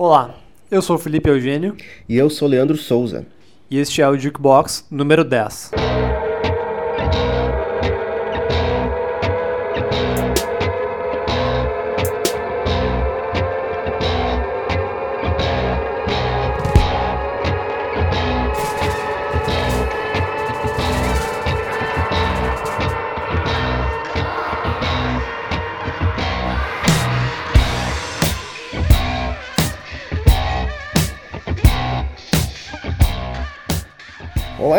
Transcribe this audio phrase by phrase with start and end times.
[0.00, 0.36] Olá,
[0.70, 1.76] eu sou o Felipe Eugênio
[2.08, 3.26] E eu sou Leandro Souza.
[3.68, 5.72] e este é o Jukebox número 10.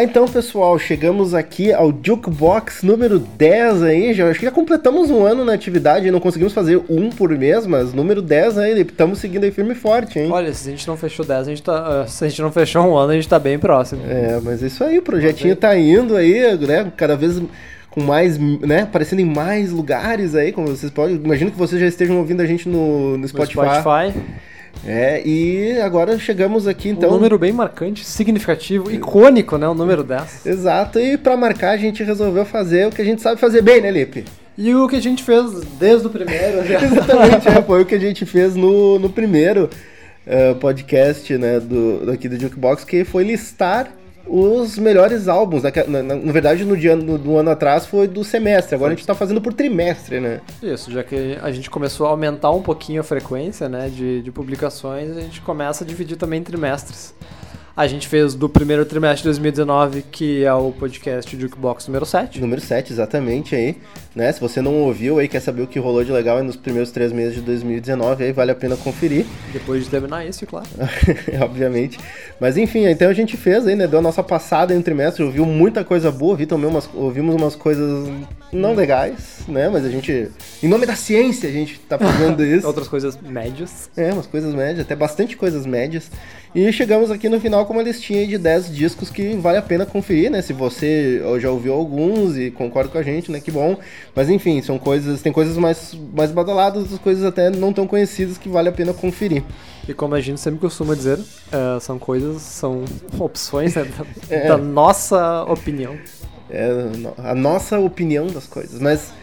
[0.04, 0.80] Então, pessoal.
[0.80, 4.14] Chegamos aqui ao Jukebox número 10 aí.
[4.14, 6.10] Já, acho que já completamos um ano na atividade.
[6.10, 8.82] Não conseguimos fazer um por mês, mas número 10 aí.
[8.82, 10.32] Estamos seguindo aí firme e forte, hein?
[10.32, 12.52] Olha, se a gente não fechou 10, a gente tá, ah, se a gente não
[12.52, 14.02] fechou um ano, a gente tá bem próximo.
[14.08, 14.98] É, mas é isso aí.
[15.00, 16.92] O projetinho tá indo aí, né?
[16.96, 17.42] Cada vez
[17.90, 18.84] com mais, né?
[18.84, 21.16] Aparecendo em mais lugares aí, como vocês podem.
[21.16, 24.14] Imagino que vocês já estejam ouvindo a gente no, no No Spotify.
[24.86, 27.10] É, e agora chegamos aqui então.
[27.10, 29.68] um número bem marcante, significativo, icônico, né?
[29.68, 30.46] O número 10.
[30.46, 33.82] Exato, e pra marcar a gente resolveu fazer o que a gente sabe fazer bem,
[33.82, 34.26] né, Lipe?
[34.58, 36.58] E o que a gente fez desde o primeiro.
[36.64, 36.80] né?
[36.84, 39.70] Exatamente, é, foi o que a gente fez no, no primeiro
[40.26, 43.92] eh, podcast né, do, daqui do Jukebox, que foi listar
[44.30, 45.64] os melhores álbuns.
[45.64, 48.96] Na, na, na verdade, no dia no, do ano atrás foi do semestre, agora a
[48.96, 50.42] gente tá fazendo por trimestre, né?
[50.62, 54.32] Isso, já que a gente começou a aumentar um pouquinho a frequência né, de, de
[54.32, 57.14] publicações, a gente começa a dividir também em trimestres.
[57.80, 62.42] A gente fez do primeiro trimestre de 2019, que é o podcast Jukebox número 7.
[62.42, 63.78] Número 7, exatamente aí.
[64.14, 64.30] Né?
[64.34, 66.92] Se você não ouviu aí, quer saber o que rolou de legal aí nos primeiros
[66.92, 69.26] três meses de 2019, aí vale a pena conferir.
[69.54, 70.68] Depois de terminar esse, claro.
[71.42, 71.98] obviamente.
[72.38, 73.88] Mas enfim, então a gente fez aí, né?
[73.88, 77.34] Deu a nossa passada em um trimestre, ouviu muita coisa boa, vi também umas, ouvimos
[77.34, 78.10] umas coisas
[78.52, 79.70] não legais, né?
[79.70, 80.30] Mas a gente,
[80.62, 82.68] em nome da ciência, a gente tá fazendo isso.
[82.68, 83.90] Outras coisas médias.
[83.96, 86.12] É, umas coisas médias, até bastante coisas médias.
[86.54, 89.86] E chegamos aqui no final com uma listinha de 10 discos que vale a pena
[89.86, 90.42] conferir, né?
[90.42, 93.40] Se você já ouviu alguns e concorda com a gente, né?
[93.40, 93.78] Que bom.
[94.16, 98.38] Mas enfim, são coisas, tem coisas mais, mais badaladas, outras coisas até não tão conhecidas
[98.38, 99.44] que vale a pena conferir.
[99.88, 101.20] E como a gente sempre costuma dizer,
[101.52, 102.84] eh, são coisas, são
[103.20, 104.06] opções né, da,
[104.36, 104.48] É.
[104.48, 105.98] da nossa opinião.
[106.52, 106.70] É
[107.24, 108.80] a nossa opinião das coisas.
[108.80, 109.14] Mas,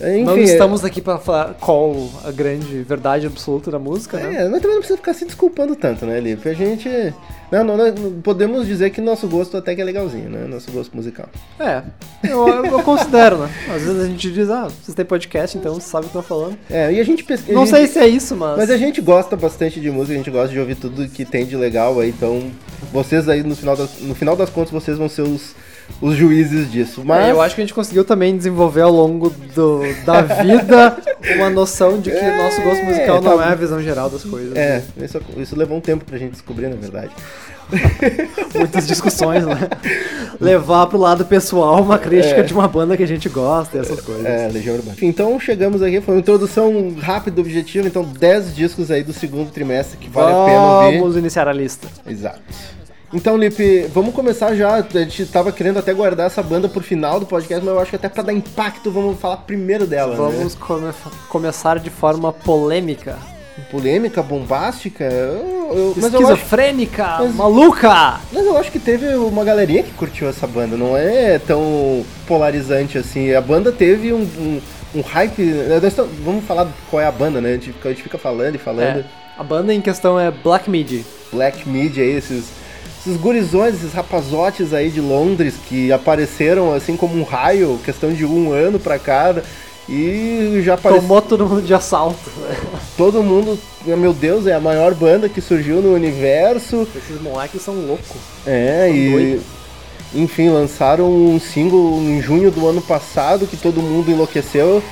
[0.00, 0.24] enfim.
[0.24, 4.44] não é- estamos aqui para falar qual a grande verdade absoluta da música, né?
[4.44, 6.48] É, mas também não precisa ficar se desculpando tanto, né, Lipe?
[6.48, 6.88] A gente.
[7.52, 10.46] Não, não, não, podemos dizer que nosso gosto até que é legalzinho, né?
[10.46, 11.28] Nosso gosto musical.
[11.58, 11.82] É,
[12.22, 13.50] eu, eu considero, né?
[13.68, 16.22] Às vezes a gente diz, ah, vocês têm podcast, então vocês sabem o que eu
[16.22, 16.56] tô falando.
[16.70, 17.52] É, e a gente pesquisa.
[17.52, 18.56] Não sei se é isso, mas.
[18.56, 21.44] Mas a gente gosta bastante de música, a gente gosta de ouvir tudo que tem
[21.44, 22.50] de legal aí, então
[22.92, 25.54] vocês aí no final das, no final das contas vocês vão ser os,
[26.00, 27.02] os juízes disso.
[27.04, 30.96] Mas É, eu acho que a gente conseguiu também desenvolver ao longo do, da vida
[31.36, 34.24] uma noção de que É, nosso gosto musical não tá- é a visão geral das
[34.24, 34.54] coisas.
[34.56, 37.10] É, isso, isso levou um tempo pra gente descobrir, na verdade.
[38.54, 39.56] Muitas discussões, né?
[40.40, 42.42] Levar pro lado pessoal uma crítica É.
[42.42, 44.24] de uma banda que a gente gosta e essas coisas.
[44.26, 44.94] É, Legião Urbana.
[44.94, 49.52] Enfim, Então chegamos aqui, foi uma introdução rápida, objetiva, então 10 discos aí do segundo
[49.52, 50.98] trimestre que vale a pena ouvir.
[50.98, 51.86] Vamos iniciar a lista.
[52.08, 52.40] Exato.
[53.12, 54.74] Então, Lipe, vamos começar já.
[54.76, 57.90] A gente tava querendo até guardar essa banda pro final do podcast, mas eu acho
[57.90, 60.12] que até pra dar impacto, vamos falar primeiro dela.
[60.12, 60.16] né?
[60.16, 60.92] Vamos come-
[61.28, 63.18] começar de forma polêmica.
[63.70, 65.04] Polêmica, bombástica.
[65.04, 68.20] eu- eu- mas, eu acho, Esquizofrênica, mas- maluca!
[68.32, 72.96] mas eu acho que teve uma galerinha que curtiu essa banda, não é tão polarizante
[72.96, 73.34] assim.
[73.34, 74.60] A banda teve um, um,
[74.94, 75.42] um hype.
[75.84, 77.50] estamos- Vamos falar qual é a banda, né?
[77.50, 79.00] A gente fica, a gente fica falando e falando.
[79.00, 79.04] É,
[79.36, 81.04] a banda em questão é Black Midi.
[81.32, 82.44] Black Media aí, esses,
[83.00, 88.26] esses gurizões, esses rapazotes aí de Londres que apareceram assim como um raio, questão de
[88.26, 89.42] um ano pra cada.
[89.88, 91.02] E já apareceu.
[91.02, 92.30] Tomou todo mundo de assalto.
[92.36, 92.56] Né?
[92.96, 96.86] Todo mundo, meu Deus, é a maior banda que surgiu no universo.
[96.94, 98.16] Esses moleques são loucos.
[98.46, 99.10] É, São e.
[99.10, 99.42] doidos.
[100.14, 104.82] Enfim, lançaram um single em junho do ano passado que todo mundo enlouqueceu.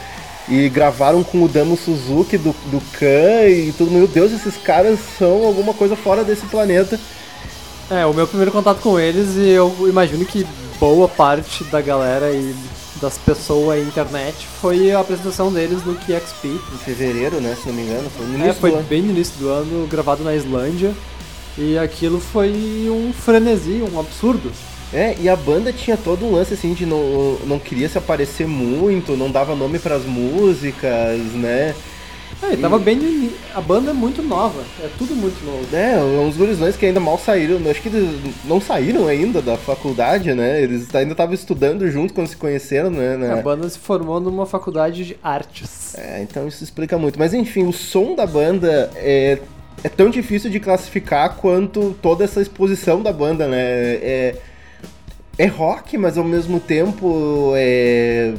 [0.49, 3.91] E gravaram com o Damo Suzuki do, do Khan e tudo.
[3.91, 6.99] Meu Deus, esses caras são alguma coisa fora desse planeta.
[7.91, 10.47] É, o meu primeiro contato com eles e eu imagino que
[10.79, 12.55] boa parte da galera e
[13.01, 16.49] das pessoas internet foi a apresentação deles no KXP.
[16.49, 17.57] Em fevereiro, né?
[17.61, 18.87] Se não me engano, foi no início É, foi do ano.
[18.89, 20.93] bem no início do ano, gravado na Islândia.
[21.57, 24.53] E aquilo foi um frenesi, um absurdo.
[24.93, 28.47] É, e a banda tinha todo um lance assim de não, não queria se aparecer
[28.47, 31.75] muito, não dava nome pras músicas, né?
[32.43, 35.75] É, e tava bem no A banda é muito nova, é tudo muito novo.
[35.75, 40.33] É, uns gurizões que ainda mal saíram, acho que eles não saíram ainda da faculdade,
[40.33, 40.63] né?
[40.63, 43.33] Eles ainda estavam estudando junto quando se conheceram, né?
[43.33, 45.95] A banda se formou numa faculdade de artes.
[45.97, 47.19] É, então isso explica muito.
[47.19, 49.39] Mas enfim, o som da banda é,
[49.83, 53.59] é tão difícil de classificar quanto toda essa exposição da banda, né?
[53.61, 54.37] É,
[55.39, 58.35] é rock, mas ao mesmo tempo é,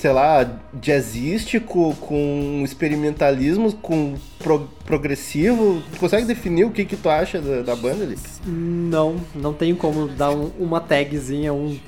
[0.00, 0.48] sei lá,
[0.80, 5.82] jazzístico, com experimentalismo, com pro, progressivo.
[5.92, 8.18] Tu consegue definir o que, que tu acha da, da banda ali?
[8.46, 11.78] Não, não tem como dar um, uma tagzinha, um,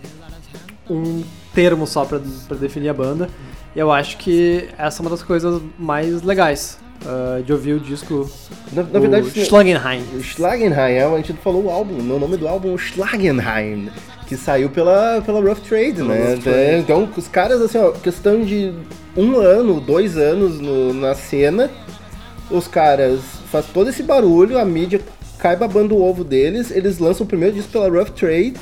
[0.91, 1.25] um
[1.55, 2.19] termo só pra
[2.59, 3.31] definir a banda.
[3.75, 8.31] Eu acho que essa é uma das coisas mais legais uh, de ouvir o disco.
[8.73, 10.03] Na, na verdade, Schlagenheim.
[10.23, 13.91] Schlagenheim, é, a gente falou o álbum, o nome do álbum é Schlagenheim,
[14.27, 16.31] que saiu pela, pela Rough Trade, pela né?
[16.31, 16.79] Rough Trade.
[16.79, 18.73] Então, os caras, assim, ó, questão de
[19.17, 21.71] um ano, dois anos no, na cena,
[22.51, 23.21] os caras
[23.51, 25.01] fazem todo esse barulho, a mídia
[25.39, 28.55] cai babando o ovo deles, eles lançam o primeiro disco pela Rough Trade,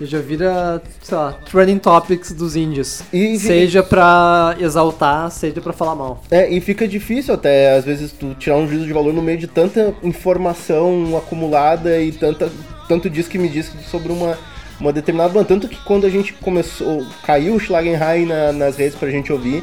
[0.00, 3.02] já vira, sei lá, trending topics dos índios.
[3.12, 6.22] E, seja pra exaltar, seja pra falar mal.
[6.30, 9.38] É, e fica difícil até, às vezes, tu tirar um juízo de valor no meio
[9.38, 12.50] de tanta informação acumulada e tanta,
[12.88, 14.38] tanto diz que me diz sobre uma,
[14.78, 15.46] uma determinada banda.
[15.46, 19.62] Tanto que quando a gente começou, caiu o Schlagenheim na, nas redes pra gente ouvir,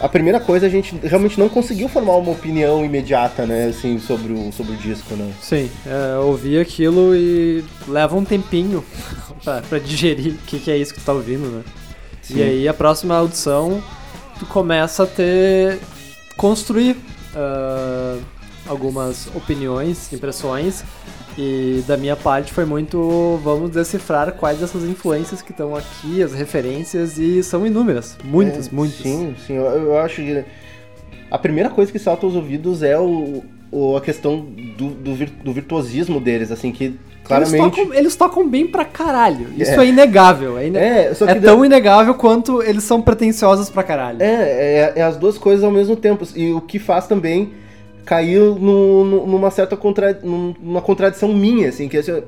[0.00, 4.32] a primeira coisa a gente realmente não conseguiu formar uma opinião imediata, né, assim, sobre
[4.32, 5.32] o, sobre o disco, né?
[5.40, 8.84] Sim, é, ouvir aquilo e leva um tempinho
[9.44, 11.62] pra, pra digerir o que, que é isso que tu tá ouvindo, né?
[12.22, 12.38] Sim.
[12.38, 13.82] E aí a próxima audição
[14.38, 15.78] tu começa a ter.
[16.36, 16.96] construir
[17.34, 18.20] uh,
[18.66, 20.82] algumas opiniões, impressões
[21.36, 26.32] e da minha parte foi muito vamos decifrar quais dessas influências que estão aqui, as
[26.32, 28.16] referências, e são inúmeras.
[28.22, 28.98] Muitas, é, muitas.
[28.98, 29.54] Sim, sim.
[29.54, 30.44] Eu, eu, acho que
[31.30, 33.42] a primeira coisa que salta aos ouvidos é o,
[33.72, 34.46] o a questão
[34.78, 36.94] do, do, vir, do, virtuosismo deles, assim, que
[37.24, 37.56] claramente.
[37.56, 39.48] Eles tocam, eles tocam bem pra caralho.
[39.56, 40.56] Isso é, é inegável.
[40.56, 40.78] É, ine...
[40.78, 44.22] é, é tão inegável quanto eles são pretensiosos pra caralho.
[44.22, 46.24] É, é, é as duas coisas ao mesmo tempo.
[46.36, 47.63] E o que faz também
[48.04, 52.22] caiu no, no, numa certa contra, numa contradição minha, assim, que assim,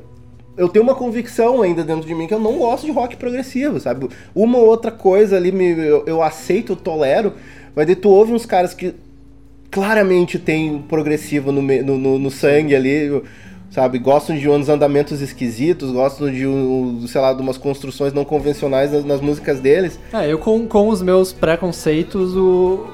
[0.57, 3.79] eu tenho uma convicção ainda dentro de mim que eu não gosto de rock progressivo,
[3.79, 4.09] sabe?
[4.35, 7.35] Uma ou outra coisa ali me, eu, eu aceito, eu tolero,
[7.75, 8.95] mas daí tu ouve uns caras que
[9.71, 13.23] claramente tem progressivo no, no, no sangue ali,
[13.71, 13.99] sabe?
[13.99, 16.47] Gostam de uns andamentos esquisitos, gostam de,
[17.09, 19.99] sei lá, de umas construções não convencionais nas, nas músicas deles.
[20.13, 22.87] É, eu com, com os meus preconceitos, o,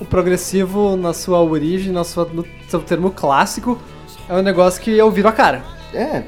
[0.00, 3.78] o progressivo na sua origem, na sua, no seu termo clássico,
[4.28, 5.62] é um negócio que eu viro a cara.
[5.92, 6.22] É.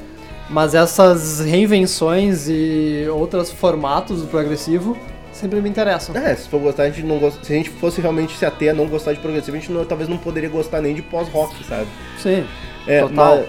[0.49, 4.95] Mas essas reinvenções e outros formatos do progressivo
[5.31, 6.15] sempre me interessam.
[6.15, 8.69] É, se for gostar, a gente não gosta, se a gente fosse realmente se ater
[8.69, 11.63] a não gostar de progressivo, a gente não, talvez não poderia gostar nem de pós-rock,
[11.65, 11.87] sabe?
[12.21, 12.45] Sim.
[12.85, 13.37] É, total.
[13.37, 13.47] Mas,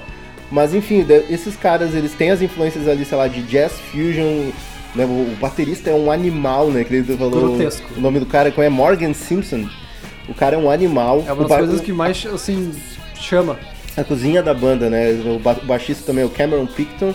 [0.50, 4.50] mas enfim, esses caras, eles têm as influências ali, sei lá, de jazz fusion,
[4.94, 5.04] né?
[5.04, 6.84] O baterista é um animal, né?
[6.84, 7.48] Que ele falou.
[7.48, 7.86] Grotesco.
[7.96, 9.68] O nome do cara é Morgan Simpson.
[10.28, 11.24] O cara é um animal.
[11.26, 12.72] É uma das coisas que mais, assim,
[13.14, 13.58] chama.
[13.96, 15.10] A cozinha da banda, né?
[15.12, 17.14] O baixista também é o Cameron Picton.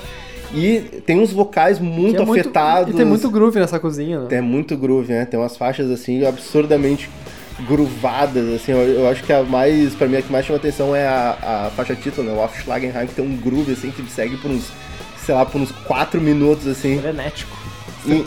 [0.53, 2.85] E tem uns vocais muito é afetados.
[2.85, 4.25] Muito, e tem muito groove nessa cozinha, né?
[4.27, 5.25] Tem muito groove, né?
[5.25, 7.09] Tem umas faixas, assim, absurdamente
[7.67, 8.71] groovadas, assim.
[8.71, 11.67] Eu, eu acho que a mais, pra mim, a que mais chama atenção é a,
[11.67, 12.33] a faixa título, né?
[12.33, 14.71] O Off Schlagenheim, que tem um groove, assim, que segue por uns,
[15.23, 16.99] sei lá, por uns 4 minutos, assim.
[16.99, 17.57] Frenético.
[18.05, 18.23] E,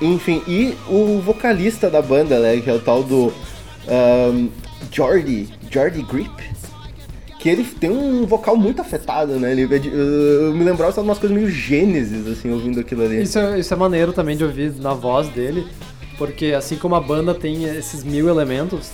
[0.00, 2.58] enfim, e o vocalista da banda, né?
[2.60, 3.32] Que é o tal do
[3.88, 4.48] um,
[4.90, 6.42] Jordi, Jordi Grip,
[7.38, 9.52] que ele tem um vocal muito afetado, né?
[9.52, 13.22] Ele, eu me lembrava de umas coisas meio gênesis, assim, ouvindo aquilo ali.
[13.22, 15.66] Isso é, isso é maneiro também de ouvir na voz dele,
[16.18, 18.90] porque assim como a banda tem esses mil elementos,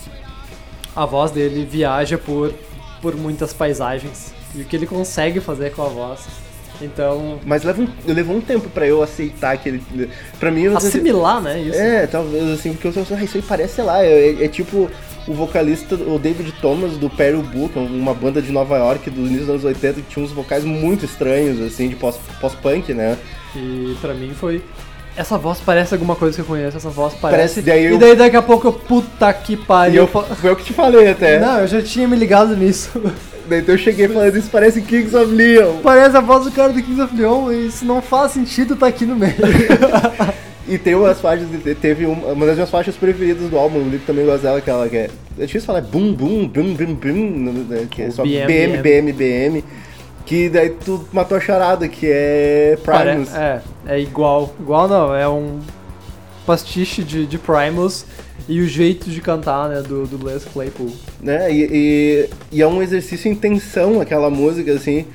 [0.95, 2.53] a voz dele viaja por,
[3.01, 4.35] por muitas paisagens.
[4.55, 6.42] E o que ele consegue fazer com a voz
[6.85, 7.39] então.
[7.45, 9.83] Mas leva um, levou um tempo pra eu aceitar que ele.
[10.39, 10.67] Pra mim.
[10.69, 11.61] Assimilar, né?
[11.61, 11.79] Isso.
[11.79, 14.49] É, talvez assim, porque eu sou ah, isso aí parece, sei lá, é, é, é
[14.49, 14.91] tipo
[15.27, 19.41] o vocalista, o David Thomas, do Perry Book, uma banda de Nova York do início
[19.41, 23.17] dos anos 80 que tinha uns vocais muito estranhos, assim, de pós-punk, pós né?
[23.55, 24.63] E pra mim foi.
[25.15, 27.61] Essa voz parece alguma coisa que eu conheço, essa voz parece.
[27.61, 27.97] parece daí eu...
[27.97, 29.95] E daí daqui a pouco eu, puta que pariu.
[29.95, 31.39] E eu, foi eu que te falei até.
[31.39, 32.91] Não, eu já tinha me ligado nisso.
[33.51, 35.79] Então eu cheguei falando, isso parece Kings of Leon.
[35.83, 38.87] Parece a voz do cara do Kings of Leon, e isso não faz sentido tá
[38.87, 39.35] aqui no meio.
[40.69, 41.49] e tem umas faixas,
[41.81, 44.89] teve uma, uma das minhas faixas preferidas do álbum, o Lico também gosta dela, aquela
[44.89, 45.11] que é.
[45.39, 49.13] É difícil falar, boom, boom, boom, boom, boom, né, que é só BM, BM, BM,
[49.13, 49.65] BM.
[50.25, 53.35] Que daí tu matou a charada, que é Primus.
[53.35, 54.55] É, é igual.
[54.61, 55.59] Igual não, é um
[56.47, 58.05] pastiche de, de Primus
[58.49, 60.91] e o jeito de cantar, né, do, do Les Claypool.
[61.21, 65.07] Né, e, e, e, é um exercício em tensão aquela música, assim,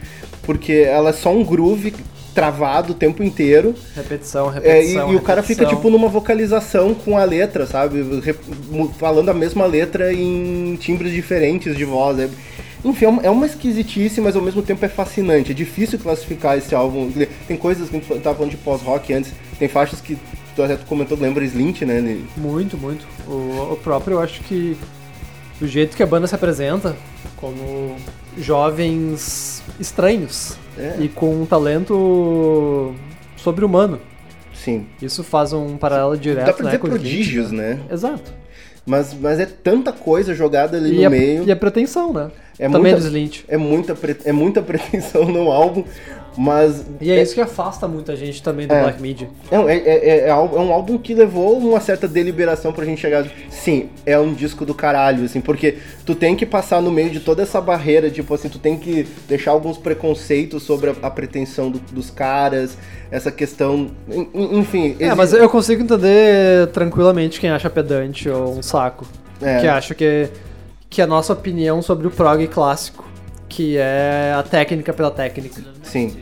[0.43, 1.93] porque ela é só um groove
[2.33, 3.73] travado o tempo inteiro.
[3.95, 4.71] Repetição, repetição.
[4.71, 5.13] É, e, repetição.
[5.13, 8.05] e, o cara fica, tipo, numa vocalização com a letra, sabe?
[8.99, 12.19] falando a mesma letra em timbres diferentes de voz.
[12.19, 12.29] É,
[12.85, 15.51] enfim, é é uma esquisitice, mas ao mesmo tempo é fascinante.
[15.51, 17.11] É difícil classificar esse álbum.
[17.47, 20.15] Tem coisas que a gente tava falando de pós-rock antes, tem faixas que
[20.57, 21.99] tu até comentou, lembra Slint, né?
[21.99, 23.05] Ele- Muito, muito.
[23.27, 24.75] O, o próprio, eu acho que
[25.59, 26.95] do jeito que a banda se apresenta,
[27.37, 27.95] como
[28.37, 30.95] jovens estranhos É.
[30.99, 32.93] e com um talento
[33.35, 33.99] sobre-humano.
[34.53, 34.87] Sim.
[35.01, 36.99] Isso faz um paralelo direto, Dá pra né, dizer Slint.
[37.01, 37.79] prodígios, né?
[37.91, 38.33] Exato.
[38.85, 41.43] Mas, mas é tanta coisa jogada ali E no a, meio.
[41.43, 42.31] e a pretensão, né?
[42.57, 43.41] É Também muita- do Slint.
[43.47, 45.83] É muita, pre- é muita pretensão no álbum,
[46.37, 46.85] mas.
[47.01, 48.83] E é isso que afasta muita gente também do É.
[48.83, 49.27] Black Media.
[49.49, 53.01] É, um- é, é, é é um álbum que levou uma certa deliberação pra gente
[53.01, 53.25] chegar.
[53.49, 57.19] Sim, é um disco do caralho, assim, porque tu tem que passar no meio de
[57.19, 61.69] toda essa barreira, tipo assim, tu tem que deixar alguns preconceitos sobre a, a pretensão
[61.71, 62.77] do- dos caras,
[63.09, 63.89] essa questão.
[64.09, 64.95] en- en- Enfim.
[64.99, 69.05] É, exi- mas eu consigo entender tranquilamente quem acha pedante ou um saco.
[69.41, 69.59] É.
[69.59, 70.29] Que acha que,
[70.89, 73.05] que a nossa opinião sobre o prog clássico,
[73.49, 75.61] que é a técnica pela técnica.
[75.83, 76.15] Sim.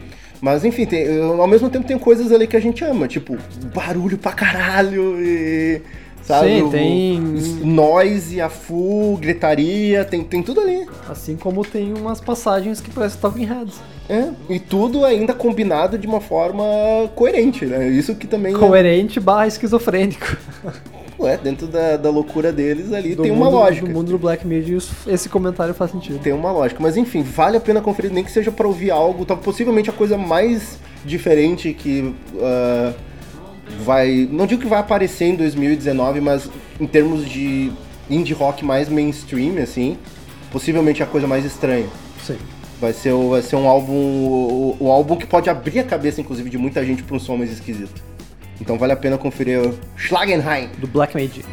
[0.46, 3.36] Mas enfim, tem- eu- ao mesmo tempo tem coisas ali que a gente ama, tipo,
[3.74, 5.82] barulho pra caralho e.
[6.22, 6.60] Sabe?
[6.60, 7.20] Sim, tem-
[7.64, 10.86] Noise, a full, gritaria, tem, tem tudo ali.
[11.10, 13.80] Assim como tem umas passagens que parecem Talking Heads.
[14.08, 16.64] É, e tudo ainda combinado de uma forma
[17.16, 17.88] coerente, né?
[17.90, 20.38] Isso que também Coerente barra esquizofrênico.
[21.28, 23.86] é, é, dentro da, da loucura deles ali Do tem uma mundo- lógica.
[23.88, 24.78] Do mundo do Black Media,
[25.08, 26.20] esse comentário faz sentido.
[26.20, 26.82] Tem uma lógica.
[26.82, 29.94] Mas enfim, vale a pena conferir, nem que seja pra ouvir algo, tá, possivelmente a
[29.94, 32.94] coisa mais diferente que ah,
[33.84, 34.28] vai.
[34.32, 37.72] Não digo que vai aparecer em 2019, mas em termos de
[38.10, 39.98] indie rock mais mainstream, assim,
[40.52, 41.88] possivelmente a coisa mais estranha.
[42.24, 42.38] Sim.
[42.80, 43.94] Vai ser, vai ser um álbum.
[43.94, 47.38] O, o álbum que pode abrir a cabeça, inclusive, de muita gente pra um som
[47.38, 48.04] mais esquisito.
[48.60, 50.70] Então vale a pena conferir o Schlagenheim.
[50.78, 51.44] Do Black Media.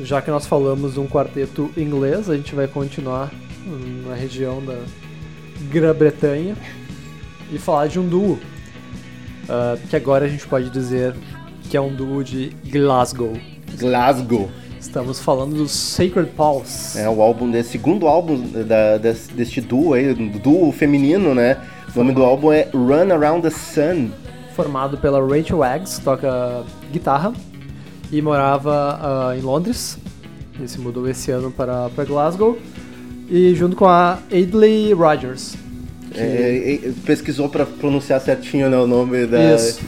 [0.00, 3.30] Já que nós falamos um quarteto inglês, a gente vai continuar
[4.06, 4.78] na região da
[5.70, 6.56] Grã-Bretanha
[7.50, 8.38] e falar de um duo.
[9.48, 11.14] ah, que agora a gente pode dizer
[11.68, 13.32] que é um duo de Glasgow.
[13.78, 14.50] Glasgow.
[14.80, 16.96] Estamos falando dos Sacred Paws.
[16.96, 21.58] É o álbum desse segundo álbum da, desse, deste duo aí, do duo feminino, né?
[21.94, 24.10] O nome do álbum é Run Around the Sun.
[24.54, 27.32] Formado pela Rachel Eggs, que toca guitarra
[28.10, 29.98] e morava ah, em Londres.
[30.58, 32.58] Ele se mudou esse ano para, para Glasgow.
[33.28, 35.54] E junto com a Adley Rogers.
[36.14, 39.54] É, é, pesquisou pra pronunciar certinho né, o nome da.
[39.54, 39.80] Isso.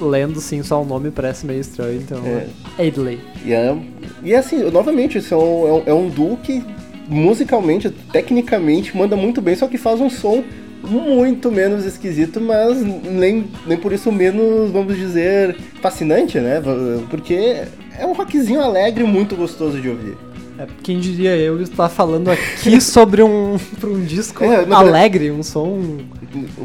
[0.00, 2.20] Lendo sim só o nome parece meio estranho, então.
[2.24, 2.86] É.
[2.86, 3.18] Adley.
[3.44, 3.76] E, é,
[4.22, 6.62] e assim, novamente, isso é um, é um- é um duo que
[7.08, 10.42] musicalmente, tecnicamente, manda muito bem, só que faz um som
[10.82, 16.62] muito menos esquisito, mas nem, nem por isso menos, vamos dizer, fascinante, né?
[17.10, 17.62] Porque
[17.98, 20.16] é um rockzinho alegre muito gostoso de ouvir.
[20.58, 25.98] É, quem diria eu estar falando aqui sobre um, um disco É, alegre, um som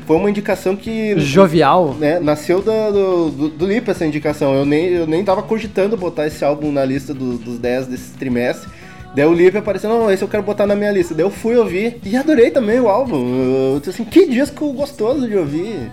[0.06, 1.96] Foi uma indicação que jovial.
[1.96, 4.54] né, nasceu da- do, do, do Lipa essa indicação.
[4.54, 8.12] Eu nem, eu nem tava cogitando botar esse álbum na lista do- dos 10 desse
[8.12, 8.70] trimestre.
[9.16, 11.16] Daí o Lipe apareceu, não, esse eu quero botar na minha lista.
[11.16, 13.74] Daí eu fui ouvir e adorei também o álbum.
[13.74, 15.92] Eu, disse assim, que disco gostoso de ouvir.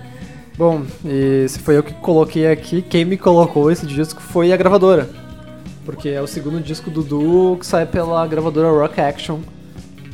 [0.59, 4.57] Bom, e se foi eu que coloquei aqui, quem me colocou esse disco foi a
[4.57, 5.09] gravadora.
[5.87, 9.39] Porque é o segundo disco do duo que sai pela gravadora Rock Action,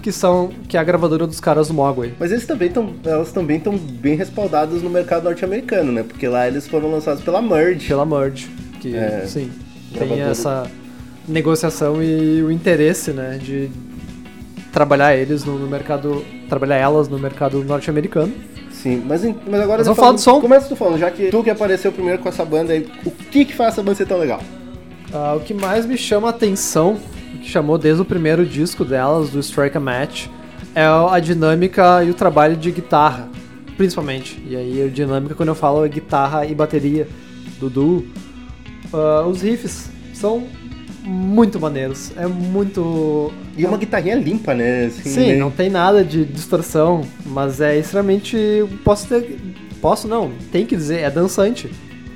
[0.03, 2.13] que são que é a gravadora dos caras do Mogwai.
[2.21, 6.03] Mas eles também estão, elas também estão bem respaldadas no mercado norte-americano, né?
[6.03, 7.89] Porque lá eles foram lançados pela Merge.
[7.89, 8.51] Pela Merge,
[8.81, 9.51] que É, sim,
[9.93, 10.31] tem gravadora.
[10.31, 10.71] essa
[11.27, 13.71] negociação e o interesse, né, de
[14.73, 18.33] trabalhar eles no, no mercado, trabalhar elas no mercado norte-americano.
[18.73, 19.79] Sim, mas, mas agora...
[19.79, 20.41] Mas vamos falar do som.
[20.41, 23.45] Começa tu falando, já que tu que apareceu primeiro com essa banda aí, o que
[23.45, 24.41] que faz essa banda ser tão legal?
[25.13, 26.99] Ah, o que mais me chama a atenção,
[27.35, 30.27] o que chamou desde o primeiro disco delas, do Strike a Match,
[30.75, 33.29] é a dinâmica e o trabalho de guitarra,
[33.77, 34.43] principalmente.
[34.49, 37.07] E aí a dinâmica quando eu falo é guitarra e bateria
[37.61, 38.07] do duo.
[38.93, 40.47] Ah, os riffs são
[41.05, 43.33] muito maneiros, é muito...
[43.57, 44.87] E uma guitarrinha limpa, né?
[44.87, 45.37] Assim, Sim, né?
[45.37, 48.37] não tem nada de distorção, mas é extremamente...
[48.85, 49.39] Posso ter...
[49.81, 51.69] Posso não, tem que dizer, é dançante.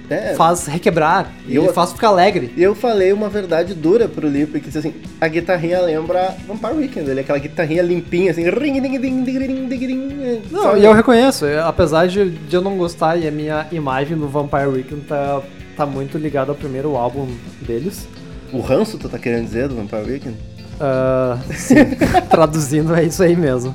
[0.08, 2.52] É, Faz requebrar, E e eu- faz ficar alegre.
[2.56, 6.74] E eu falei uma verdade dura pro Lipe, que disse assim, a guitarrinha lembra Vampire
[6.74, 10.76] Weekend, ele é aquela guitarrinha limpinha, assim, ring, ding, ding, ding, ding, ding, ding, Não,
[10.76, 14.28] e eu reconheço, eu- apesar de, de eu não gostar e a minha imagem do
[14.28, 15.42] Vampire Weekend tá,
[15.76, 17.26] tá muito ligada ao primeiro álbum
[17.62, 18.08] deles,
[18.52, 20.36] O ranço, tu tá querendo dizer, do Vampire Weekend?
[20.80, 21.74] Ah, sim,
[22.30, 23.74] traduzindo é isso aí mesmo.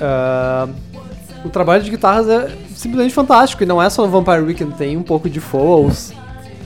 [0.00, 0.68] Ah,
[1.44, 4.96] o trabalho de guitarras é simplesmente fantástico, e não é só no Vampire Weekend, tem
[4.96, 6.12] um pouco de Falls.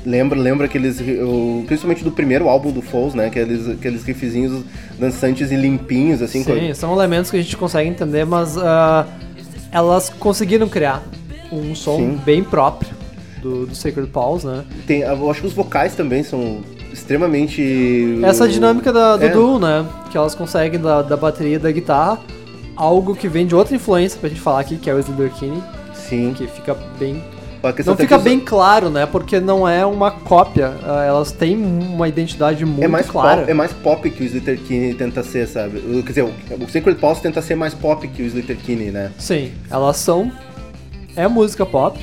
[0.06, 1.00] Lembra, lembra aqueles.
[1.00, 3.26] o- principalmente do primeiro álbum do Falls, né?
[3.26, 4.62] Aqueles, aqueles riffzinhos
[4.98, 6.42] dançantes e limpinhos, assim.
[6.44, 9.06] Sim, são elementos que a gente consegue entender, mas ah,
[9.72, 11.02] elas conseguiram criar
[11.52, 12.20] um som Sim.
[12.24, 12.90] bem próprio
[13.42, 14.64] do, do Sacred Paws, né?
[14.86, 16.58] Tem, eu acho que os vocais também são
[16.92, 18.18] extremamente.
[18.22, 19.28] Essa dinâmica da, do É.
[19.28, 19.84] duo, né?
[20.10, 22.18] Que elas conseguem da, da bateria e da guitarra,
[22.78, 25.62] algo que vem de outra influência pra gente falar aqui, que é o Slither Kinney,
[25.92, 26.32] Sim.
[26.36, 27.22] que fica bem
[27.60, 29.04] Não até fica os- bem claro, né?
[29.04, 30.72] Porque não é uma cópia.
[30.84, 33.40] ah, Elas têm uma identidade muito É mais, clara.
[33.40, 35.80] pop, é mais pop que o Slater Kinney tenta ser, sabe?
[36.02, 39.10] Quer dizer, o, Sacred Pulse tenta ser mais pop que o Slater Kinney, né?
[39.18, 40.30] Sim, elas são.
[41.16, 41.98] É música pop,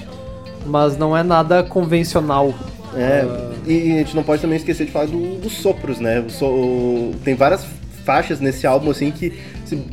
[0.65, 2.53] mas não é nada convencional.
[2.94, 3.51] É, Ah.
[3.65, 6.22] e a gente não pode também esquecer de falar do- dos sopros, né?
[6.27, 7.65] So- tem várias
[8.03, 9.34] faixas nesse álbum, assim, que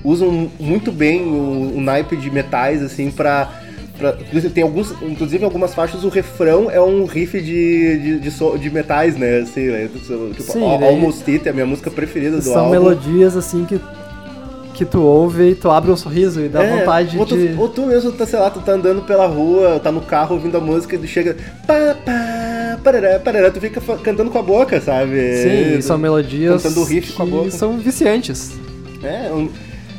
[0.04, 3.48] usam muito bem o, o naipe de metais, assim, pra...
[3.98, 8.18] pra- inclusive, tem alguns, inclusive, em algumas faixas o refrão é um riff de, de,
[8.20, 9.38] de, so- de metais, né?
[9.40, 9.88] Assim, né?
[9.92, 12.70] Tipo, Sim, Al- daí- Almost It é a minha música preferida do São álbum.
[12.70, 13.80] melodias assim que.
[14.74, 17.54] Que tu ouve e tu abre um sorriso e dá É, vontade ou tu, de.
[17.58, 20.56] ou tu mesmo, tá, sei lá, tu tá andando pela rua, tá no carro ouvindo
[20.56, 21.36] a música e tu chega.
[21.66, 21.74] Pá,
[22.04, 25.36] pá, parará, parará, tu fica cantando com a boca, sabe?
[25.74, 27.50] Sim, são melodias cantando riff com a boca.
[27.50, 28.52] são viciantes.
[29.02, 29.48] É, é um,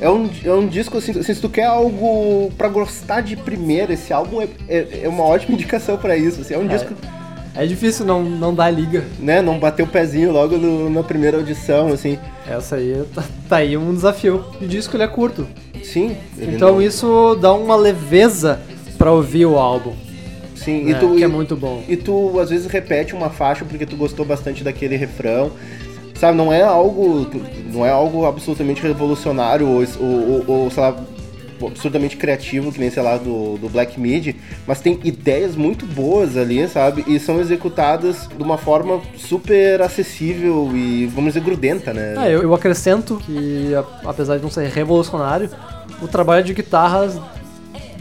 [0.01, 3.93] é um, é um disco assim, assim, se tu quer algo pra gostar de primeira,
[3.93, 6.41] esse álbum é, é, é uma ótima indicação pra isso.
[6.41, 6.77] Assim, é um É.
[6.77, 6.93] disco,
[7.55, 9.03] É difícil não, não dar liga.
[9.19, 12.17] né, não bater o pezinho logo no- na primeira audição, assim.
[12.50, 14.43] Essa aí tá, tá aí um desafio.
[14.60, 15.45] O disco ele é curto.
[15.83, 16.15] Sim.
[16.39, 18.60] Então não- isso dá uma leveza
[18.98, 19.93] pra ouvir o álbum.
[20.55, 21.83] Sim, né, e tu, que é e- muito bom.
[21.89, 25.51] E tu, às vezes, repete uma faixa porque tu gostou bastante daquele refrão.
[26.23, 27.29] Sabe, não é algo.
[27.73, 30.95] Não é algo absolutamente revolucionário ou, ou, ou, sei lá,
[31.67, 34.33] absurdamente criativo, que nem, sei lá, do, do Black Mid,
[34.65, 37.03] mas tem ideias muito boas ali, sabe?
[37.07, 42.15] E são executadas de uma forma super acessível e, vamos dizer, grudenta, né?
[42.17, 43.71] Ah, eu, eu acrescento que,
[44.05, 45.49] apesar de não ser revolucionário,
[46.01, 47.19] o trabalho de guitarras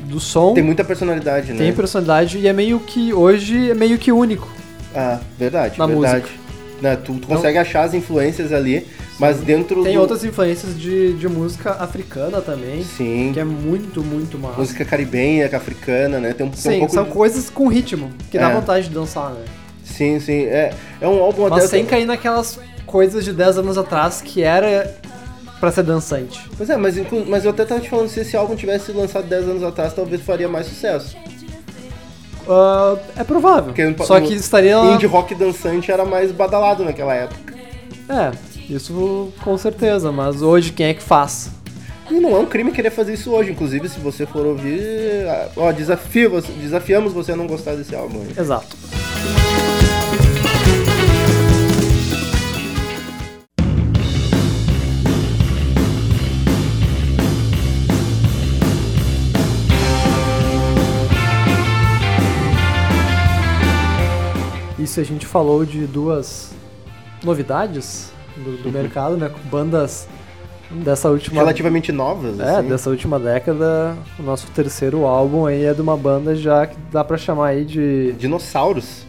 [0.04, 1.58] do som Tem muita personalidade, né?
[1.58, 4.48] tem personalidade e é meio que, hoje, é meio que único.
[4.94, 6.26] Ah, verdade, Na verdade.
[6.82, 8.84] Né, tu, tu consegue achar as influências ali,
[9.16, 10.00] mas dentro Tem do...
[10.00, 13.30] outras influências de, de música africana também, Sim.
[13.32, 14.58] que é muito, muito massa.
[14.58, 16.32] Música caribenha, africana, né?
[16.32, 18.54] Tem um, tem um Sim, pouco são de- coisas com ritmo, que dá É.
[18.54, 19.44] vontade de dançar, né?
[19.84, 20.42] Sim, sim.
[20.46, 21.66] É, é um álbum Mas até.
[21.68, 24.92] sem cair naquelas coisas de 10 anos atrás que era
[25.60, 26.40] pra ser dançante.
[26.56, 26.96] Pois é, mas,
[27.28, 29.94] mas eu até tava te falando, se esse álbum tivesse sido lançado 10 anos atrás,
[29.94, 31.16] talvez faria mais sucesso.
[32.48, 33.72] Ah, é provável.
[33.72, 34.76] Porque Só que estaria.
[34.94, 37.54] Indie rock dançante era mais badalado naquela época.
[38.08, 38.32] É,
[38.68, 41.50] isso com certeza, mas hoje quem é que faz?
[42.10, 43.52] E não é um crime querer fazer isso hoje.
[43.52, 48.20] Inclusive, se você for ouvir, ah, ó, desafio, desafiamos você a não gostar desse álbum.
[48.20, 48.34] aí.
[48.36, 48.76] Exato.
[64.92, 66.50] Se a gente falou de duas
[67.24, 69.30] novidades do, do mercado, né?
[69.30, 70.06] Com bandas
[70.70, 72.68] dessa última Relativamente novas, É, assim.
[72.68, 77.02] dessa última década, o nosso terceiro álbum aí é de uma banda já que dá
[77.02, 78.12] pra chamar aí de.
[78.18, 79.06] Dinossauros.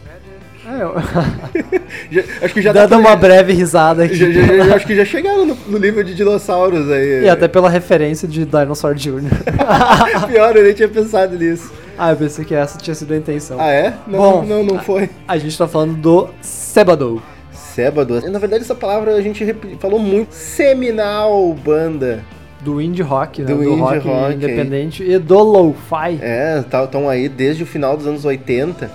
[0.66, 0.94] É, eu-
[2.10, 4.14] Já- acho que já dando pra- uma breve risada aqui.
[4.14, 7.24] já- já- acho que já chegaram no, no nível de dinossauros aí.
[7.24, 9.28] E até pela referência de Dinosaur Jr.
[10.26, 11.70] Pior, eu nem tinha pensado nisso.
[11.98, 13.60] Ah, eu pensei que essa tinha sido a intenção.
[13.60, 13.94] Ah, é?
[14.06, 14.42] Não, Bom.
[14.44, 15.08] não, não foi.
[15.26, 17.22] A gente tá falando do Sebado.
[17.52, 18.20] Sébado.
[18.30, 19.44] Na verdade, essa palavra a gente
[19.80, 20.32] falou muito.
[20.32, 22.22] Seminal banda.
[22.60, 23.48] Do indie rock, né?
[23.48, 26.18] Do Do, indie rock, rock, independente e do lo-fi.
[26.22, 28.90] É, estão aí desde o final dos anos 80.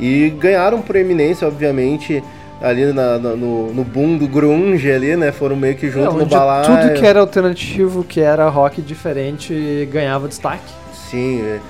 [0.00, 2.22] E ganharam proeminência, obviamente,
[2.60, 5.30] ali na- na- no, no boom do grunge ali, né?
[5.30, 6.64] Foram meio que junto É, no balaio.
[6.66, 10.72] tudo que era alternativo, que era rock diferente, ganhava destaque.
[11.10, 11.60] Sim, é.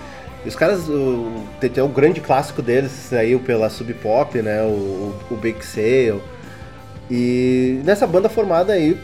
[0.46, 4.62] E Os caras, o, tem, o grande clássico deles, saiu pela Sub Pop, né?
[4.62, 6.22] O, o, Big Sale.
[7.10, 8.96] E nessa banda formada aí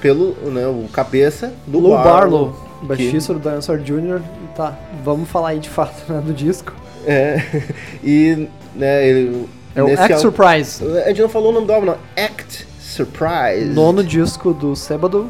[0.00, 2.46] pelo né, o cabeça do Lou Barlow.
[2.48, 4.22] Barlow, baixista do Dinosaur Jr.
[4.54, 6.72] Tá, vamos falar aí de fato né, do disco.
[7.06, 7.42] É,
[8.02, 9.46] e né, ele.
[9.74, 11.96] É o Act álbum- Surprise, A gente não falou o nome do álbum, não.
[12.16, 13.66] Act Surprise.
[13.66, 15.28] nono disco do Sebado.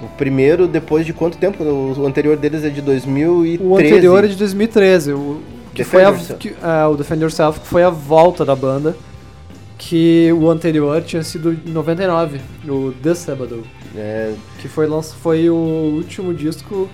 [0.00, 1.64] O primeiro, depois de quanto tempo?
[1.64, 3.62] O, anterior deles é de 2013.
[3.62, 5.40] O anterior é de 2013, o,
[5.74, 8.96] que Defend foi a, que, é, o Defend Yourself, que foi a volta da banda.
[9.78, 13.52] que o anterior tinha sido em 99, o The Sabbath,
[13.96, 14.86] É, que foi,
[15.20, 16.88] foi o último disco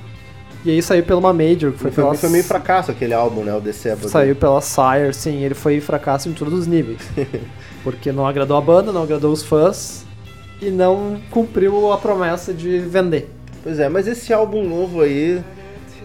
[0.64, 3.42] e aí saiu pela uma major, que foi, foi, pela, foi meio fracasso aquele álbum,
[3.42, 3.52] né?
[3.52, 4.08] O The Sabbath.
[4.08, 7.00] saiu pela Sire, sim, ele foi fracasso em todos os níveis.
[7.82, 10.04] porque não agradou a banda, não agradou os fãs
[10.62, 13.28] e não cumpriu a promessa de vender.
[13.62, 15.40] Pois é, mas esse álbum novo aí,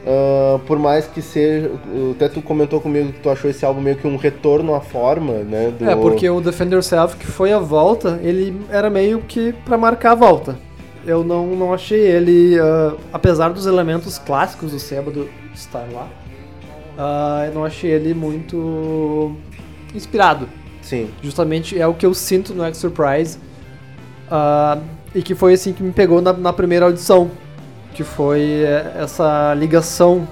[0.05, 1.71] ah, por mais que seja.
[2.11, 5.33] Até tu comentou comigo que tu achou esse álbum meio que um retorno à forma,
[5.39, 5.71] né?
[5.77, 9.77] do- É, porque o Defend Yourself, que foi a volta, ele era meio que pra
[9.77, 10.57] marcar a volta.
[11.05, 16.07] Eu não, não achei ele, ah, apesar dos elementos clássicos do Sábado estar lá,
[16.97, 19.31] ah, eu não achei ele muito
[19.95, 20.47] inspirado.
[20.81, 21.09] Sim.
[21.21, 23.37] Justamente é o que eu sinto no X Surprise
[24.31, 24.77] ah,
[25.15, 27.29] e que foi assim que me pegou na, na primeira audição,
[27.93, 30.27] que foi eh, essa ligação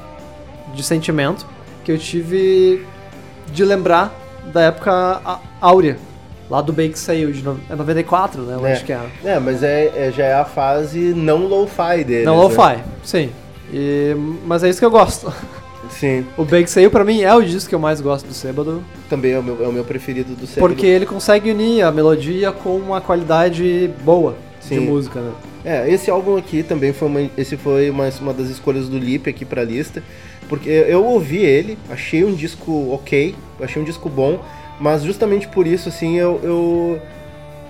[0.73, 1.45] de sentimento
[1.83, 2.85] que eu tive
[3.51, 4.13] de lembrar
[4.53, 5.21] da época
[5.61, 5.97] áurea,
[6.49, 8.55] lá do Bake Sale, de no, é 94, né?
[8.55, 8.73] Eu É.
[8.73, 8.99] acho que é.
[9.23, 12.25] É, mas é, é- já é a fase não lo-fi dele.
[12.25, 13.31] Não, lo-fi, sim.
[13.73, 15.33] E- mas é isso que eu gosto.
[15.89, 18.83] Sim, O Bake Sale pra mim é o disco que eu mais gosto do Sábado,
[19.09, 20.59] também é o meu, é o meu preferido do Sabbath.
[20.69, 24.79] porque ele consegue unir a melodia com uma qualidade boa de Sim.
[24.79, 25.31] música, né?
[25.63, 29.29] É, esse álbum aqui também foi uma, esse foi uma, uma das escolhas do Lip
[29.29, 30.03] aqui pra lista,
[30.47, 34.39] porque eu ouvi ele, achei um disco ok, achei um disco bom,
[34.79, 37.01] mas justamente por isso, assim, eu, eu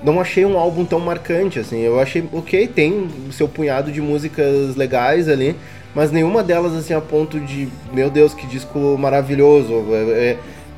[0.03, 4.01] não achei um álbum tão marcante, assim, eu achei ok, tem o seu punhado de
[4.01, 5.55] músicas legais ali,
[5.95, 10.37] mas nenhuma delas, assim, a ponto de, meu Deus, que disco maravilhoso, é,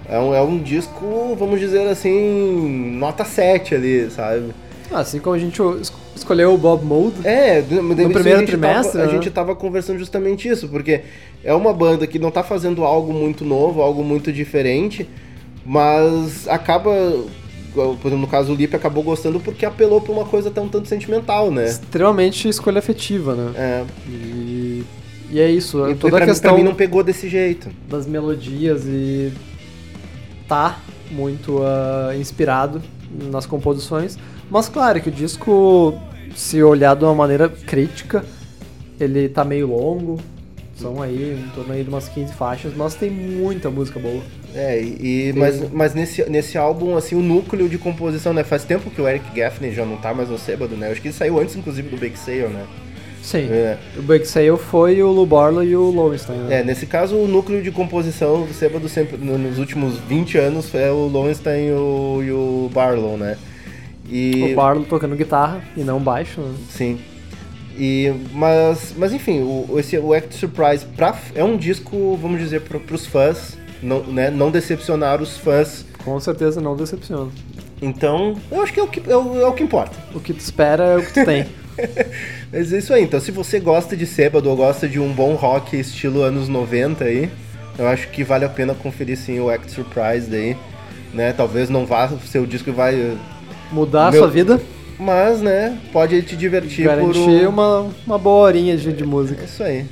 [0.09, 4.51] é, é um, é um disco, vamos dizer assim, nota 7 ali, sabe?
[4.91, 9.05] Assim como a gente es- escolheu o Bob Mould, É, no, primeiro trimestre, Tava, a
[9.07, 9.11] né?
[9.11, 11.01] gente tava conversando justamente isso, porque
[11.43, 15.07] é uma banda que não tá fazendo algo muito novo, algo muito diferente,
[15.65, 16.91] mas acaba.
[17.73, 20.87] Por exemplo, no caso o Lipe acabou gostando porque apelou pra uma coisa tão tanto
[20.87, 21.65] sentimental, né?
[21.65, 23.51] extremamente escolha afetiva, né?
[23.55, 24.46] É, E,
[25.31, 27.69] e é isso, e toda pra, a mim- questão pra mim não pegou desse jeito.
[27.89, 29.31] das melodias e
[30.47, 30.79] tá
[31.11, 32.81] muito ah, inspirado
[33.31, 34.17] nas composições,
[34.49, 35.93] mas claro que o disco,
[36.35, 38.23] se olhar de uma maneira crítica,
[38.99, 40.17] ele tá meio longo,
[40.75, 44.21] são aí em torno aí de umas 15 faixas, mas tem muita música boa.
[44.55, 48.43] É, e, e- mas, mas nesse, nesse álbum, assim, o núcleo de composição, né?
[48.43, 50.89] Faz tempo que o Eric Gaffney já não tá mais no Sêbado, né?
[50.91, 52.65] Acho que ele saiu antes, inclusive, do Bake Sale, né?
[53.21, 53.77] Sim, É.
[53.97, 56.59] o Bake Sale foi o Lou Barlow e o Lowenstein, né?
[56.59, 60.73] É, nesse caso, o núcleo de composição do Sêbado sempre, no- nos últimos 20 anos
[60.73, 63.37] é o Lowenstein e o, e o Barlow, né?
[64.09, 66.53] E, O Barlow tocando guitarra e não baixo, né?
[66.69, 66.97] Sim.
[67.77, 72.61] E, mas, mas enfim, o, esse, o Act Surprise pra, é um disco, vamos dizer,
[72.61, 75.85] pro, pros fãs, não, né, não decepcionar os fãs.
[76.05, 77.29] Com certeza não decepciona.
[77.81, 79.95] Então, eu acho que é o que, é o, é o que importa.
[80.15, 81.45] O que tu espera é o que tu tem.
[82.51, 85.35] Mas é isso aí, então se você gosta de Sêbado ou gosta de um bom
[85.35, 87.29] rock estilo anos 90 aí,
[87.77, 90.55] eu acho que vale a pena conferir sim o Act Surprise daí,
[91.13, 91.33] né?
[91.33, 93.17] Talvez não vá ser o disco que vai...
[93.71, 94.61] Mudar Meu- a sua vida,
[94.97, 97.49] Mas, né, pode te divertir por garantir um...
[97.49, 99.43] uma, uma boa horinha de, de É música.
[99.43, 99.85] isso aí.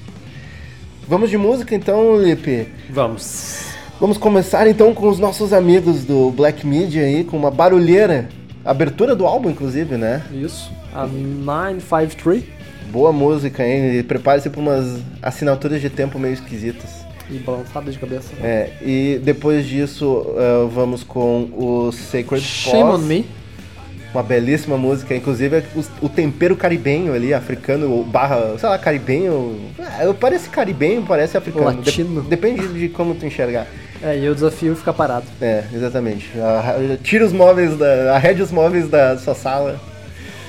[1.07, 2.67] Vamos de música então, Lipe?
[2.89, 3.65] Vamos.
[3.99, 8.27] Vamos começar então com os nossos amigos do Black Media aí, com uma barulheira.
[8.63, 10.23] Abertura do álbum, inclusive, né?
[10.33, 10.71] Isso.
[10.95, 12.43] A 953
[12.89, 13.97] Boa música, hein?
[13.97, 16.89] E Prepare-se para umas assinaturas de tempo meio esquisitas.
[17.29, 18.31] e balançada de cabeça.
[18.41, 23.25] É, e depois disso, eh, vamos com o Sacred Shame on Me.
[24.13, 29.59] Uma belíssima música, inclusive o, o tempero caribenho ali, africano, ou barra, sei lá, caribenho.
[29.77, 31.65] Ah, parece caribenho, parece africano.
[31.65, 32.21] Latino.
[32.21, 33.67] depende de como tu enxergar.
[34.01, 35.25] É, e o desafio fica parado.
[35.41, 36.31] É, exatamente.
[37.03, 39.77] Tira os móveis, da, arrede os móveis da sua sala.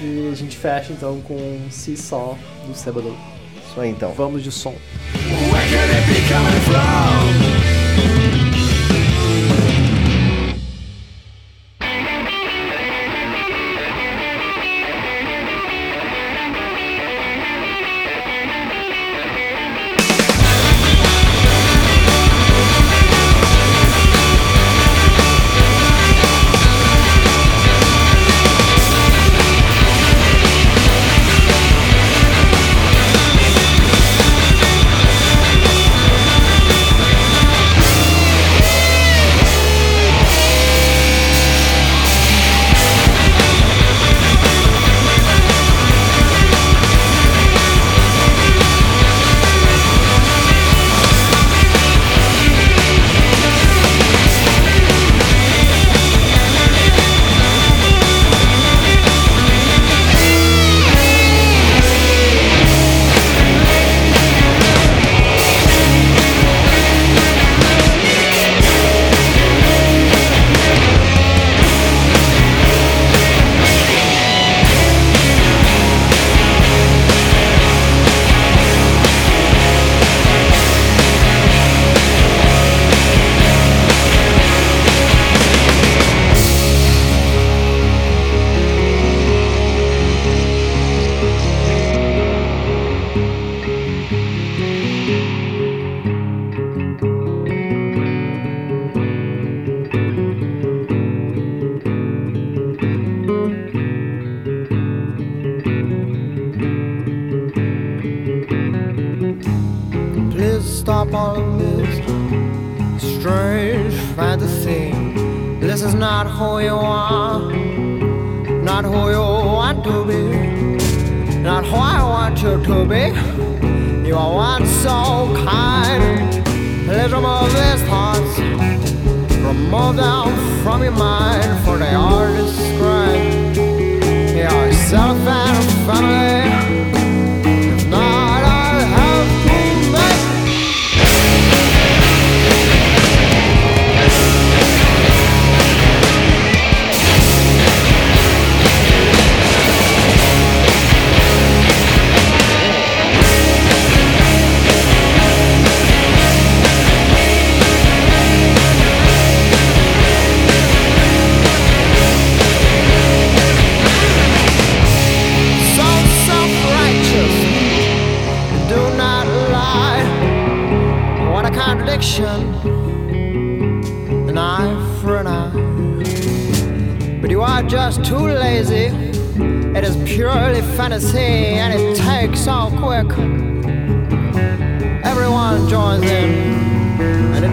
[0.01, 3.17] E a gente fecha então com Seesaw do Sebado.
[3.69, 4.13] Isso aí então.
[4.13, 4.75] Vamos de som.
[5.51, 5.67] Where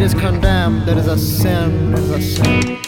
[0.03, 0.85] is condemned.
[0.85, 1.91] There is a sin.
[1.91, 2.82] There is a sin.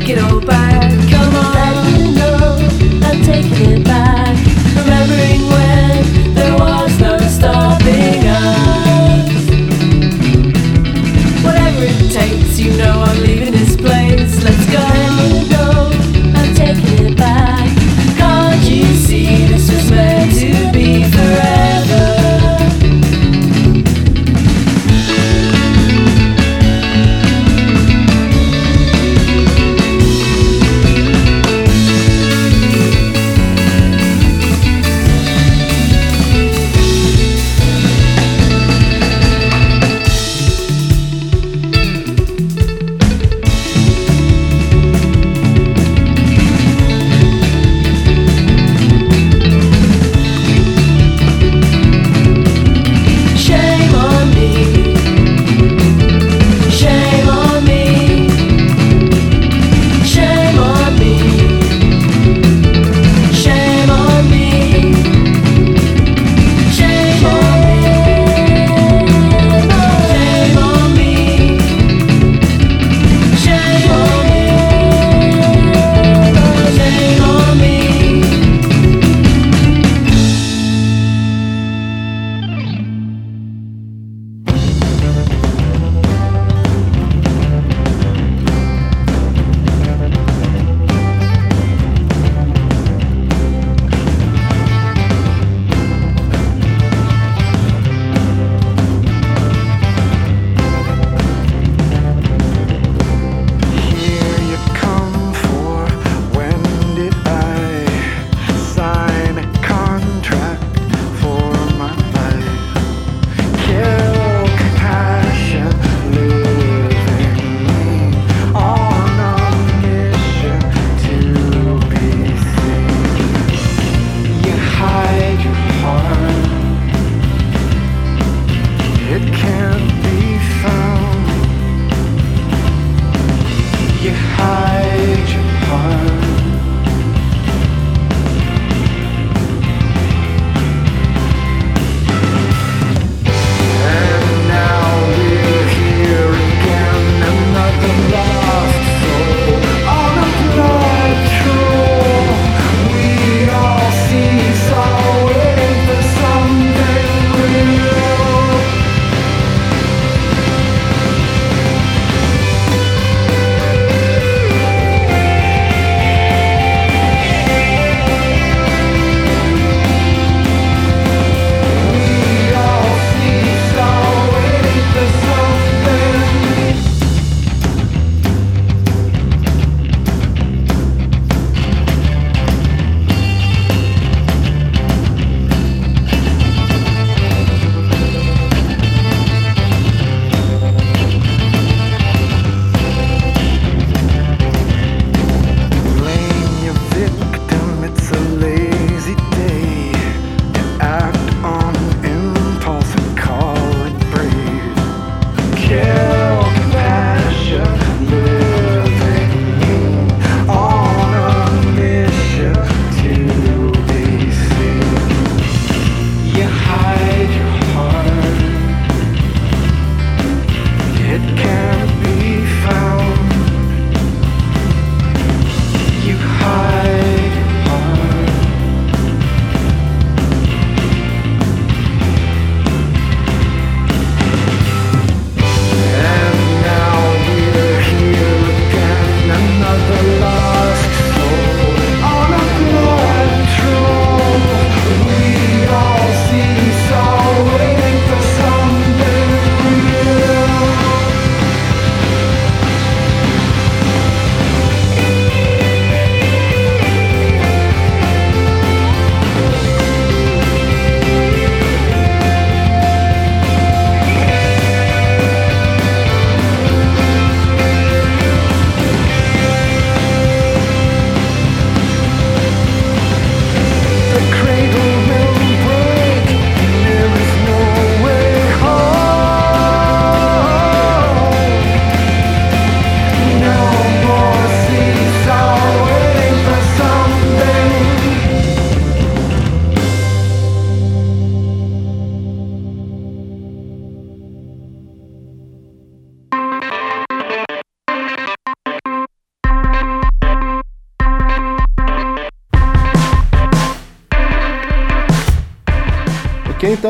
[0.00, 0.73] take it all back.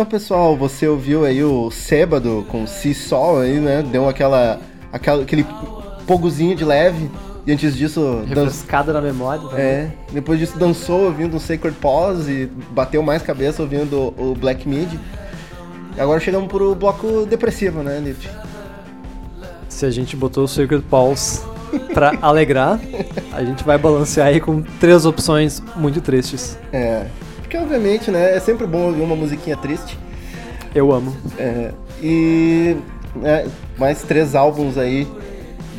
[0.05, 3.83] Então, pessoal, você ouviu aí o Sébado com Si Sol aí, né?
[3.83, 4.61] Deu aquela,
[4.93, 5.47] aquela aquele
[6.07, 7.11] pogozinho de leve.
[7.47, 9.43] E antes disso, dan- Refrescada na memória.
[9.49, 9.59] tá?
[9.61, 14.69] é, depois disso dançou ouvindo o Sacred Pause e bateu mais cabeça ouvindo o Black
[14.69, 14.95] Mid.
[15.97, 18.29] E agora chegamos pro bloco depressivo, né, Nip?
[19.69, 21.43] Se a gente botou o Sacred Pulse
[21.93, 22.81] pra alegrar,
[23.33, 26.59] a gente vai balancear aí com três opções muito tristes.
[26.73, 27.07] É,
[27.55, 29.97] porque obviamente, né, é sempre bom ouvir uma musiquinha triste.
[30.75, 31.15] Eu amo.
[31.39, 31.71] É,
[32.03, 32.77] e
[33.15, 33.47] né,
[33.79, 35.07] mais três álbuns aí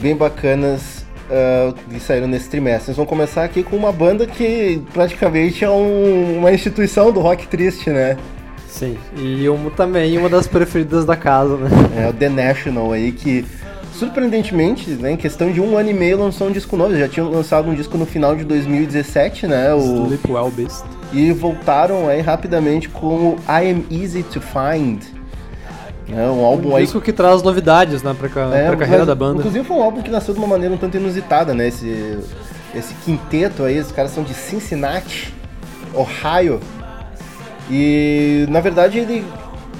[0.01, 2.91] bem bacanas ah, que saíram nesse trimestre.
[2.91, 7.45] Nós vamos começar aqui com uma banda que praticamente é um- uma instituição do rock
[7.47, 8.15] triste, né?
[8.69, 8.97] Sim.
[9.17, 11.69] E uma, também uma das preferidas da casa, né?
[11.97, 13.45] É o The National aí que
[13.93, 16.95] surpreendentemente, né, em questão de um ano e meio lançou um disco novo.
[16.95, 19.73] Já tinham lançado um disco no final de 2017, né?
[19.73, 20.83] O, Sleep Well Beast.
[21.15, 25.01] E voltaram aí rapidamente com o I Am Easy to Find.
[26.07, 28.99] Né, um álbum Um aí disco que traz novidades, né, pra, ca- É, pra carreira
[28.99, 29.39] mas, da banda.
[29.39, 31.67] Inclusive foi um álbum que nasceu de uma maneira um tanto inusitada, né?
[31.69, 32.19] Esse,
[32.75, 35.33] esse quinteto aí, os caras são de Cincinnati,
[35.95, 36.59] Ohio.
[37.69, 39.25] E na verdade ele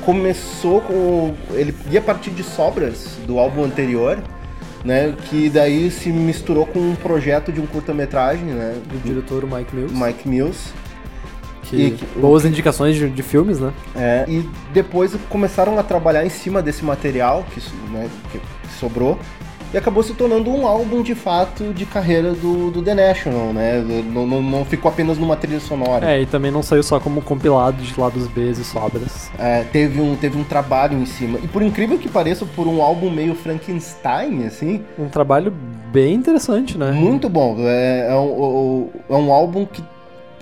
[0.03, 1.33] começou com.
[1.51, 4.17] Ele ia partir de sobras do álbum anterior,
[4.83, 5.13] né?
[5.29, 8.75] Que daí se misturou com um projeto de um curta-metragem, né?
[8.91, 9.93] Do diretor Mike Mills.
[9.95, 10.73] Mike Mills.
[11.75, 13.71] Que, que- boas indicações de, de filmes, né?
[13.95, 17.59] É, e depois começaram a trabalhar em cima desse material que,
[17.91, 18.39] né, que
[18.79, 19.17] sobrou
[19.73, 23.83] e acabou se tornando um álbum de fato de carreira do, do The National, né?
[24.13, 26.09] Não, não, não ficou apenas numa trilha sonora.
[26.09, 29.29] É, e também não saiu só como compilado de lados B e sobras.
[29.37, 31.39] É, teve, um, teve um trabalho em cima.
[31.43, 35.51] E por incrível que pareça, por um álbum meio Frankenstein, assim, Um trabalho
[35.91, 36.91] bem interessante, né?
[36.91, 37.55] muito bom.
[37.59, 39.83] É, é um, é um álbum que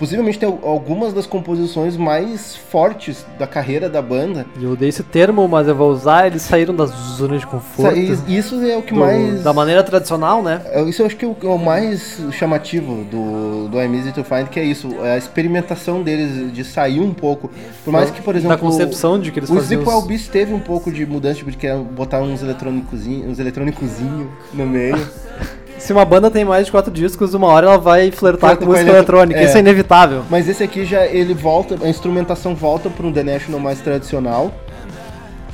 [0.04, 4.46] possivelmente tem algumas das composições mais fortes da carreira da banda.
[4.60, 7.98] E eu odeio esse termo, mas eu vou usar, eles saíram da zona de conforto.
[7.98, 9.42] Isso- é o que do- mais.
[9.44, 10.62] Da maneira tradicional, né?
[10.66, 14.12] É, Isso eu acho que é o- é o mais chamativo do, do I'm Easy
[14.12, 17.50] to Find, que é isso, é a experimentação deles de sair um pouco.
[17.86, 18.58] Por mais que, por exemplo.
[18.58, 19.80] da concepção de que eles o faziam.
[19.82, 23.32] Sleep Well os- Beast teve um pouco de mudança, tipo, de querer botar uns eletrônicozinhos
[23.32, 24.98] uns eletrônicozinho no meio.
[25.84, 28.72] Se uma banda tem mais de quatro discos, uma hora ela vai flertar Flerta com
[28.72, 29.38] música eletrônica.
[29.38, 29.44] é.
[29.44, 30.24] Isso é inevitável.
[30.30, 34.54] Mas esse aqui já ele volta, a instrumentação volta para um The National mais tradicional.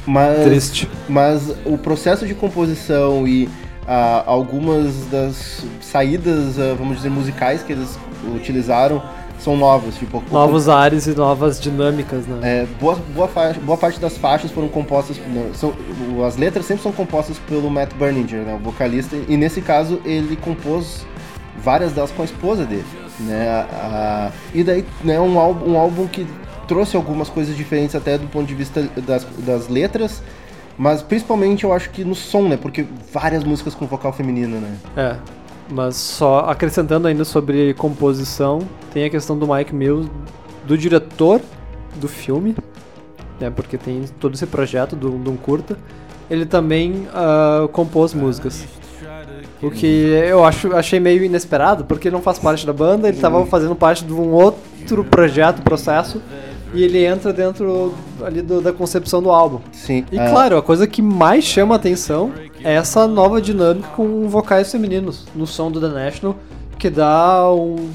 [0.06, 0.88] Mas, Triste.
[1.08, 3.50] mas o processo de composição e
[3.88, 7.98] ah, algumas das saídas, ah, vamos dizer, musicais que eles
[8.36, 9.02] utilizaram
[9.40, 9.96] são novas.
[9.96, 12.40] Tipo, Novos ares e novas dinâmicas, né?
[12.62, 15.18] É, boa, boa, faixa- boa parte das faixas foram compostas.
[15.34, 15.74] não, são,
[16.18, 20.02] o- as letras sempre são compostas pelo Matt Berninger, né, o vocalista, e nesse caso
[20.06, 21.06] ele compôs
[21.64, 22.86] várias delas com a esposa dele.
[23.20, 23.68] Né, a-
[24.30, 26.26] a- e daí né, um, álbum, um álbum que
[26.68, 30.22] trouxe algumas coisas diferentes até do ponto de vista das, das letras,
[30.78, 32.56] mas principalmente eu acho que no som, né?
[32.56, 34.74] Porque várias músicas com vocal feminino, né?
[34.96, 35.16] É.
[35.72, 38.60] Mas só acrescentando ainda sobre composição,
[38.92, 40.10] tem a questão do Mike Mills,
[40.66, 41.42] do diretor
[41.96, 42.56] do filme,
[43.40, 43.50] né?
[43.50, 45.78] Porque tem todo esse projeto de um curta.
[46.30, 48.66] Ele também ah, compôs músicas.
[49.62, 53.18] O que eu acho, achei meio inesperado, porque ele não faz parte da banda, ele
[53.18, 56.22] estava fazendo parte de um outro projeto, processo,
[56.74, 57.94] e ele entra dentro
[58.24, 59.60] ali do- da concepção do álbum.
[59.72, 60.06] Sim.
[60.12, 62.32] E ah, claro, a coisa que mais chama a atenção
[62.64, 66.36] é essa nova dinâmica com vocais femininos no som do The National,
[66.78, 67.90] que dá um-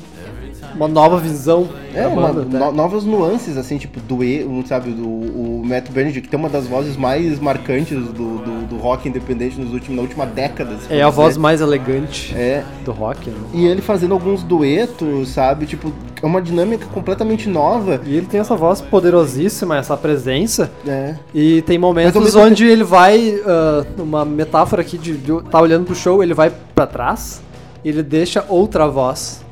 [0.75, 2.45] uma nova visão É, uma, banda.
[2.47, 2.59] né?
[2.67, 6.49] no- novas nuances, assim, tipo, do E, sabe, do, o Matt Berninger, que tem uma
[6.49, 10.77] das vozes mais marcantes do, do, do rock independente nos últimos, na última década.
[10.91, 13.37] É a voz mais elegante É, do rock, né?
[13.53, 15.93] e ele fazendo alguns duetos, sabe, tipo,
[16.25, 18.01] é uma dinâmica completamente nova.
[18.07, 23.39] E ele tem essa voz poderosíssima, essa presença, É, e tem momentos onde ele vai,
[23.47, 27.43] ah, uma metáfora aqui de, de tá olhando pro show, ele vai pra trás
[27.85, 29.45] e ele deixa outra voz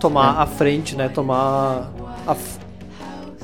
[0.00, 0.42] tomar É.
[0.42, 1.08] a frente, né?
[1.08, 1.92] Tomar
[2.26, 2.36] a,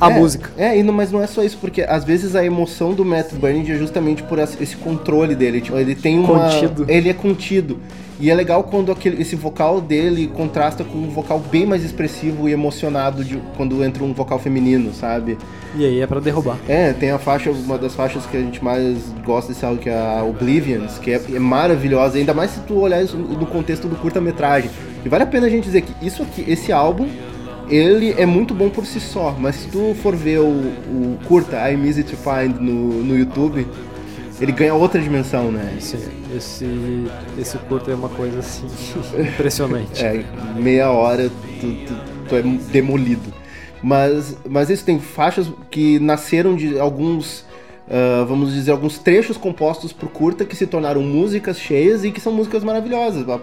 [0.01, 0.51] a É, música.
[0.57, 3.79] É, mas não é só isso, porque às vezes a emoção do Matt Berninger é
[3.79, 5.61] justamente por esse esse controle dele.
[5.61, 6.51] Tipo, ele tem uma.
[6.51, 6.85] Contido.
[6.89, 7.79] Ele é contido.
[8.19, 12.49] E é legal quando aquele, esse vocal dele contrasta com um vocal bem mais expressivo
[12.49, 15.37] e emocionado de, quando entra um vocal feminino, sabe?
[15.75, 16.57] E aí é pra derrubar.
[16.67, 19.91] É, tem a faixa, uma das faixas que a gente mais gosta desse álbum, que
[19.91, 23.87] é a Oblivions, que é, é maravilhosa, ainda mais se tu olhar isso no contexto
[23.87, 24.71] do curta-metragem.
[25.05, 27.07] E vale a pena a gente dizer que isso aqui, esse álbum,
[27.69, 31.71] ele é muito bom por si só, mas se tu for ver o, o curta
[31.71, 33.67] I'm Easy to Find no, no YouTube,
[34.41, 35.77] ele ganha outra dimensão, né?
[35.81, 35.99] Sim,
[36.37, 36.67] esse,
[37.39, 38.67] esse curto é uma coisa assim
[39.19, 40.05] impressionante.
[40.05, 40.25] É,
[40.57, 41.31] meia hora
[41.61, 43.33] tu, tu, tu é demolido.
[43.83, 47.45] Mas, mas isso tem faixas que nasceram de alguns,
[47.89, 52.21] ah, vamos dizer, alguns trechos compostos por curta que se tornaram músicas cheias e que
[52.21, 53.27] são músicas maravilhosas.
[53.29, 53.41] Ah,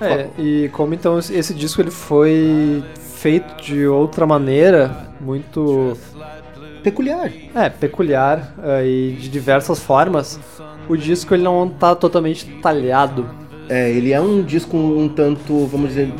[0.00, 5.96] ah, É, e como então esse disco ele foi feito de outra maneira, muito
[6.84, 7.32] Peculiar.
[7.54, 10.38] é, peculiar eh, e de diversas formas,
[10.88, 13.26] o disco ele não tá totalmente talhado.
[13.66, 16.12] É, ele é um disco um tanto, vamos dizer,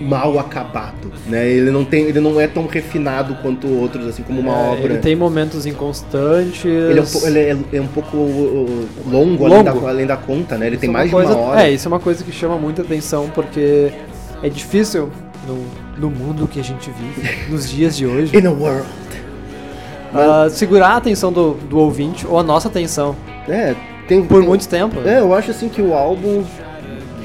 [0.00, 1.46] mal acabado, né?
[1.46, 4.84] Ele não tem, ele não é tão refinado quanto outros, assim como uma É, obra.
[4.84, 6.64] Ele tem momentos inconstantes.
[6.64, 9.80] Ele é um, ele é- é um pouco uh, longo, Além, Longo.
[9.82, 10.68] da, além da conta, né?
[10.68, 11.62] Ele Isso tem é mais uma de coisa, uma hora.
[11.68, 13.92] É, isso é uma coisa que chama muita atenção porque
[14.42, 15.10] é difícil
[15.46, 18.86] no, no mundo que a gente vive, nos dias de hoje, In a world.
[20.18, 23.14] Ah, segurar a atenção do, do ouvinte ou a nossa atenção
[23.48, 23.74] É,
[24.08, 24.96] tem por tem- muito tempo.
[25.04, 26.42] É, eu acho assim que o álbum,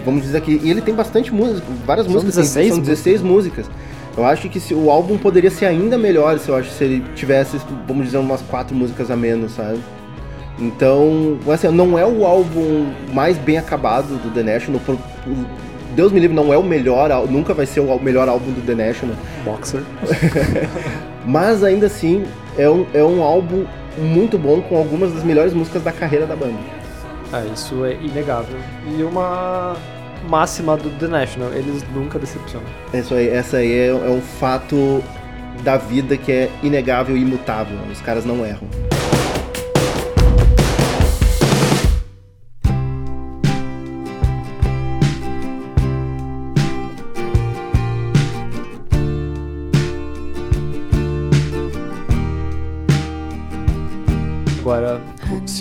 [0.06, 3.22] vamos dizer aqui, e ele tem bastante música, várias São músicas, tem- 16 são 16
[3.22, 3.66] músicas.
[4.18, 7.04] Eu acho que se, o álbum poderia ser ainda melhor se eu acho se ele
[7.16, 9.80] tivesse, vamos dizer, umas quatro músicas a menos, sabe?
[10.60, 14.82] Então, assim, não é o álbum mais bem acabado do The National.
[14.86, 15.46] por- por-
[15.96, 18.76] Deus me livre, não é o melhor, nunca vai ser o melhor álbum do The
[18.76, 19.16] National.
[19.44, 19.82] Boxer.
[21.26, 22.24] Mas ainda assim,
[22.62, 23.66] é um, é um álbum
[23.98, 26.60] muito bom com algumas das melhores músicas da carreira da banda.
[27.34, 28.56] É, isso é inegável.
[28.86, 29.76] E uma
[30.30, 32.68] máxima do The National, eles nunca decepcionam.
[32.94, 35.04] Isso aí, essa aí é, é um fato
[35.64, 37.78] da vida que é inegável e imutável.
[37.92, 38.68] Os caras não erram.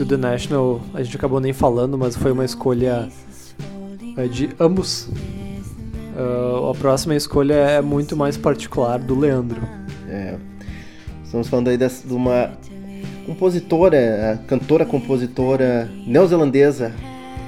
[0.00, 3.06] Se o The National, a gente acabou nem falando, mas foi uma escolha
[4.16, 5.10] é, de ambos.
[6.16, 9.60] Ah, a próxima escolha é muito mais particular do Leandro.
[10.08, 10.36] É,
[11.22, 12.50] estamos falando aí dessa- de uma
[13.26, 16.94] compositora, cantora compositora neozelandesa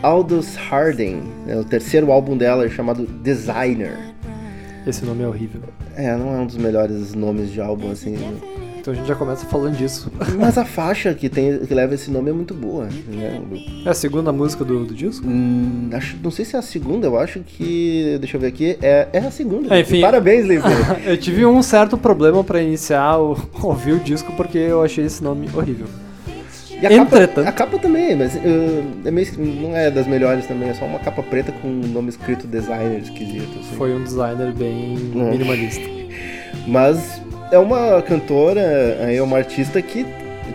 [0.03, 1.23] Aldous Harding.
[1.47, 3.97] É o terceiro álbum dela chamado Designer.
[4.87, 5.63] Esse nome é horrível.
[5.97, 8.15] É, não é um dos melhores nomes de álbum assim.
[8.83, 10.11] Então a gente já começa falando disso.
[10.37, 12.89] Mas a faixa que tem que leva esse nome é muito boa.
[13.07, 13.41] Né?
[13.87, 15.25] É a segunda música do, do disco?
[15.25, 18.17] Hum, acho, não sei se é a segunda, eu acho que.
[18.19, 18.77] Deixa eu ver aqui.
[18.83, 19.73] É, é a segunda.
[19.73, 20.01] É, enfim.
[20.01, 20.65] Parabéns, Levi.
[21.07, 25.23] Eu tive um certo problema pra iniciar o ouvir o disco porque eu achei esse
[25.23, 25.87] nome horrível.
[26.81, 27.49] E a capa, Entretanto.
[27.49, 28.39] a capa também, mas uh,
[29.05, 32.09] é meio, não é das melhores também, é só uma capa preta com um nome
[32.09, 33.61] escrito designer esquisito.
[33.61, 33.77] assim.
[33.77, 35.31] Foi um designer bem Hum.
[35.31, 35.89] minimalista.
[36.67, 37.22] Mas
[37.53, 40.05] é uma cantora, é uma artista que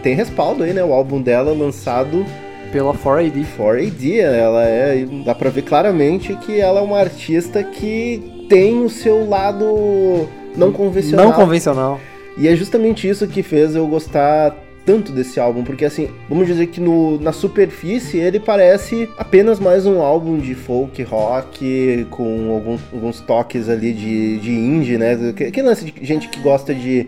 [0.02, 0.84] tem respaldo aí, né?
[0.84, 2.26] O álbum dela lançado
[2.72, 3.46] Pela 4AD.
[3.58, 5.06] 4AD, ela é.
[5.24, 10.72] Dá pra ver claramente que ela é uma artista que tem o seu lado não
[10.72, 11.28] convencional.
[11.28, 12.00] Não convencional.
[12.38, 14.56] E é justamente isso que fez eu gostar
[14.88, 19.86] tanto desse álbum, porque assim, vamos dizer que no, na superfície ele parece apenas mais
[19.86, 25.34] um álbum de folk rock com alguns, alguns toques ali de, de indie, né?
[25.36, 27.06] Que, que lance de gente que gosta de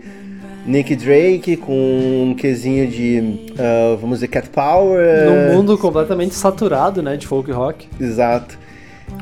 [0.66, 5.24] Nick Drake com um quesinho de, ah, vamos dizer, Cat Power.
[5.24, 7.88] Num mundo completamente saturado, né, de folk rock.
[7.98, 8.58] Exato.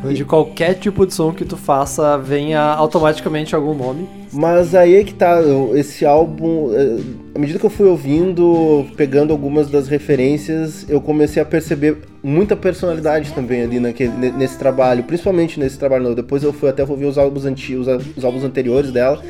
[0.05, 4.09] Onde qualquer tipo de som que tu faça venha automaticamente algum nome.
[4.33, 5.41] Mas aí é que tá,
[5.75, 6.99] esse álbum, eh,
[7.35, 12.55] à medida que eu fui ouvindo, pegando algumas das referências, eu comecei a perceber muita
[12.55, 16.15] personalidade também ali naquele, ne- nesse trabalho, principalmente nesse trabalho novo.
[16.15, 19.21] Depois eu fui até ouvir os álbuns antigos, os álbuns anteriores dela,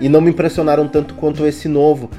[0.00, 2.10] e não me impressionaram tanto quanto esse novo.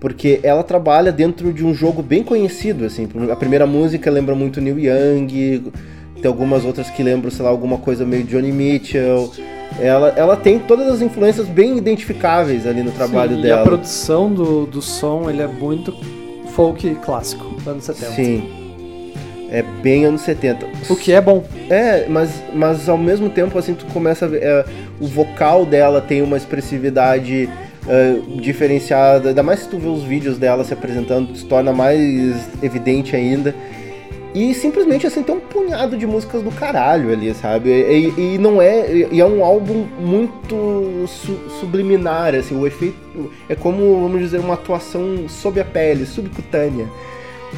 [0.00, 3.08] Porque ela trabalha dentro de um jogo bem conhecido, assim.
[3.30, 5.72] A primeira música lembra muito Neil Young,
[6.22, 9.32] tem algumas outras que lembram, sei lá, alguma coisa meio Johnny Mitchell.
[9.80, 13.62] Ela, ela tem todas as influências bem identificáveis ali no trabalho Sim, E dela.
[13.62, 15.92] a produção do, do som, ele é muito
[16.54, 18.12] folk clássico, anos 70.
[18.12, 18.48] Sim.
[19.50, 20.66] É bem anos 70.
[20.88, 21.44] O que é bom.
[21.68, 24.42] É, mas, mas ao mesmo tempo, assim, tu começa a ver.
[24.42, 24.64] é,
[25.00, 27.50] o vocal dela tem uma expressividade
[27.88, 29.30] é, diferenciada.
[29.30, 33.54] Ainda mais se tu vê os vídeos dela se apresentando, se torna mais evidente ainda.
[34.34, 37.68] E simplesmente assim tem um punhado de músicas do caralho ali, sabe?
[37.70, 39.06] E, e não é.
[39.10, 42.96] E é um álbum muito su- subliminar, assim, o efeito.
[43.48, 46.86] É como, vamos dizer, uma atuação sob a pele, subcutânea.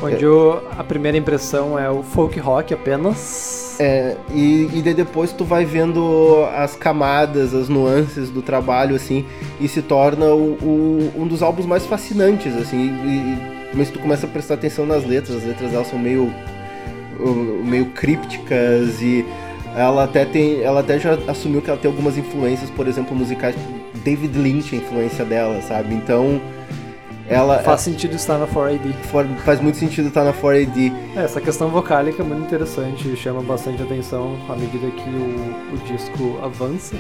[0.03, 3.77] Onde o- a primeira impressão é o folk rock apenas.
[3.79, 9.25] É, e, e daí depois tu vai vendo as camadas, as nuances do trabalho, assim,
[9.61, 14.27] e se torna o- o- um dos álbuns mais fascinantes, assim, e, mas tu começa
[14.27, 16.33] a prestar atenção nas letras, as letras delas são meio,
[17.65, 19.25] meio crípticas e
[19.77, 23.57] Ela até tem, ela até já assumiu que ela tem algumas influências, por exemplo, musicais,
[24.05, 25.95] David Lynch, a influência dela, sabe?
[25.95, 26.41] Então,
[27.29, 28.93] ela Faz sentido estar na 4AD.
[29.11, 30.93] for- faz muito sentido estar na 4AD.
[31.17, 35.75] É, essa questão vocálica é muito interessante e chama bastante atenção à medida que o,
[35.75, 36.97] o disco avança,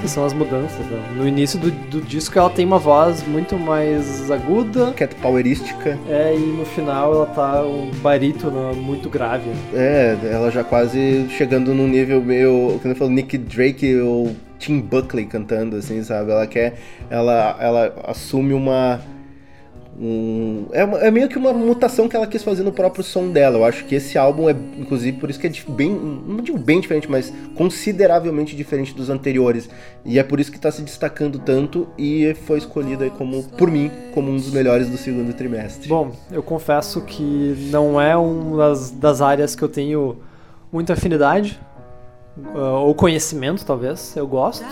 [0.00, 0.84] que são as mudanças.
[0.86, 1.02] né?
[1.16, 5.98] No início do, do disco ela tem uma voz muito mais aguda, Cat Powerística.
[6.08, 9.50] é, e no final ela tá um barítono muito grave.
[9.72, 14.80] É, ela já quase chegando num nível meio, como eu falo, Nick Drake ou Tim
[14.80, 16.30] Buckley cantando, assim, sabe?
[16.32, 16.74] Ela quer,
[17.10, 19.00] ela, ela assume uma,
[20.72, 23.58] é, uma- é meio que uma mutação que ela quis fazer no próprio som dela.
[23.58, 26.80] Eu acho que esse álbum é, inclusive, por isso que é bem, não digo bem
[26.80, 29.68] diferente, mas consideravelmente diferente dos anteriores.
[30.04, 33.70] E é por isso que tá se destacando tanto e foi escolhido aí como, por
[33.70, 35.88] mim, como um dos melhores do segundo trimestre.
[35.88, 40.16] Bom, eu confesso que não é uma das, das áreas que eu tenho
[40.72, 41.60] muita afinidade,
[42.54, 44.64] ah, ou conhecimento talvez, eu gosto.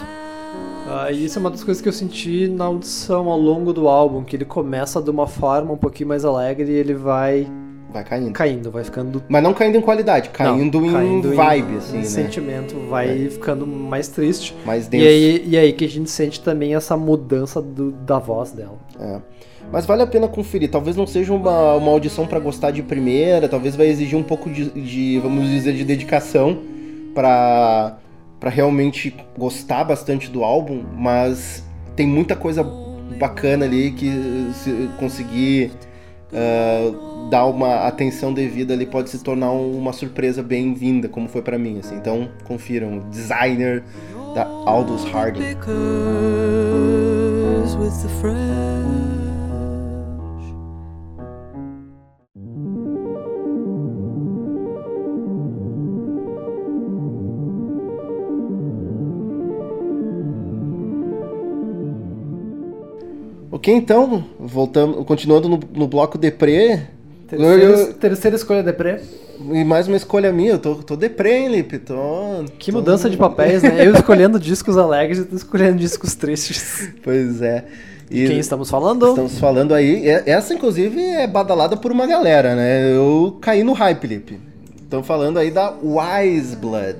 [0.94, 3.88] Ah, e isso é uma das coisas que eu senti na audição ao longo do
[3.88, 7.46] álbum, que ele começa de uma forma um pouquinho mais alegre e ele vai
[7.90, 8.32] Vai caindo.
[8.32, 11.96] caindo, vai ficando Mas não caindo em qualidade, caindo, Não, em caindo vibe, em, assim,
[11.96, 12.04] em né?
[12.04, 14.54] sentimento, vai ficando mais triste.
[14.66, 15.04] Mais E denso.
[15.06, 18.78] aí, e aí que a gente sente também essa mudança do- da voz dela.
[19.00, 19.18] É.
[19.70, 20.70] Mas vale a pena conferir.
[20.70, 24.50] Talvez não seja uma, uma audição pra gostar de primeira, talvez vai exigir um pouco
[24.50, 26.58] de, de, vamos dizer, de dedicação
[27.14, 27.96] pra
[28.42, 31.62] para realmente gostar bastante do álbum, mas
[31.94, 32.64] tem muita coisa
[33.16, 34.10] bacana ali que
[34.52, 35.70] se conseguir
[36.34, 41.40] ah, dar uma atenção devida ali pode se tornar um- uma surpresa bem-vinda, como foi
[41.40, 41.94] pra mim, assim.
[41.94, 43.84] Então, confiram, Designer
[44.34, 45.42] da Aldous Harding.
[63.62, 66.80] Ok, então, voltamos, continuando no, no bloco deprê,
[67.28, 68.98] Terceira, Eu- terceira escolha deprê.
[69.52, 71.94] e mais uma escolha minha, eu tô, tô deprê, hein, Lipe, tô...
[72.58, 73.86] Que tô- mudança de papéis, né?
[73.86, 76.90] Eu escolhendo discos alegres e tu escolhendo discos tristes.
[77.04, 77.64] Pois é.
[78.10, 79.10] E Quem estamos falando?
[79.10, 84.08] estamos falando aí, essa inclusive é badalada por uma galera, né, eu caí no hype,
[84.08, 84.40] Lipe.
[84.82, 86.98] Estamos falando aí da Wise Blood,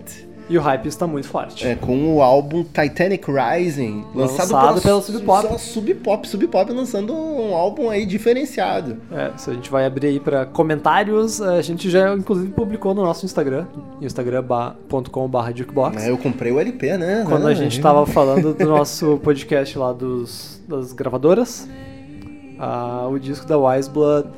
[0.51, 1.67] E o hype está muito forte.
[1.67, 5.47] é, com o álbum Titanic Rising, lançado, Lançado pela Sub Pop.
[5.47, 8.99] pela Sub Pop, Sub Pop lançando um álbum aí diferenciado.
[9.11, 13.03] É, se a gente vai abrir aí pra comentários, a gente já inclusive publicou no
[13.03, 13.67] nosso Instagram,
[14.01, 15.97] instagram.com.br jukebox.
[15.97, 17.25] Né, Eu comprei o LP, né?
[17.27, 17.55] Quando a né?
[17.55, 21.69] gente tava falando do nosso podcast lá dos, das gravadoras,
[22.59, 24.29] ah, o disco da Wise Blood,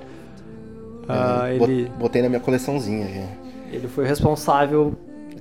[1.09, 3.75] ah, É, bot- ele, Botei na minha coleçãozinha, já.
[3.77, 4.95] ele foi responsável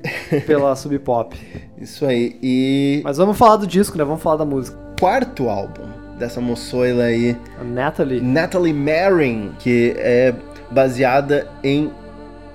[0.45, 1.35] pela Sub Pop.
[1.77, 2.37] Isso aí.
[2.41, 4.03] E Mas vamos falar do disco, né?
[4.03, 4.77] Vamos falar da música.
[4.99, 5.87] quarto álbum
[6.17, 10.33] dessa moçoila aí, A Natalie, Natalie Marin, que é
[10.71, 11.91] baseada em.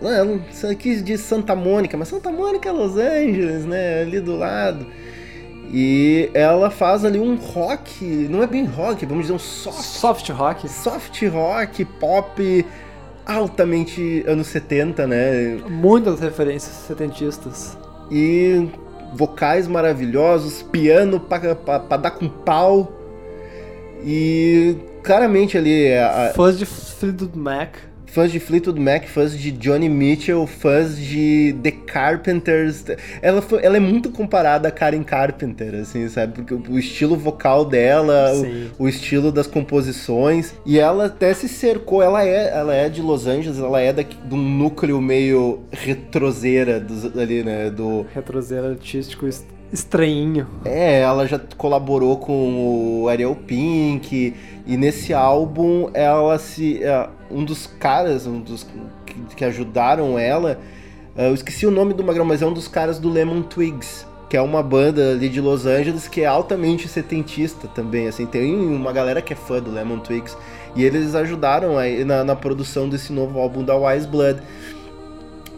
[0.01, 4.03] Não sei aqui de Santa Mônica, mas Santa Mônica é Los Angeles, né?
[4.03, 4.87] Ali do lado.
[5.71, 10.29] E ela faz ali um rock, não é bem rock, vamos dizer um soft, soft
[10.31, 12.65] rock, soft rock, pop
[13.29, 15.59] altamente anos 70, né?
[15.69, 17.77] muitas referências setentistas.
[18.11, 18.69] E
[19.15, 22.93] vocais maravilhosos, piano pra, pra, pra dar com pau.
[24.05, 27.77] E claramente ali, a- a- Fãs de Fleetwood Mac,
[28.11, 32.85] fãs de Fleetwood Mac, fãs de Johnny Mitchell, fãs de The Carpenters.
[33.23, 36.33] Ela, foi- ela é muito comparada a Karen Carpenter, assim, sabe?
[36.35, 38.33] Porque o, o estilo vocal dela,
[38.79, 40.55] o, o estilo das composições.
[40.67, 44.17] E ela até se cercou, ela é, ela é de Los Angeles, ela é daqui,
[44.17, 47.71] de um núcleo meio retroseira dos, ali, né?
[47.71, 50.47] Do, retrozeiro artístico est- estranhinho.
[50.65, 54.35] É, ela já colaborou com o Ariel Pink
[54.67, 56.81] e nesse álbum ela se
[57.31, 58.67] um dos caras, um dos
[59.07, 60.59] que, que ajudaram ela,
[61.17, 64.07] é, eu esqueci o nome do magrão, mas é um dos caras do Lemon Twigs,
[64.31, 68.55] que é uma banda ali de Los Angeles que é altamente setentista também, assim, tem
[68.55, 70.37] uma galera que é fã do Lemon Twigs
[70.77, 74.41] e eles ajudaram aí na, na produção desse novo álbum da Wise Blood.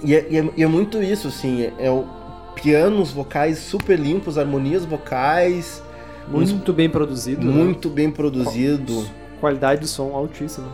[0.03, 2.05] E é, e é- e é muito isso, assim, é, é o
[2.55, 5.83] pianos vocais super limpos, harmonias vocais,
[6.29, 7.45] Muito bem produzido.
[7.47, 7.53] né?
[7.53, 9.05] muito bem produzido.
[9.41, 10.69] Qualidade de som altíssima.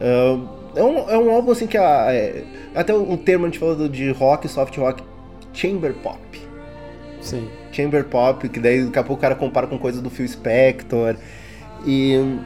[0.00, 0.38] É,
[0.76, 2.44] é um, é um álbum assim que a, é,
[2.74, 5.02] até o termo a gente falou de rock, soft rock,
[5.52, 6.18] chamber pop.
[7.20, 7.48] Sim.
[7.72, 11.16] Chamber pop, que daí daqui a pouco o cara compara com coisas do Phil Spector.
[11.86, 12.38] E,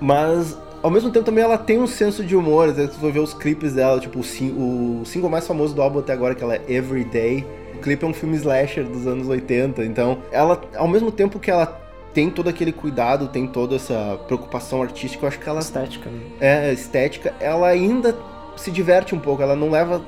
[0.00, 2.72] mas ao mesmo tempo também ela tem um senso de humor.
[2.72, 6.34] Você ver os clipes dela, tipo o, o single mais famoso do álbum até agora,
[6.34, 7.44] que ela é Everyday.
[7.74, 11.48] O clipe é um filme slasher dos anos 80, então ela, ao mesmo tempo que
[11.50, 11.87] ela
[12.18, 16.20] tem todo aquele cuidado, tem toda essa preocupação artística, eu acho que ela Estética, né?
[16.40, 18.18] é estética, ela ainda
[18.56, 20.04] se diverte um pouco, ela não leva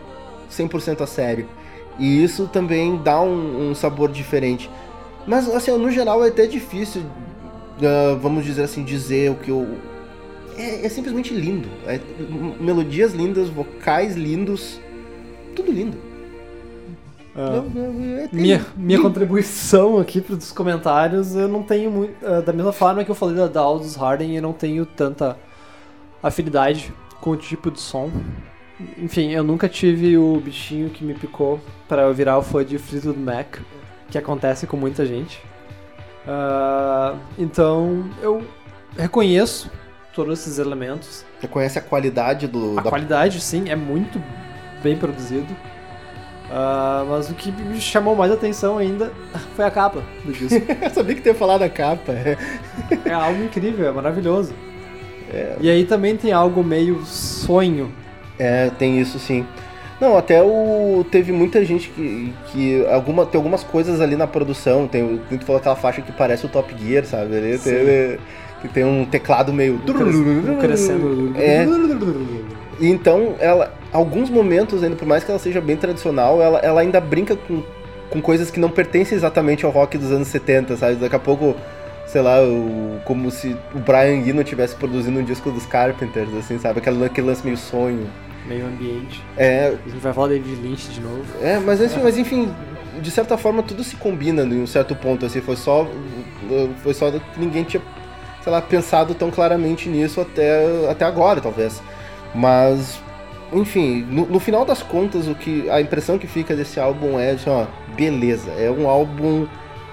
[0.50, 1.46] 100% a sério.
[2.00, 4.68] E isso também dá um, um sabor diferente.
[5.24, 7.02] Mas, assim, no geral é até difícil,
[7.80, 9.78] ah, vamos dizer assim, dizer o que eu.
[10.58, 11.68] É, é simplesmente lindo.
[11.86, 12.00] É,
[12.58, 14.80] melodias lindas, vocais lindos,
[15.54, 15.96] tudo lindo.
[17.34, 22.14] Não, é- é Minha, minha contribuição aqui para os comentários, eu não tenho muito.
[22.26, 25.36] ah, da mesma forma que eu falei da, Aldous Harden, eu não tenho tanta
[26.22, 28.10] afinidade com o tipo de som.
[28.98, 32.78] Enfim, eu nunca tive o bichinho que me picou para eu virar o fã de
[32.78, 33.58] Fleetwood Mac,
[34.10, 35.40] que acontece com muita gente.
[36.26, 38.42] Ah, então, eu
[38.96, 39.70] reconheço
[40.14, 41.24] todos esses elementos.
[41.40, 42.78] Reconhece a qualidade do.
[42.78, 44.20] A da- qualidade, sim, é muito
[44.82, 45.54] bem produzido.
[46.52, 49.12] Ah, mas o que me chamou mais atenção ainda
[49.54, 50.60] foi a capa do disco.
[50.82, 52.12] Eu sabia que tu ia falar da capa.
[52.12, 54.52] é algo incrível, é maravilhoso.
[55.60, 57.92] E aí também tem algo meio sonho.
[58.38, 59.46] É, tem isso sim.
[60.00, 61.04] Não, até o.
[61.10, 62.32] Teve muita gente que.
[62.46, 64.88] que alguma, tem algumas coisas ali na produção.
[64.88, 67.34] Tem, o- tu falou aquela faixa que parece o Top Gear, sabe?
[67.36, 68.18] Ele tem,
[68.62, 69.78] que tem um teclado meio.
[70.50, 71.32] Um crescendo.
[71.36, 71.64] É.
[72.80, 73.74] E Então, ela.
[73.92, 77.60] Alguns momentos, ainda por mais que ela seja bem tradicional, ela, ela ainda brinca com,
[78.08, 80.94] com coisas que não pertencem exatamente ao rock dos anos 70, sabe?
[80.94, 81.56] Daqui a pouco,
[82.06, 86.56] sei lá, o, como se o Brian Eno estivesse produzindo um disco dos Carpenters, assim,
[86.58, 86.78] sabe?
[86.78, 88.06] Aquele, aquele lance meio sonho.
[88.46, 89.20] Meio ambiente.
[89.36, 91.24] É, A gente vai falar David Lynch de novo.
[91.42, 92.48] é mas, assim, mas enfim,
[93.00, 95.86] de certa forma tudo se combina em um certo ponto, assim, foi só.
[96.82, 97.82] Foi só que ninguém tinha,
[98.42, 101.82] sei lá, pensado tão claramente nisso até, até agora, talvez.
[102.34, 103.00] Mas,
[103.52, 105.68] enfim, no, no final das contas, o que.
[105.70, 107.66] A impressão que fica desse álbum é assim, ó,
[107.96, 109.46] beleza, é um álbum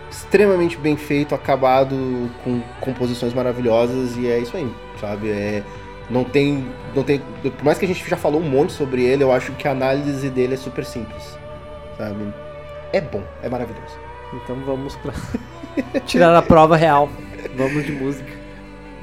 [0.10, 5.30] extremamente bem feito, acabado, com composições maravilhosas, e é isso aí, sabe?
[5.30, 5.64] É,
[6.10, 6.66] não tem,
[6.96, 7.22] não tem.
[7.42, 9.72] Por mais que a gente já falou um monte sobre ele, eu acho que a
[9.72, 11.38] análise dele é super simples,
[11.98, 12.34] sabe?
[12.94, 13.98] É bom, é maravilhoso.
[14.34, 15.14] Então vamos pra
[16.06, 17.10] tirar a prova real.
[17.56, 18.32] Vamos de música.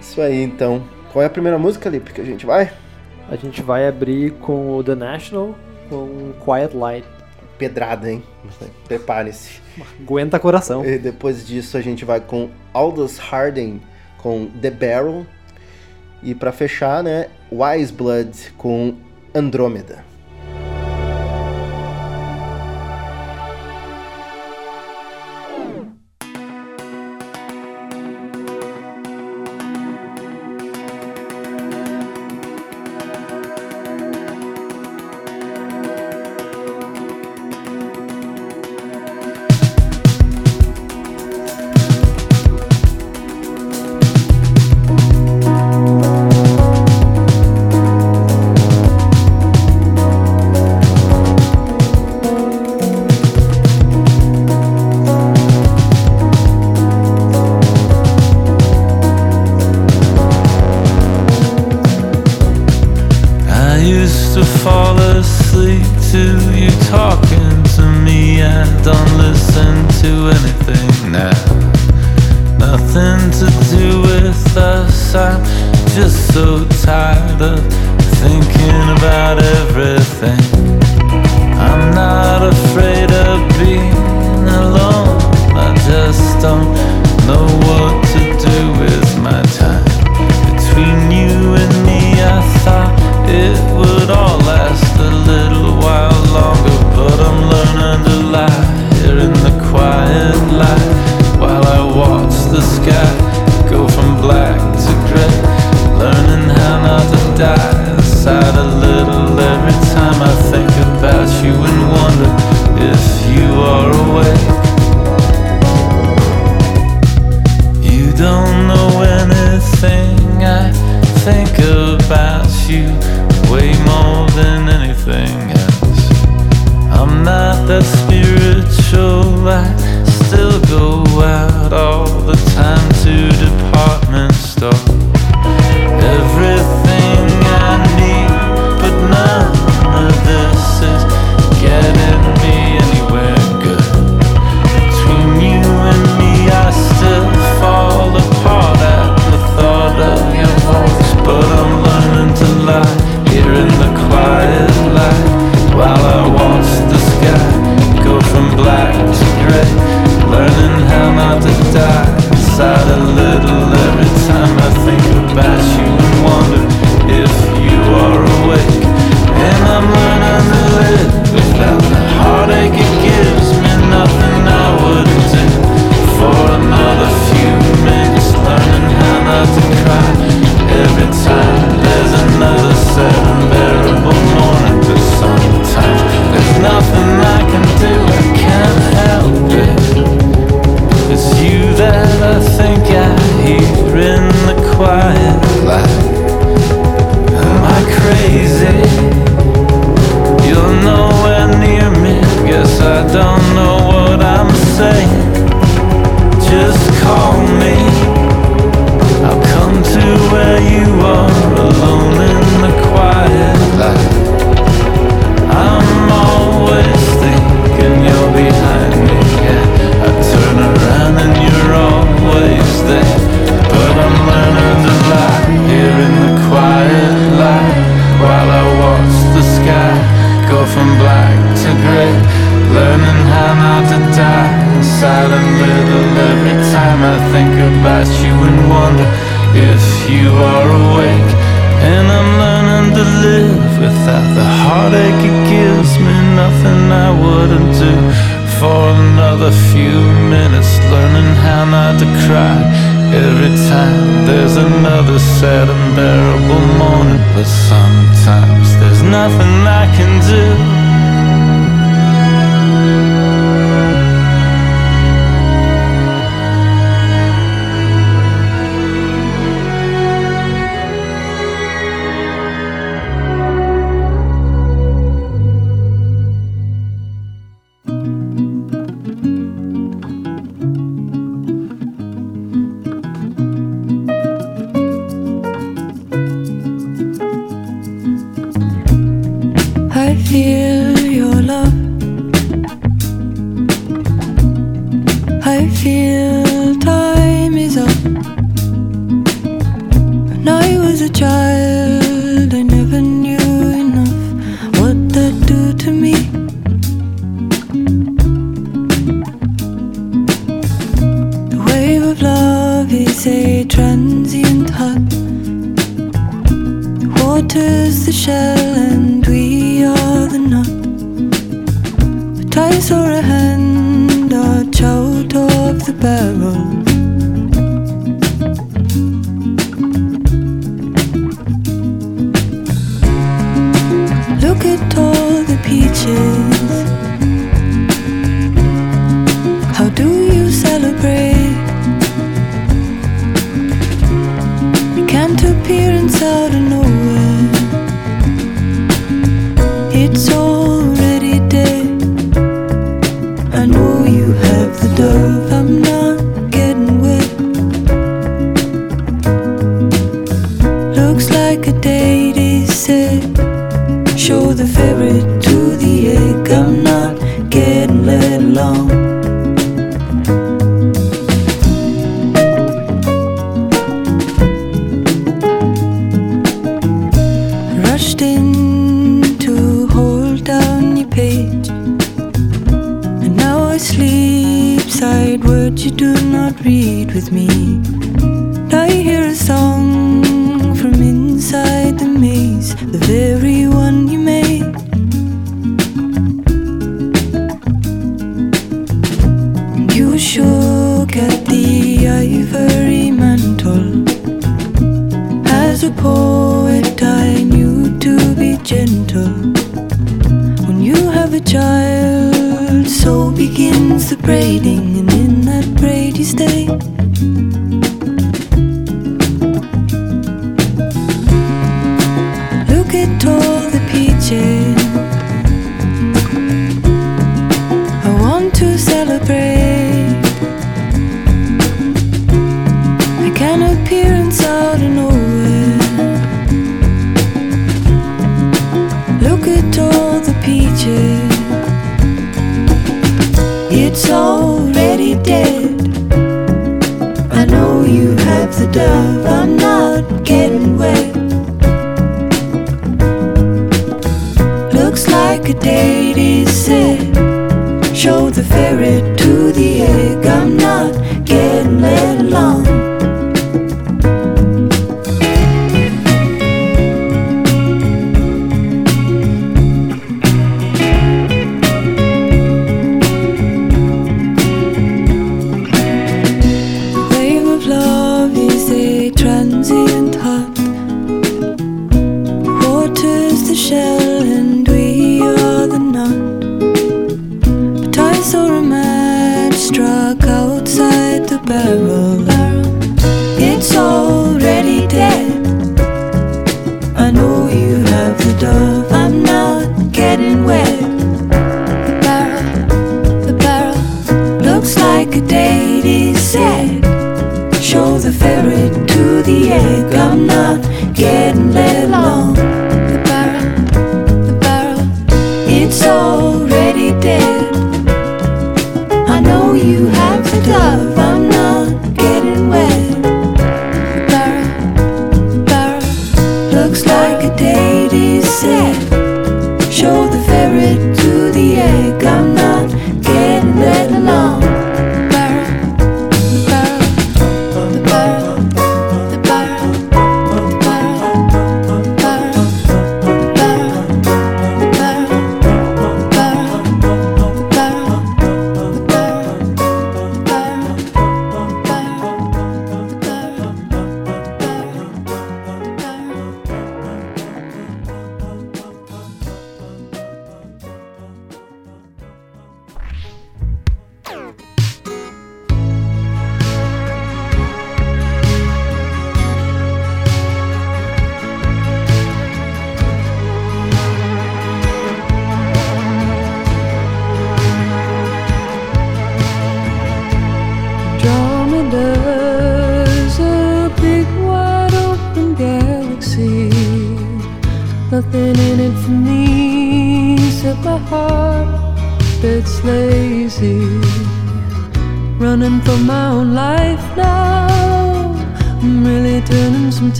[0.00, 0.82] Isso aí, então.
[1.12, 2.72] Qual é a primeira música, Lipe, que a gente vai?
[3.28, 5.54] A gente vai abrir com o The National,
[5.88, 7.06] com Quiet Light.
[7.58, 8.22] Pedrada, hein?
[8.86, 9.60] Prepare-se.
[10.00, 10.84] Aguenta coração.
[10.84, 13.80] E depois disso a gente vai com Aldous Harding
[14.18, 15.26] com The Barrel.
[16.22, 18.94] E pra fechar, né, Wise Blood com
[19.34, 20.04] Andrômeda.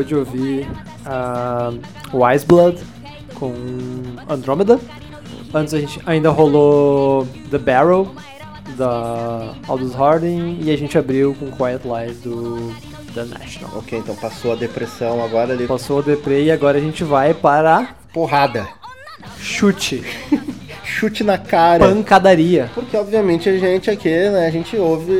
[0.00, 0.66] Acabou de ouvir
[1.04, 1.72] a
[2.12, 2.78] Wise Blood
[3.34, 3.52] com
[4.28, 4.78] Andromeda.
[5.52, 8.08] Antes a gente ainda rolou The Barrel
[8.76, 12.74] da Aldous Harding e a gente abriu com Quiet Lies do
[13.14, 13.78] The National.
[13.78, 15.66] Ok, então passou a depressão, agora ele.
[15.66, 18.66] Passou o Depre e agora a gente vai para Porrada.
[19.38, 20.02] chute,
[20.84, 21.86] Chute na cara.
[21.86, 22.70] pancadaria.
[22.74, 25.14] Porque obviamente a gente aqui, né, a gente ouve,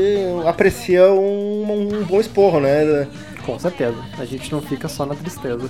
[0.45, 3.07] aprecia um, um bom esporro, né?
[3.45, 3.95] Com certeza.
[4.17, 5.69] A gente não fica só na tristeza.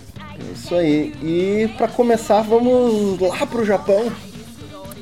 [0.54, 1.14] Isso aí.
[1.24, 4.12] E pra começar, vamos lá pro Japão.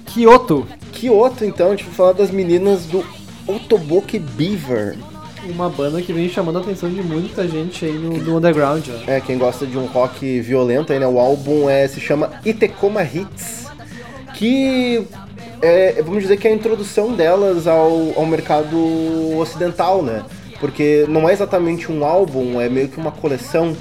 [0.05, 3.05] Kyoto, Kyoto, então, a gente vai falar das meninas do
[3.47, 4.97] Otoboke Beaver.
[5.45, 8.85] uma banda que vem chamando a atenção de muita gente aí no, no underground.
[8.87, 9.03] né?
[9.07, 11.07] É, quem gosta de um rock violento aí, né?
[11.07, 13.67] O álbum é, se chama Itekoma Hits,
[14.35, 15.07] que
[15.61, 18.77] é, vamos dizer que é a introdução delas ao, ao mercado
[19.37, 20.23] ocidental, né?
[20.59, 23.75] Porque não é exatamente um álbum, é meio que uma coleção,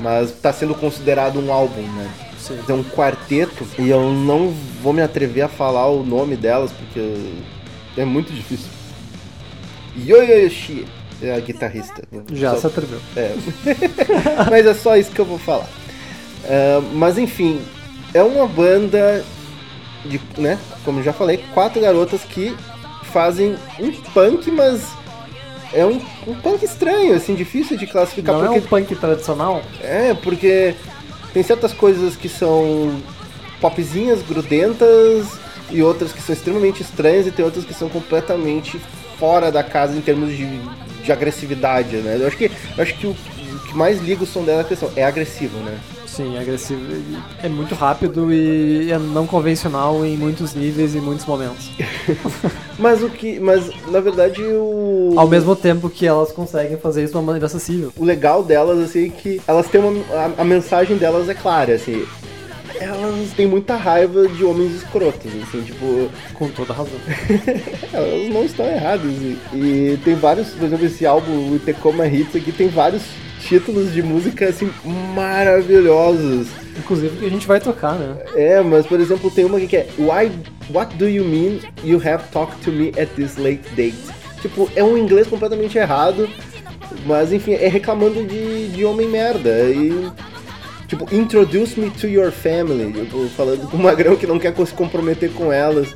[0.00, 2.10] mas tá sendo considerado um álbum, né?
[2.38, 2.58] Sim.
[2.68, 4.52] É um quarteto e eu não
[4.82, 7.14] vou me atrever a falar o nome delas porque
[7.96, 8.68] é muito difícil.
[9.96, 10.86] Yoyoyoshi
[11.22, 12.02] é a guitarrista.
[12.32, 13.00] Já Só- se atreveu.
[13.16, 13.34] é.
[14.50, 15.68] Mas é só isso que eu vou falar.
[16.44, 17.60] Ah, mas enfim,
[18.14, 19.22] é uma banda
[20.06, 22.56] de, né, como eu já falei, quatro garotas que
[23.12, 24.82] fazem um punk, mas
[25.72, 29.62] é um, um punk estranho, assim, difícil de classificar Não é porque um punk tradicional?
[29.82, 30.74] é, porque
[31.32, 33.00] tem certas coisas que são
[33.60, 35.26] popzinhas, grudentas,
[35.70, 38.80] e outras que são extremamente estranhas, e tem outras que são completamente
[39.18, 40.46] fora da casa em termos de,
[41.04, 42.16] de agressividade, né?
[42.20, 44.62] Eu acho que, eu acho que o, o que mais liga o som dela é
[44.62, 45.78] a questão, é agressivo, né?
[46.20, 46.82] Sim, é agressivo.
[47.42, 51.70] É muito rápido e é não convencional em muitos níveis e muitos momentos.
[52.78, 53.40] Mas o que.
[53.40, 55.14] Mas na verdade o.
[55.16, 57.90] Ao mesmo tempo que elas conseguem fazer isso de uma maneira acessível.
[57.96, 60.04] O legal delas, assim, é que elas têm uma.
[60.14, 62.04] A, a mensagem delas é clara, assim.
[62.78, 66.10] Elas têm muita raiva de homens escrotos, assim, tipo.
[66.34, 67.00] Com toda razão.
[67.92, 69.10] Elas não estão erradas.
[69.10, 73.02] E, e tem vários, por exemplo, esse álbum, o Tecoma Hits aqui, tem vários
[73.40, 74.70] títulos de música, assim,
[75.14, 76.48] maravilhosos.
[76.78, 78.16] Inclusive que a gente vai tocar, né?
[78.34, 80.30] É, mas, por exemplo, tem uma que é Why,
[80.72, 83.98] What do you mean you have talked to me at this late date?
[84.40, 86.28] Tipo, é um inglês completamente errado,
[87.04, 89.50] mas, enfim, é reclamando de, de homem merda.
[89.70, 90.08] E...
[90.86, 92.92] Tipo, introduce me to your family.
[92.92, 95.94] Tipo, falando com o Magrão que não quer se comprometer com elas.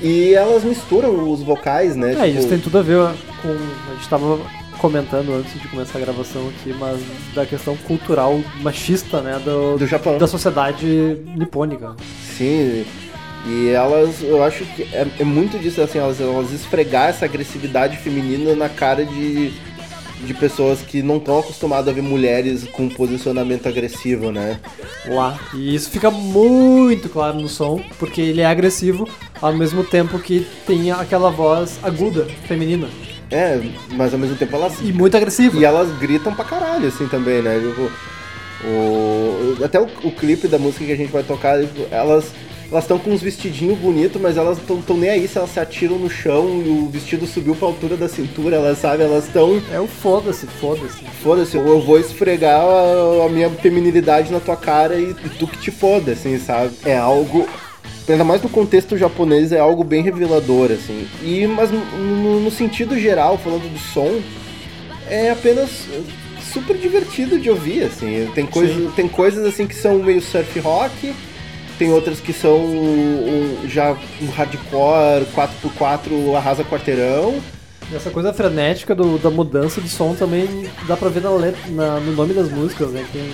[0.00, 2.12] E elas misturam os vocais, né?
[2.12, 2.98] É, tipo, isso tem tudo a ver
[3.42, 3.48] com.
[3.48, 4.38] A gente tava
[4.78, 7.00] comentando antes de começar a gravação aqui, mas
[7.34, 9.40] da questão cultural machista, né?
[9.44, 10.18] Do, Do Japão.
[10.18, 11.94] Da sociedade nipônica.
[12.36, 12.84] Sim.
[13.46, 17.96] E elas, eu acho que é, é muito disso, assim, elas, elas esfregar essa agressividade
[17.96, 19.52] feminina na cara de,
[20.24, 24.60] de pessoas que não estão acostumadas a ver mulheres com posicionamento agressivo, né?
[25.06, 25.38] Lá.
[25.54, 29.08] E isso fica muito claro no som, porque ele é agressivo,
[29.40, 32.88] ao mesmo tempo que tem aquela voz aguda, feminina.
[33.30, 33.60] É,
[33.92, 34.80] mas ao mesmo tempo elas.
[34.80, 35.56] E muito agressiva.
[35.58, 37.58] E elas gritam pra caralho, assim, também, né?
[37.60, 37.90] Tipo,
[38.64, 42.32] o, até o, o clipe da música que a gente vai tocar, tipo, elas.
[42.70, 45.98] Elas estão com uns vestidinhos bonitos, mas elas estão nem aí se elas se atiram
[45.98, 49.80] no chão e o vestido subiu pra altura da cintura, elas sabem, elas estão É
[49.80, 51.02] o foda-se, foda-se.
[51.22, 55.56] Foda-se, eu vou esfregar a, a minha feminilidade na tua cara e, e tu que
[55.56, 56.72] te foda, assim, sabe?
[56.84, 57.48] É algo.
[58.08, 61.06] Ainda mais no contexto japonês, é algo bem revelador, assim.
[61.22, 64.20] E, mas no, no- sentido geral, falando do som,
[65.08, 65.86] é apenas
[66.52, 68.28] super divertido de ouvir, assim.
[68.34, 71.14] Tem, coisa, tem coisas assim que são meio surf rock,
[71.78, 77.38] tem outras que são um- já um hardcore, 4x4 arrasa quarteirão.
[77.94, 80.46] Essa coisa frenética do- da mudança de som também
[80.86, 83.06] dá pra ver na letra, na- no nome das músicas, né?
[83.10, 83.30] Tem,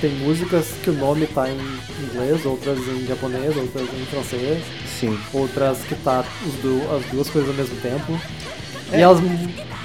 [0.00, 1.58] tem músicas que o nome tá em
[2.04, 4.64] inglês, outras em japonês, outras em francês,
[4.98, 5.18] Sim.
[5.34, 8.18] outras que tá os du- as duas coisas ao mesmo tempo.
[8.90, 9.18] E elas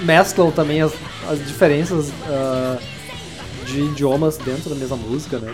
[0.02, 0.94] mesclam também as,
[1.30, 2.78] as diferenças ah,
[3.66, 5.54] de idiomas dentro da mesma música, né?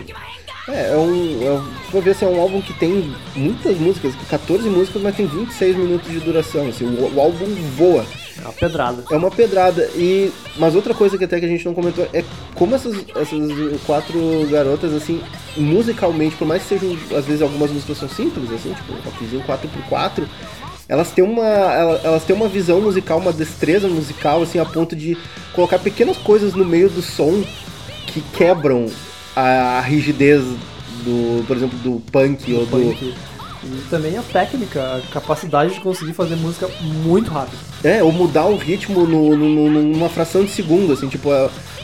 [0.67, 1.43] É, é um.
[1.43, 5.15] É, um- vai ver assim, é um álbum que tem muitas músicas, 14 músicas, mas
[5.15, 6.67] tem 26 minutos de duração.
[6.69, 8.05] Assim, o, o álbum voa.
[8.37, 9.03] É uma pedrada.
[9.11, 9.89] É uma pedrada.
[9.95, 10.31] E.
[10.57, 12.23] Mas outra coisa que até que a gente não comentou é
[12.55, 15.21] como essas, essas quatro garotas, assim,
[15.57, 20.25] musicalmente, por mais que sejam, às vezes, algumas músicas são simples, assim, tipo, rockzinho 4x4,
[20.87, 21.45] elas têm uma.
[21.45, 25.17] ela- Elas têm uma visão musical, uma destreza musical, assim, a ponto de
[25.53, 27.43] colocar pequenas coisas no meio do som
[28.07, 28.87] que quebram
[29.35, 30.41] a, rigidez
[31.03, 32.71] do, por exemplo, do punk ou do.
[32.71, 33.13] Punk.
[33.63, 36.67] E também a técnica, a capacidade de conseguir fazer música
[37.03, 37.59] muito rápido.
[37.83, 41.29] É, ou mudar o ritmo no, no- no- numa fração de segundo, assim, tipo,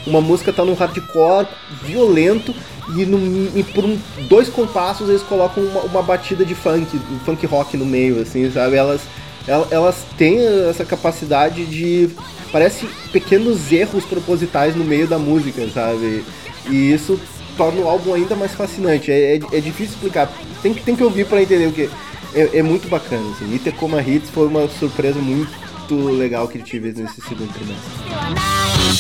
[0.05, 1.47] uma música tá num hardcore
[1.83, 2.53] violento
[2.95, 3.97] e, num- e por um-
[4.27, 8.75] dois compassos eles colocam uma, uma batida de funk, funk rock no meio, assim, sabe?
[8.75, 9.01] Elas,
[9.47, 10.39] el- elas têm
[10.69, 12.09] essa capacidade de.
[12.51, 16.23] Parece pequenos erros propositais no meio da música, sabe?
[16.69, 17.19] E isso
[17.57, 19.11] torna o álbum ainda mais fascinante.
[19.11, 20.31] É, é- é difícil explicar.
[20.61, 21.89] Tem que, tem que ouvir pra entender o que.
[22.33, 23.53] É, é muito bacana, assim.
[23.53, 28.97] E Tecoma Hits foi uma surpresa muito legal que tive nesse segundo trimestre.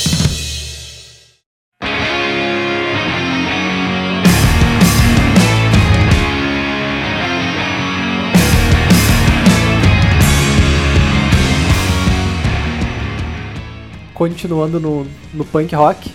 [14.13, 16.11] Continuando no, no punk rock,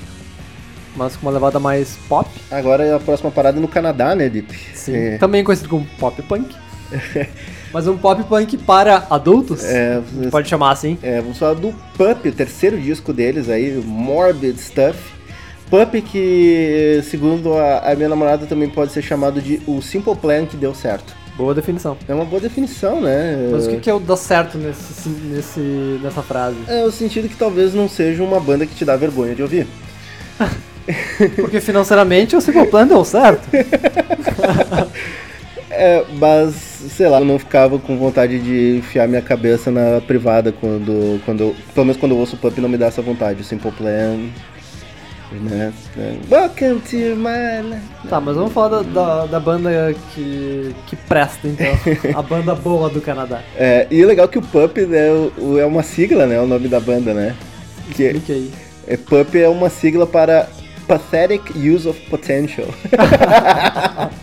[0.96, 2.28] mas com uma levada mais pop.
[2.50, 4.52] Agora a próxima parada é no Canadá, né, Deep?
[4.74, 4.94] Sim.
[4.94, 6.54] É, Também conhecido como pop punk.
[7.72, 9.64] mas um pop punk para adultos.
[9.64, 10.00] é,
[10.30, 10.98] Pode chamar assim.
[11.02, 14.98] é, vamos falar do Pup, o terceiro disco deles aí, Morbid Stuff.
[15.70, 20.44] Pup que, segundo a, a minha namorada, também pode ser chamado de o Simple Plan
[20.44, 21.14] que deu certo.
[21.34, 21.96] Boa definição.
[22.06, 23.48] É uma boa definição, né?
[23.50, 25.60] Mas o que, que é o dar certo nesse, nesse,
[26.02, 26.58] nessa frase?
[26.68, 29.66] É o sentido que talvez não seja uma banda que te dá vergonha de ouvir.
[31.36, 33.48] Porque financeiramente o Simple Plan deu certo.
[35.74, 40.52] É, mas, sei lá, eu não ficava com vontade de enfiar minha cabeça na privada
[40.52, 43.40] quando, quando pelo menos quando eu ouço o Pup não me dá essa vontade.
[43.40, 44.18] O Simple Plan,
[45.32, 45.72] né?
[45.96, 47.74] É, Welcome to my.
[48.06, 51.66] Tá, mas vamos falar da, da, da banda que, que presta, então.
[52.14, 53.40] A banda boa do Canadá.
[53.56, 56.38] É, e o legal é que o Pup né, o- é uma sigla, né?
[56.38, 57.34] O nome da banda, né?
[57.92, 58.50] Que Explique aí.
[58.86, 60.50] é, Pup é uma sigla para
[60.86, 62.66] Pathetic Use of Potential.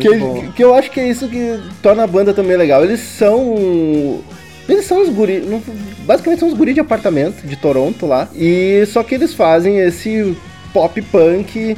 [0.00, 2.84] Que, que eu acho que é isso que torna a banda também legal.
[2.84, 4.20] Eles são.
[4.68, 5.40] Eles são os guri.
[5.40, 5.62] não-
[6.04, 8.28] Basicamente são os guri de apartamento de Toronto lá.
[8.34, 10.36] E só que eles fazem esse
[10.72, 11.76] pop punk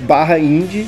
[0.00, 0.86] barra indie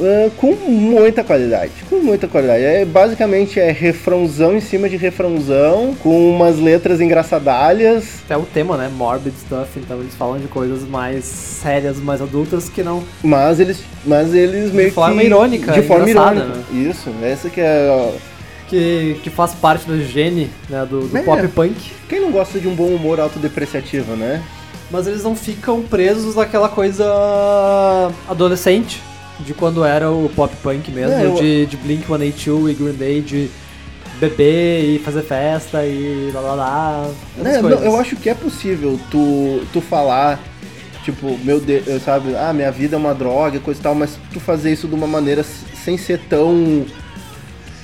[0.00, 1.72] ah, com muita qualidade.
[1.88, 2.62] Com muita qualidade.
[2.62, 8.20] É, basicamente é refrãozão em cima de refrãozão, com umas letras engraçadalhas.
[8.24, 8.90] Até o tema, né?
[8.92, 13.02] Morbid stuff, então eles falam de coisas mais sérias, mais adultas que não.
[13.22, 15.26] Mas eles, mas eles meio forma que.
[15.26, 16.52] irônica, De forma irônica.
[16.72, 18.14] Isso, essa que é.
[18.68, 21.22] Que, que faz parte do gene né, do, do É.
[21.22, 21.92] pop punk.
[22.08, 24.42] Quem não gosta de um bom humor autodepreciativo, né?
[24.90, 27.04] Mas eles não ficam presos naquela coisa
[28.26, 29.02] adolescente
[29.44, 32.92] de quando era o pop punk mesmo, É, eu- de, de Blink 182 e Green
[32.94, 33.50] Day, de
[34.20, 37.10] beber e fazer festa e lá lá lá.
[37.38, 37.84] É, não, coisas.
[37.84, 40.38] eu acho que é possível tu, tu falar,
[41.04, 44.38] tipo, meu Deus, sabe, ah, minha vida é uma droga, coisa e tal, mas tu
[44.38, 45.44] fazer isso de uma maneira
[45.84, 46.84] sem ser tão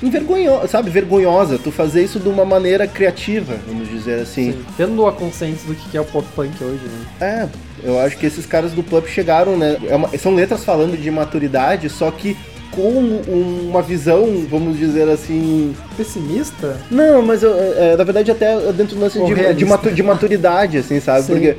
[0.03, 4.53] envergonhosa, sabe, vergonhosa, tu fazer isso de uma maneira criativa, vamos dizer assim.
[4.53, 6.81] Sim, tendo a consciência do que é o pop punk hoje,
[7.21, 7.49] né?
[7.83, 10.97] É, eu acho que esses caras do Pup chegaram, né, é uma- são letras falando
[10.97, 12.37] de maturidade, só que
[12.71, 16.77] com um- uma visão, vamos dizer assim, Pessimista?
[16.91, 19.65] Não, mas eu, é, na verdade até dentro do lance de, de,
[19.95, 21.23] de maturidade, assim, sabe?
[21.25, 21.33] Sim.
[21.33, 21.57] Porque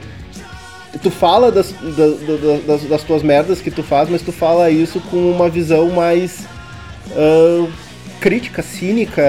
[1.02, 4.70] tu fala das, da- da- das, das tuas merdas que tu faz, mas tu fala
[4.70, 6.46] isso com uma visão mais
[7.16, 7.68] ah,
[8.20, 9.22] crítica, cínica,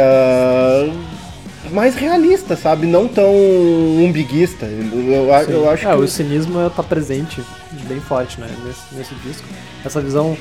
[1.73, 2.87] mais realista, sabe?
[2.87, 4.67] Não tão umbiguista.
[4.67, 5.53] Eu, eu, a- Sim.
[5.53, 6.03] eu acho é, que...
[6.03, 7.43] o cinismo tá presente
[7.89, 9.47] bem forte, né, nesse, nesse disco.
[9.85, 10.37] Essa visão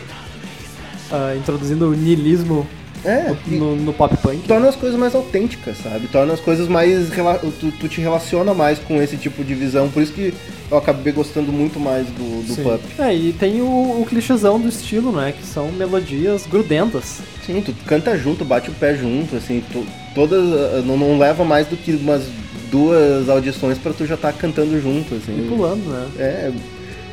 [1.11, 2.67] ah, introduzindo o niilismo
[3.05, 4.47] É, no, e no- pop punk.
[4.47, 6.07] torna as coisas mais autênticas, sabe?
[6.07, 7.09] Torna as coisas mais...
[7.59, 10.33] Tu, tu te relaciona mais com esse tipo de visão, por isso que
[10.69, 12.63] eu acabei gostando muito mais do, do Sim.
[12.63, 12.81] Pup.
[12.99, 13.65] É, e tem o,
[14.01, 15.33] o clichêzão do estilo, né?
[15.37, 17.19] Que são melodias grudentas.
[17.45, 20.43] Sim, tu canta junto, bate o pé junto, assim, tu, todas.
[20.53, 22.23] ah, Não, não leva mais do que umas
[22.69, 25.45] duas audições pra tu já tá cantando junto, E assim.
[25.49, 26.07] pulando, né?
[26.19, 26.51] É,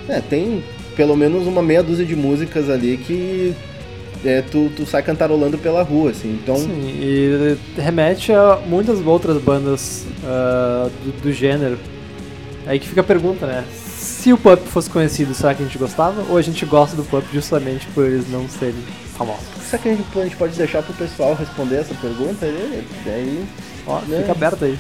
[0.09, 0.63] é, tem
[0.95, 3.55] pelo menos uma meia dúzia de músicas ali que
[4.25, 6.39] é, tu, tu sai cantarolando pela rua, assim.
[6.43, 11.79] Então, Sim, e remete a muitas outras bandas ah, do, do gênero.
[12.67, 13.65] Aí que fica a pergunta, né?
[13.97, 16.25] Se o Pup fosse conhecido, será que a gente gostava?
[16.29, 18.75] Ou a gente gosta do Pup justamente por eles não serem
[19.17, 19.45] famosos?
[19.63, 22.45] será que a gente, a gente pode deixar pro pessoal responder essa pergunta?
[22.47, 22.87] aí?
[23.05, 23.45] Daí,
[23.87, 24.19] Ó, Né?
[24.21, 24.79] fica aberto aí.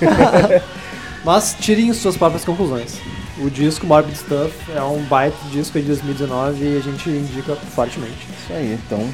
[1.24, 2.98] Mas tirem suas próprias conclusões.
[3.38, 8.28] O disco Morbid Stuff é um baita disco de 2019 e a gente indica fortemente.
[8.30, 9.08] isso aí, então.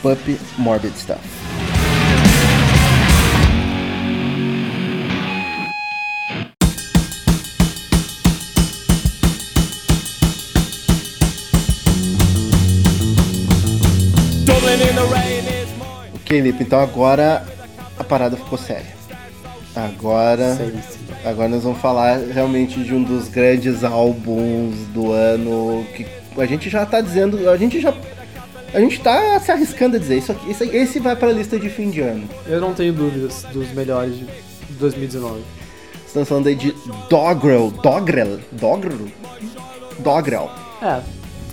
[0.00, 1.20] Puppy Morbid Stuff.
[16.14, 17.44] Ok, Lipe, então agora
[17.98, 19.01] a parada ficou séria.
[19.74, 20.58] Agora,
[21.24, 26.68] agora nós vamos falar realmente de um dos grandes álbuns do ano que a gente
[26.68, 27.94] já tá dizendo, a gente já
[28.74, 31.68] a gente tá se arriscando a dizer isso aqui, esse, esse vai pra lista de
[31.68, 32.26] fim de ano.
[32.46, 34.26] Eu não tenho dúvidas dos melhores de
[34.78, 35.42] 2019.
[36.06, 36.74] Estamos falando aí de
[37.08, 39.08] Dogrel, Dogrel, Dogrel,
[39.98, 40.50] Dogrel.
[40.82, 41.00] É.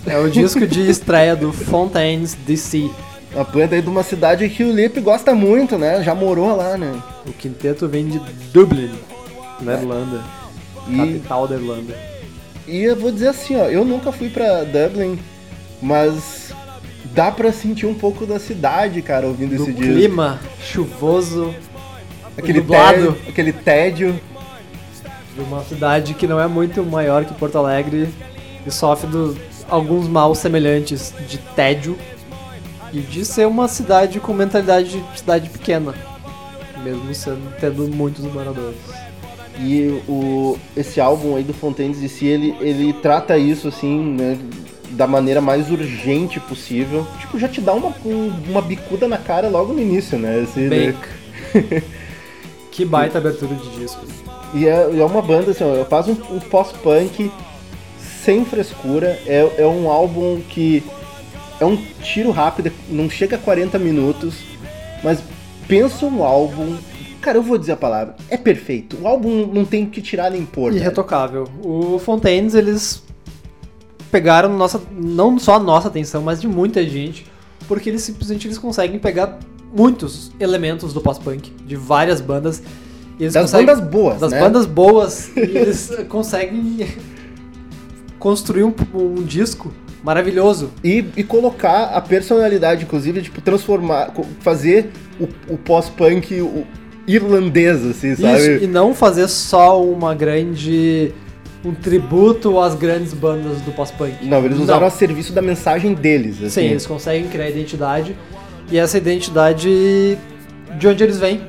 [0.06, 2.90] É o disco de estreia do Fontaines DC.
[3.34, 6.02] Uma banda aí de uma cidade que o Lipe gosta muito, né?
[6.02, 7.00] Já morou lá, né?
[7.26, 8.18] O quinteto vem de
[8.52, 8.90] Dublin,
[9.60, 10.20] na Irlanda.
[10.88, 11.94] E, Capital da Irlanda.
[12.66, 15.18] e eu vou dizer assim, ó, eu nunca fui pra Dublin,
[15.80, 16.52] mas
[17.14, 19.92] dá pra sentir um pouco da cidade, cara, ouvindo Do esse disco.
[19.94, 21.54] clima chuvoso,
[22.36, 22.94] Aquele nublado.
[23.12, 24.20] tédio, aquele tédio.
[25.36, 28.08] de uma cidade que não é muito maior que Porto Alegre
[28.66, 29.36] e sofre do,
[29.68, 31.96] alguns maus semelhantes de tédio
[32.92, 35.94] e de ser uma cidade com mentalidade de cidade pequena,
[36.82, 38.76] mesmo sendo, tendo muitos moradores.
[39.58, 44.38] E o, esse álbum aí do Fontaines DC, ele, ele trata isso assim, né,
[44.92, 47.06] da maneira mais urgente possível.
[47.20, 50.42] Tipo, já te dá uma, um- uma bicuda na cara logo no início, né?
[50.42, 50.92] Esse, né?
[51.52, 51.84] Bake.
[52.72, 54.00] que baita abertura de disco.
[54.54, 57.30] E é, é uma banda, assim, ó, faz um, um pós-punk
[58.24, 59.18] sem frescura.
[59.26, 60.82] É, é um álbum que
[61.60, 64.34] é um tiro rápido, não chega a 40 minutos,
[65.04, 65.20] mas
[65.68, 66.76] pensa um álbum.
[67.20, 68.96] Cara, eu vou dizer a palavra, é perfeito.
[69.02, 70.70] O álbum não tem que tirar nem pôr.
[70.72, 70.80] velho.
[70.82, 71.46] Irretocável.
[71.62, 73.02] O Fontaines, eles
[74.10, 77.26] pegaram nossa, não só a nossa atenção, mas de muita gente,
[77.68, 79.38] porque eles simplesmente eles conseguem pegar
[79.72, 82.62] muitos elementos do pós-punk, de várias bandas.
[83.18, 84.40] E eles Das conseguem- bandas boas, das né?
[84.40, 86.88] bandas boas, e eles conseguem
[88.18, 89.70] construir um, um disco
[90.02, 90.70] maravilhoso.
[90.82, 94.90] E, e colocar a personalidade, inclusive, tipo, transformar, fazer
[95.20, 96.42] o, o pós-punk
[97.06, 98.38] irlandês, assim, sabe?
[98.38, 101.12] Isso, e não fazer só uma grande.
[101.64, 104.24] um tributo às grandes bandas do pós-punk.
[104.24, 106.48] Não, eles usaram a serviço da mensagem deles, assim.
[106.62, 108.16] Sim, eles conseguem criar identidade
[108.70, 110.16] e essa identidade
[110.78, 111.42] de onde eles vêm.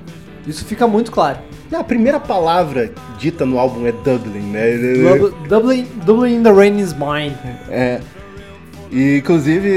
[0.47, 1.37] Isso fica muito claro.
[1.69, 4.71] Não, A primeira palavra dita no álbum é Dublin, né?
[5.17, 7.37] Dub- Dublin, Dublin in the Rain is Mine.
[7.69, 7.99] É.
[8.91, 9.69] E inclusive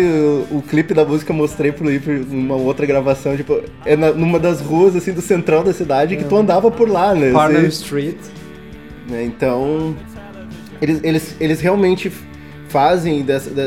[0.50, 4.12] o, o clipe da música eu mostrei pro Lipe numa outra gravação, tipo, é na-
[4.12, 7.30] numa das ruas assim do central da cidade que tu andava por lá, né?
[7.68, 8.16] Street.
[9.08, 9.22] né?
[9.24, 9.94] Então,
[10.82, 12.10] eles, eles, eles realmente
[12.68, 13.62] fazem dessa, da,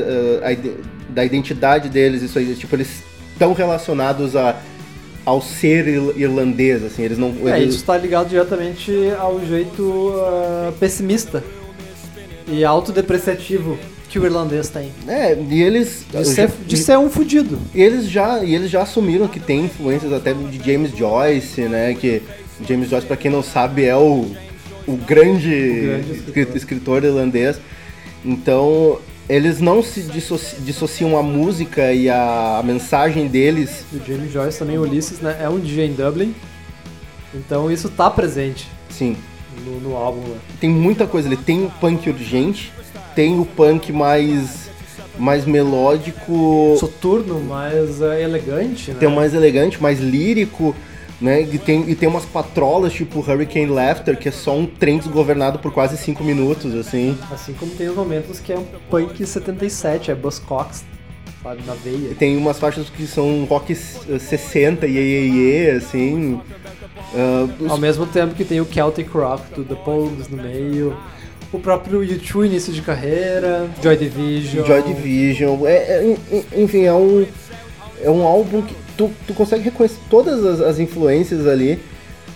[1.10, 3.02] da identidade deles isso aí, tipo, eles
[3.32, 4.58] estão relacionados a,
[5.24, 7.34] ao ser ir- irlandês, assim, eles não...
[7.46, 11.42] É, eles- isso está ligado diretamente ao jeito ah, pessimista
[12.50, 13.78] e autodepreciativo
[14.10, 14.92] que o irlandês tem.
[15.08, 16.06] É, e eles...
[16.12, 17.60] De ser, de ser um fudido.
[17.76, 21.94] E eles já, e eles já assumiram que tem influências até de James Joyce, né?
[21.94, 22.22] Que
[22.68, 24.26] James Joyce, pra quem não sabe, é o,
[24.88, 25.50] o grande,
[25.82, 26.56] grande escri- escritor.
[26.58, 27.60] escritor irlandês.
[28.24, 33.84] Então, eles não se dissoci- dissociam a música e a, a mensagem deles.
[33.94, 35.38] O James Joyce também, Ulisses, né?
[35.42, 36.34] É um DJ em Dublin.
[37.34, 39.16] Então isso tá presente Sim,
[39.66, 40.38] no, no álbum, né?
[40.62, 41.28] tem muita coisa.
[41.28, 42.72] Ele tem o punk urgente,
[43.18, 44.70] tem o punk mais,
[45.18, 46.78] mais melódico.
[46.80, 48.98] Soturno, mas é, elegante, né?
[49.00, 50.76] tem um mais elegante, mais lírico,
[51.20, 51.42] né?
[51.42, 55.58] E tem, e tem umas patrolas tipo Hurricane Laughter, que é só um trem desgovernado
[55.58, 57.18] por quase cinco minutos, assim.
[57.32, 60.86] Assim como tem os momentos que é um punk 77, é Buzzcocks,
[61.42, 62.12] sabe, na veia.
[62.12, 66.40] E tem umas faixas que são rock s- 60, iê, iê, iê, assim.
[67.16, 70.96] Ah, os- Ao mesmo tempo que tem o Celtic Rock do The Pogues no meio,
[71.52, 74.66] o próprio U2 início de carreira, Joy Division.
[74.66, 77.26] Joy Division, é, é, en- enfim, é um,
[78.02, 81.80] é um álbum que tu, tu consegue reconhecer todas as, as influências ali,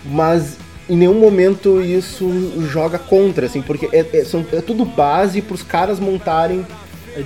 [0.05, 0.57] mas
[0.89, 2.29] em nenhum momento isso
[2.71, 6.65] joga contra, assim, porque é, é, são, é tudo base pros caras montarem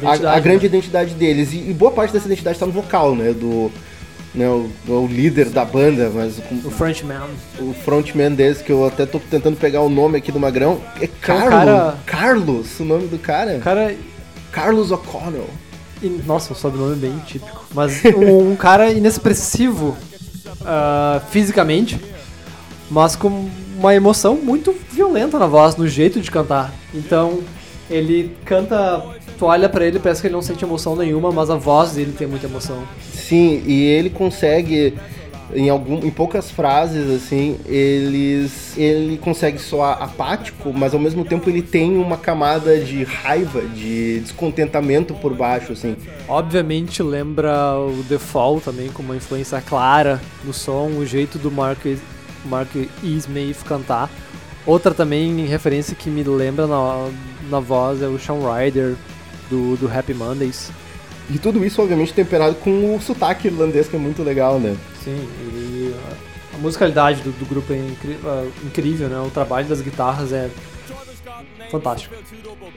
[0.04, 0.66] A a, a grande né?
[0.66, 1.54] identidade deles.
[1.54, 3.32] E, e boa parte dessa identidade tá no vocal, né?
[3.34, 3.72] Do.
[4.36, 7.22] Né, o, o líder da banda, mas O Frenchman.
[7.58, 11.06] o frontman deles, que eu até tô tentando pegar o nome aqui do Magrão, é
[11.06, 11.50] é Carlos.
[11.50, 13.56] cara- Carlos, o nome do cara.
[13.56, 13.96] O cara.
[14.52, 15.48] Carlos O'Connell.
[16.04, 17.66] e- Nossa, um sobrenome bem típico.
[17.74, 19.96] Mas um, um cara inexpressivo
[20.66, 21.98] ah, fisicamente,
[22.92, 26.74] mas com uma emoção muito violenta na voz, no jeito de cantar.
[26.94, 27.40] Então,
[27.90, 29.02] ele canta.
[29.38, 32.14] Tu olha pra ele, parece que ele não sente emoção nenhuma, mas a voz dele
[32.18, 32.84] tem muita emoção.
[33.28, 34.94] Sim, e ele consegue
[35.54, 41.50] em algum, em poucas frases assim, eles ele consegue soar apático, mas ao mesmo tempo
[41.50, 45.96] ele tem uma camada de raiva, de descontentamento por baixo assim.
[46.28, 51.52] Obviamente lembra o The Fall também, com uma influência clara no som, o jeito do
[51.52, 51.86] Mark
[52.46, 53.56] Mark E.
[53.66, 54.10] Cantar.
[54.66, 57.10] Outra também referência que me lembra na,
[57.50, 58.96] na voz é o Shawn Ryder
[59.50, 60.72] do, do Happy Mondays.
[61.30, 64.76] E tudo isso, obviamente, temperado com o sotaque irlandês, que é muito legal, né?
[65.04, 65.94] Sim, e
[66.54, 69.20] a, musicalidade do, do grupo é incri- ah, incrível, né?
[69.20, 70.50] O trabalho das guitarras é
[71.72, 72.14] fantástico.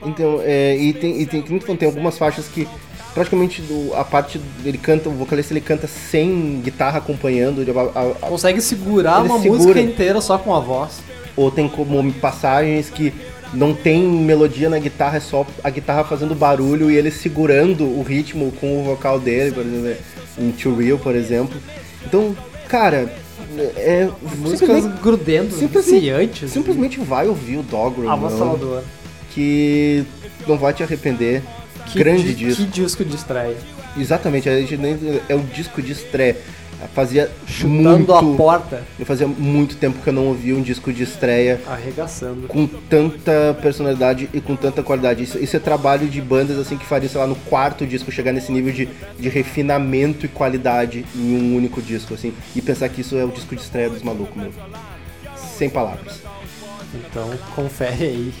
[0.05, 2.67] Então, é, e tem, e tem, falou, tem algumas faixas que
[3.13, 8.11] praticamente do- a parte ele canta, o vocalista ele canta sem guitarra acompanhando, a- a-
[8.11, 9.59] a- Consegue segurar uma segura.
[9.59, 11.01] música inteira só com a voz.
[11.35, 13.13] ou tem como passagens que
[13.53, 18.03] não tem melodia na guitarra, é só a guitarra fazendo barulho e ele segurando o
[18.03, 19.97] ritmo com o vocal dele, por exemplo,
[20.37, 21.59] em Too Real, por exemplo.
[22.05, 22.35] Então,
[22.67, 23.11] cara,
[23.75, 24.07] é
[24.37, 27.63] Músicas simplesmente, grudentas, simplesmente- simplesmente vai ouvir o
[28.01, 28.83] mano, avassalador.
[29.31, 30.03] que
[30.47, 31.41] não vai te arrepender.
[31.87, 32.63] Que Grande di- disco.
[32.63, 33.57] Que disco de estreia.
[33.97, 34.95] Exatamente, a gente nem,
[35.27, 36.37] é um disco de estreia.
[36.87, 40.93] Fazia Chutando muito, a porta, eu fazia muito tempo que eu não ouvia um disco
[40.93, 42.47] de estreia arregaçando.
[42.47, 45.23] com tanta personalidade e com tanta qualidade.
[45.23, 48.31] Isso, isso é trabalho de bandas assim que faria, sei lá, no quarto disco chegar
[48.31, 48.87] nesse nível de,
[49.19, 52.33] de refinamento e qualidade em um único disco, assim.
[52.55, 54.51] E pensar que isso é o disco de estreia dos malucos, meu.
[55.35, 56.21] Sem palavras.
[56.93, 58.33] Então, confere aí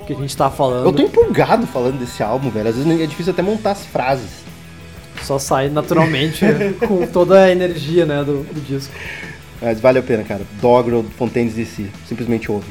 [0.00, 0.86] o que a gente tá falando.
[0.86, 2.68] Eu tô empolgado falando desse álbum, velho.
[2.68, 4.44] Às vezes é difícil até montar as frases.
[5.22, 6.44] Só sai naturalmente
[6.86, 8.92] com toda a energia né, do, do disco.
[9.60, 10.42] Mas vale a pena, cara.
[10.60, 11.86] Doggerel, Fontaines DC.
[12.06, 12.68] Simplesmente ouve.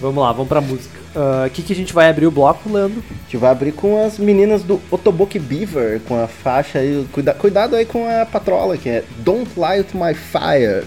[0.00, 0.98] Vamos lá, vamos pra música.
[1.14, 3.02] Ah, O que, que a gente vai abrir o bloco, Leandro?
[3.10, 7.06] A gente vai abrir com as meninas do Otoboke Beaver, com a faixa aí.
[7.12, 10.84] Cuida, cuidado aí com a patrola, que é Don't Light My Fire.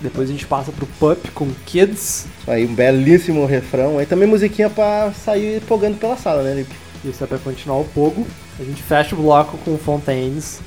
[0.00, 2.26] Depois a gente passa pro Pup com Kids.
[2.40, 3.98] Isso aí, um belíssimo refrão.
[3.98, 6.74] Aí também musiquinha pra sair pogando pela sala, né, Lipe?
[7.04, 8.26] Isso é pra continuar o Pogo.
[8.58, 10.60] A gente fecha o bloco com Fontaines.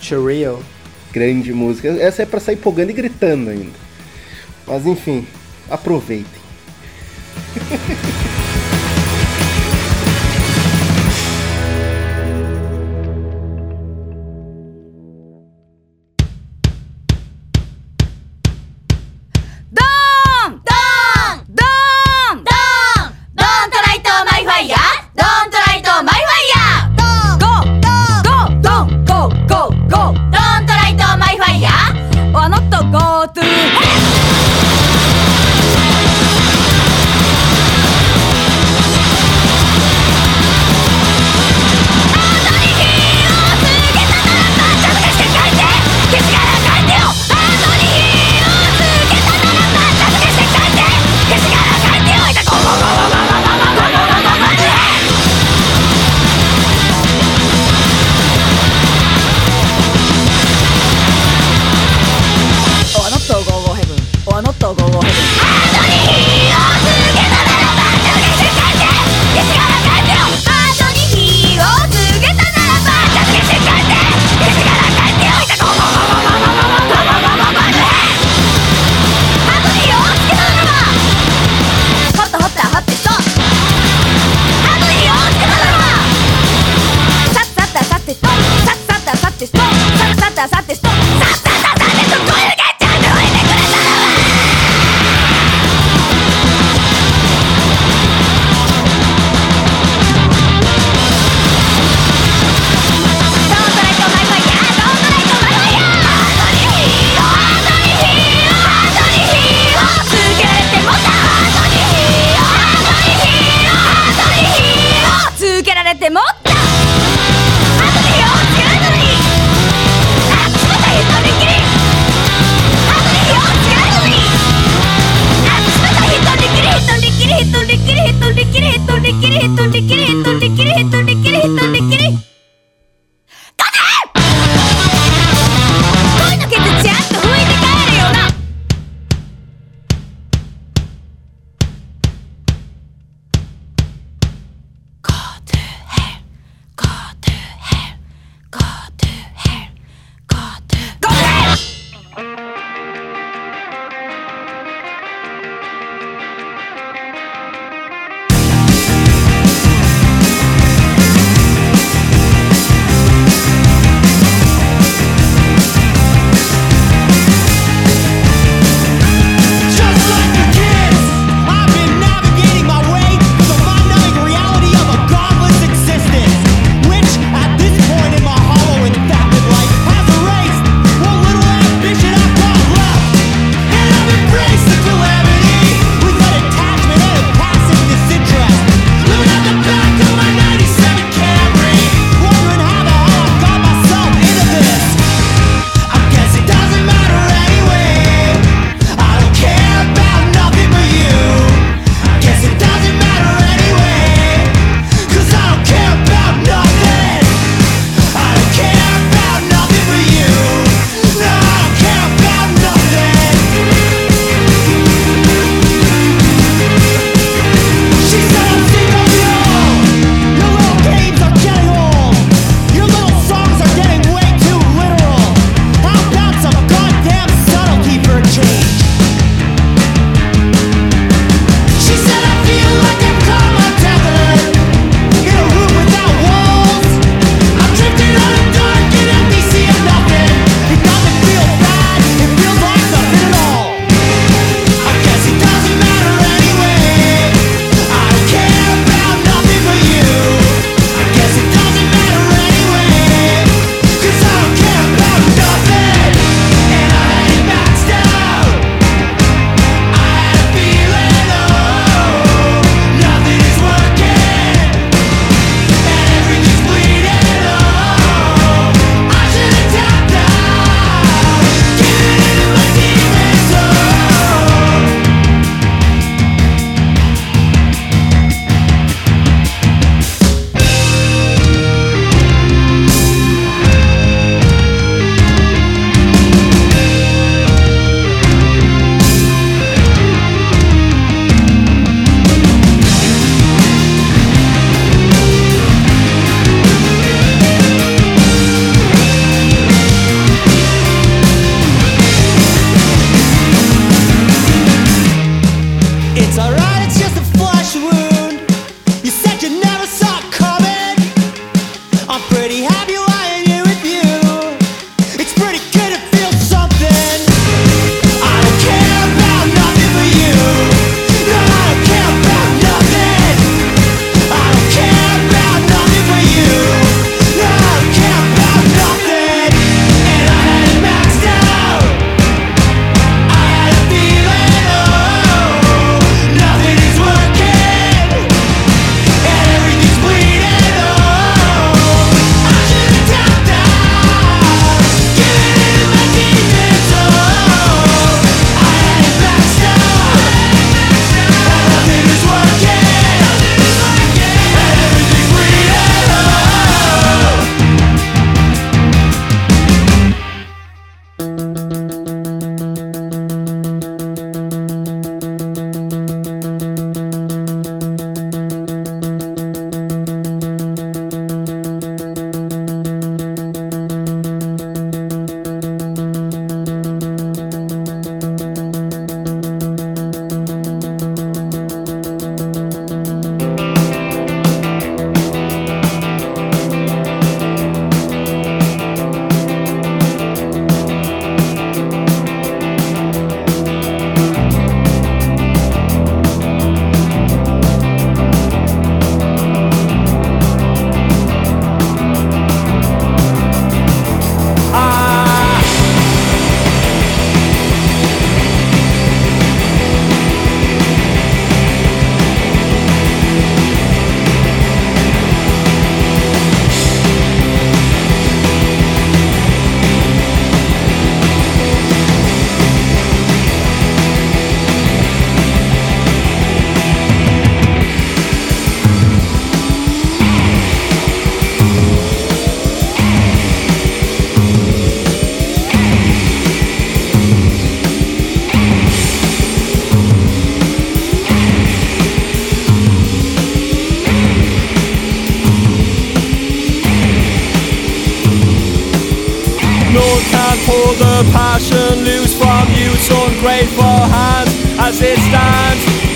[0.00, 0.64] Cheerio.
[1.12, 1.88] Grande música.
[1.88, 3.78] Essa é pra sair pogando e gritando ainda.
[4.66, 5.26] Mas enfim,
[5.70, 6.42] aproveitem.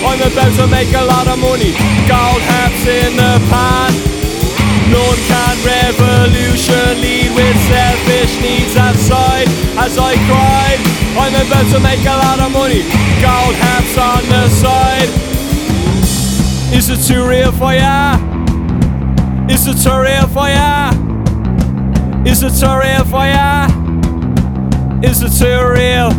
[0.01, 1.75] I'm about to make a lot of money,
[2.07, 3.91] gold hats in the pan.
[4.91, 9.47] None can revolution lead with selfish needs outside.
[9.77, 10.79] as I cried.
[11.19, 12.81] I'm about to make a lot of money,
[13.21, 15.09] gold hats on the side.
[16.73, 18.15] Is it too real for ya?
[19.49, 20.91] Is it too real for ya?
[22.25, 23.67] Is it too real for ya?
[25.03, 26.09] Is it too real?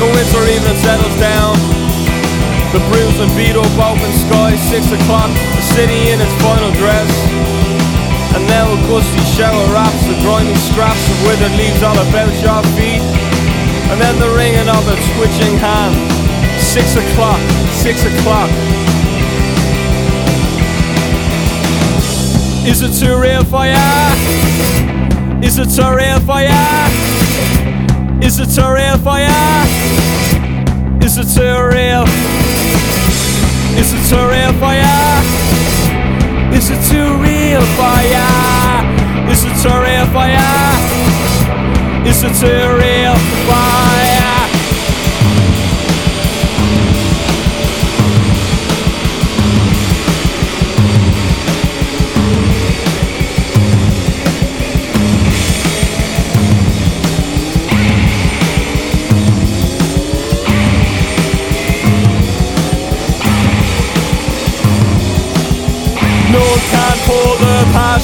[0.00, 1.83] The winter evening settles down.
[2.74, 7.06] The bruised and beat up open sky, six o'clock, the city in its final dress.
[8.34, 12.62] And now a gusty shower wraps the grimy scraps of withered leaves all about your
[12.74, 12.98] feet.
[13.94, 15.94] And then the ringing of a twitching hand.
[16.58, 17.38] Six o'clock,
[17.78, 18.50] six o'clock.
[22.66, 23.78] Is it too real for ya?
[25.46, 26.90] Is it too real for ya?
[28.18, 29.62] Is it too real for ya?
[31.06, 32.43] Is it too real?
[33.76, 34.96] Is it too real for ya?
[36.54, 38.28] Is it too real for ya?
[39.30, 40.50] Is it too real for ya?
[42.06, 44.13] Is it too real for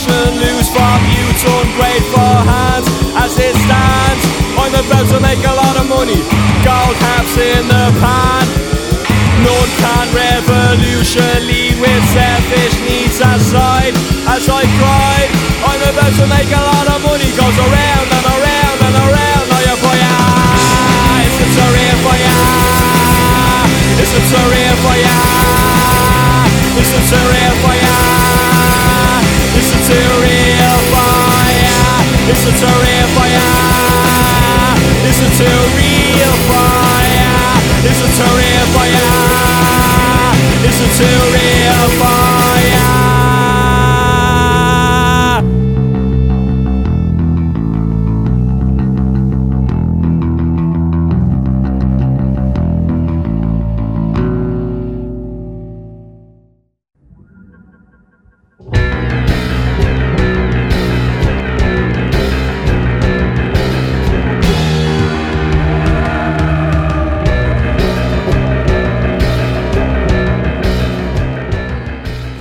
[0.01, 4.25] passion loose from you, it's ungrateful hands as it stands.
[4.57, 6.21] I'm about to make a lot of money,
[6.65, 8.47] gold caps in the pan.
[9.45, 13.97] None can revolution lead with selfish needs aside
[14.29, 15.29] as I cried.
[15.65, 19.45] I'm about to make a lot of money, goes around and around and around.
[19.53, 22.37] Oh yeah, boy, ah, it's a surreal for ya.
[24.01, 25.19] It's a surreal for ya.
[26.81, 28.20] It's a surreal for ya.
[32.31, 33.43] Listen to real fire.
[35.03, 37.59] Listen to real fire.
[37.83, 39.11] Listen to real fire.
[40.63, 42.20] Listen to real fire.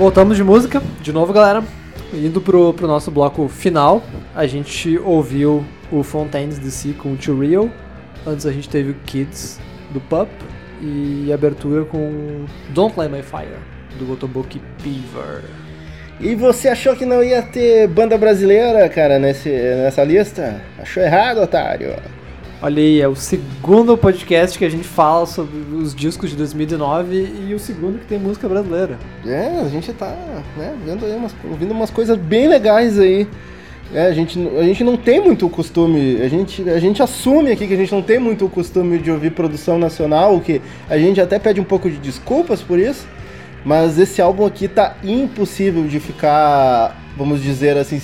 [0.09, 1.63] Voltamos de música, de novo, galera.
[2.11, 4.01] Indo pro, pro nosso bloco final,
[4.33, 7.69] a gente ouviu o Fontaines DC com o Too Real.
[8.25, 9.59] Antes a gente teve o Kids
[9.91, 10.27] do Pup
[10.81, 13.59] e abertura com Don't Light My Fire
[13.99, 15.43] do Otoboki Beaver.
[16.19, 20.59] E você achou que não ia ter banda brasileira, cara, nesse, nessa lista?
[20.79, 21.95] Achou errado, otário.
[22.61, 27.45] Olha aí, é o segundo podcast que a gente fala sobre os discos de 2009
[27.47, 28.97] e o segundo que tem música brasileira.
[29.25, 30.13] É, a gente tá
[30.57, 33.25] né, vendo aí umas, ouvindo umas coisas bem legais aí.
[33.93, 37.51] É, a, gente, a gente não tem muito o costume, a gente, a gente assume
[37.51, 40.61] aqui que a gente não tem muito o costume de ouvir produção nacional, o que
[40.89, 43.07] a gente até pede um pouco de desculpas por isso,
[43.63, 48.01] mas esse álbum aqui tá impossível de ficar, vamos dizer assim,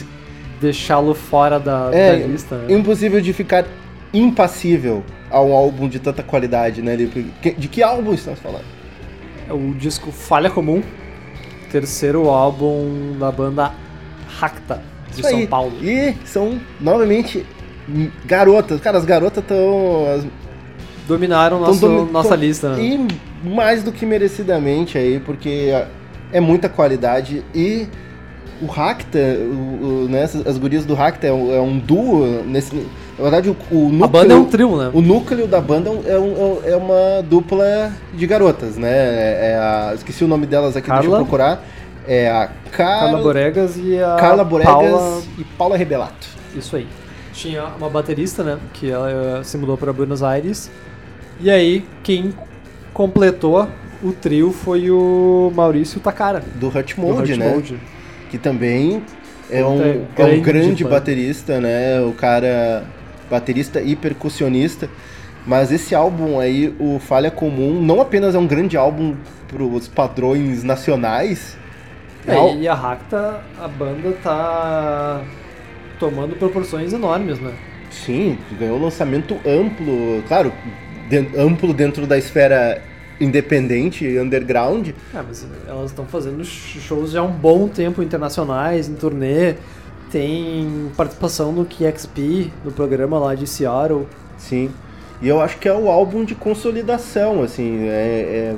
[0.61, 2.56] Deixá-lo fora da, É, da lista.
[2.56, 2.73] né?
[2.73, 3.65] impossível de ficar
[4.17, 6.95] impassível a um álbum de tanta qualidade, né?
[6.95, 7.31] Lipe?
[7.57, 8.65] De que álbum estamos falando?
[9.47, 10.81] É o disco Falha Comum,
[11.71, 13.73] terceiro álbum da banda
[14.27, 14.81] Racta,
[15.11, 15.47] de Isso São aí.
[15.47, 15.73] Paulo.
[15.83, 17.45] E são novamente
[18.25, 18.79] garotas.
[18.81, 20.29] Cara, as garotas estão.
[21.07, 22.83] Dominaram nosso, nossa lista, né?
[22.83, 25.69] E mais do que merecidamente aí, porque
[26.31, 27.87] é muita qualidade e
[28.61, 32.43] o Racta, o, o, né, as gurias do Racta é um, é um duo.
[32.43, 32.87] Nesse,
[33.17, 34.03] na verdade, o, o núcleo.
[34.03, 34.91] A banda é um trio, né?
[34.93, 38.91] O núcleo da banda é, um- é uma dupla de garotas, né?
[38.91, 41.17] É, é a, esqueci o nome delas aqui, deixa Carla.
[41.17, 41.63] eu procurar.
[42.07, 42.99] É a Car...
[42.99, 45.21] Carla Boregas e a Carla Boregas Paula...
[45.37, 46.27] e Paula Rebelato.
[46.55, 46.87] Isso aí.
[47.33, 48.57] Tinha uma baterista, né?
[48.73, 50.69] Que ela eh, se mudou para Buenos Aires.
[51.39, 52.33] E aí, quem
[52.93, 53.67] completou
[54.03, 56.43] o trio foi o Maurício Takara.
[56.55, 57.49] Do Hut do Mode, Hurt né?
[57.49, 57.79] Mode.
[58.29, 59.03] Que também
[59.49, 62.01] é um, Puta, é um grande grande baterista, né?
[62.01, 62.85] O cara
[63.30, 64.89] baterista e percussionista.
[65.45, 69.15] Mas esse álbum aí, o Falha Comum, não apenas é um grande álbum
[69.47, 71.56] pros padrões nacionais.
[72.27, 75.22] É, al- e a Racta, a banda tá
[75.99, 77.53] tomando proporções enormes, né?
[77.91, 80.52] Sim, ganhou um lançamento amplo, claro,
[81.10, 82.81] den- amplo dentro da esfera
[83.22, 84.89] independente, underground.
[85.14, 89.56] É, mas elas estão fazendo sh- shows já há um bom tempo internacionais, em turnê.
[90.15, 94.07] Tem participação no KXP, no programa lá de Seattle.
[94.37, 94.71] Sim.
[95.21, 98.55] E eu acho que é o álbum de consolidação, assim, é, é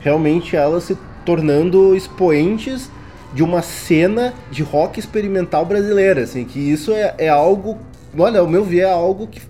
[0.00, 2.90] realmente elas se tornando expoentes
[3.32, 7.78] de uma cena de rock experimental brasileira, assim, que isso é, é algo,
[8.14, 9.40] olha, ao meu ver, é algo que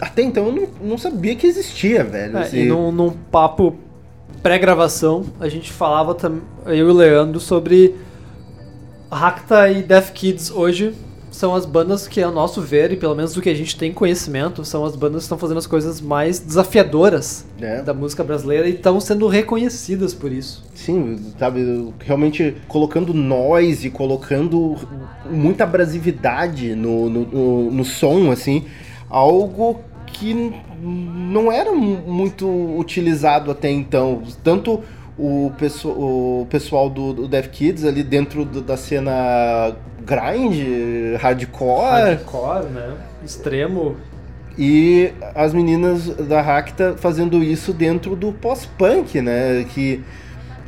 [0.00, 2.38] até então eu não, não sabia que existia, velho.
[2.38, 2.58] É, assim.
[2.58, 3.74] e num, num papo
[4.40, 6.16] pré-gravação, a gente falava,
[6.66, 8.05] eu e o Leandro, sobre
[9.10, 10.92] Racta e Death Kids hoje
[11.30, 13.92] são as bandas que, ao nosso ver, e pelo menos do que a gente tem
[13.92, 17.82] conhecimento, são as bandas que estão fazendo as coisas mais desafiadoras É.
[17.82, 20.64] da música brasileira e estão sendo reconhecidas por isso.
[20.74, 24.76] Sim, sabe, realmente colocando noise, colocando
[25.30, 28.64] muita abrasividade no, no, no, no som, assim,
[29.10, 34.22] algo que não era mu- muito utilizado até então.
[34.42, 34.80] Tanto
[35.18, 39.74] o, pesso o pessoal do, do Death Kids ali dentro do- da cena
[40.04, 42.94] grind, hardcore, Hardcore, né?
[43.24, 43.96] Extremo.
[44.58, 49.64] e as meninas da Racta fazendo isso dentro do pós-punk, né?
[49.74, 50.02] Que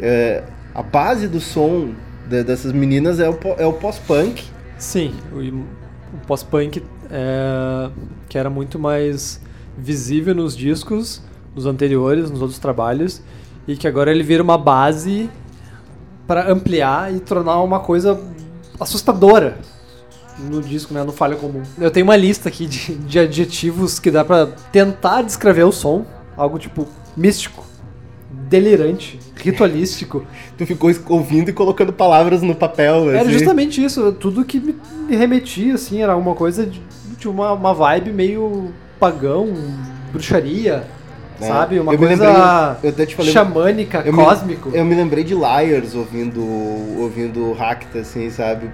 [0.01, 0.43] é,
[0.75, 1.91] a base do som
[2.29, 4.45] de- dessas meninas é o, é o pós-punk.
[4.79, 7.91] Sim, o, o pós-punk é,
[8.29, 9.41] que era muito mais
[9.77, 11.23] visível nos discos,
[11.55, 13.23] nos anteriores, nos outros trabalhos,
[13.69, 15.29] e que agora ele vira uma base
[16.27, 18.19] para ampliar e tornar uma coisa
[18.81, 19.59] assustadora
[20.39, 21.63] no disco, né, no Falha Comum.
[21.79, 26.07] Eu tenho uma lista aqui de, de adjetivos que dá pra tentar descrever o som,
[26.35, 27.63] algo tipo místico,
[28.31, 30.25] delirante, ritualístico.
[30.57, 33.11] Tu ficou ouvindo e colocando palavras no papel.
[33.11, 33.33] Era assim.
[33.33, 34.77] justamente isso, tudo que me,
[35.07, 36.81] me remetia, assim, era uma coisa de,
[37.19, 39.53] de uma, uma vibe meio pagão,
[40.11, 40.85] bruxaria,
[41.41, 41.47] É.
[41.47, 41.79] sabe?
[41.79, 42.43] Uma Eu me coisa lembrei-
[42.83, 44.71] eu até te falei- xamânica, Eu me- cósmico.
[44.75, 46.41] eu me lembrei de Liars ouvindo
[47.01, 48.69] ouvindo Racta, assim, sabe?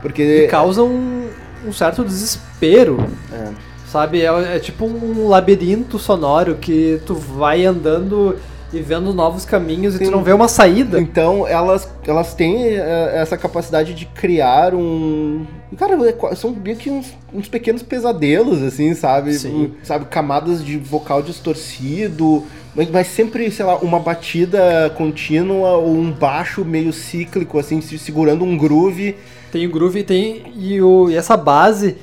[0.00, 0.42] Porque.
[0.42, 1.28] que causa um,
[1.66, 2.98] um certo desespero,
[3.32, 3.48] É.
[3.90, 4.22] sabe?
[4.22, 8.36] É, é tipo um labirinto sonoro que tu vai andando
[8.72, 11.00] e vendo novos caminhos e Tem- tu não vê uma saída.
[11.00, 15.46] Então elas, elas têm é, essa capacidade de criar um.
[15.76, 19.34] Cara, é são meio que uns, uns pequenos pesadelos, assim, sabe?
[19.34, 19.72] Sim.
[19.82, 22.44] Sabe, camadas de vocal distorcido,
[22.90, 28.44] mas, sempre, sei lá, uma batida contínua ou um baixo meio cíclico, assim, se- segurando
[28.44, 29.16] um groove.
[29.52, 31.96] Tem o groove e tem e, o, e essa base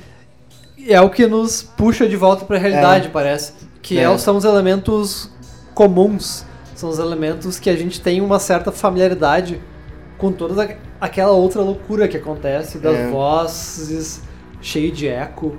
[0.88, 3.10] é o que nos puxa de volta pra realidade, É.
[3.10, 3.52] parece.
[3.82, 4.02] Que É.
[4.02, 5.30] é- são os elementos
[5.74, 6.45] comuns,
[6.76, 9.60] são os elementos que a gente tem uma certa familiaridade
[10.18, 13.08] com toda aquela outra loucura que acontece, das É.
[13.10, 14.22] vozes
[14.62, 15.56] cheio de eco.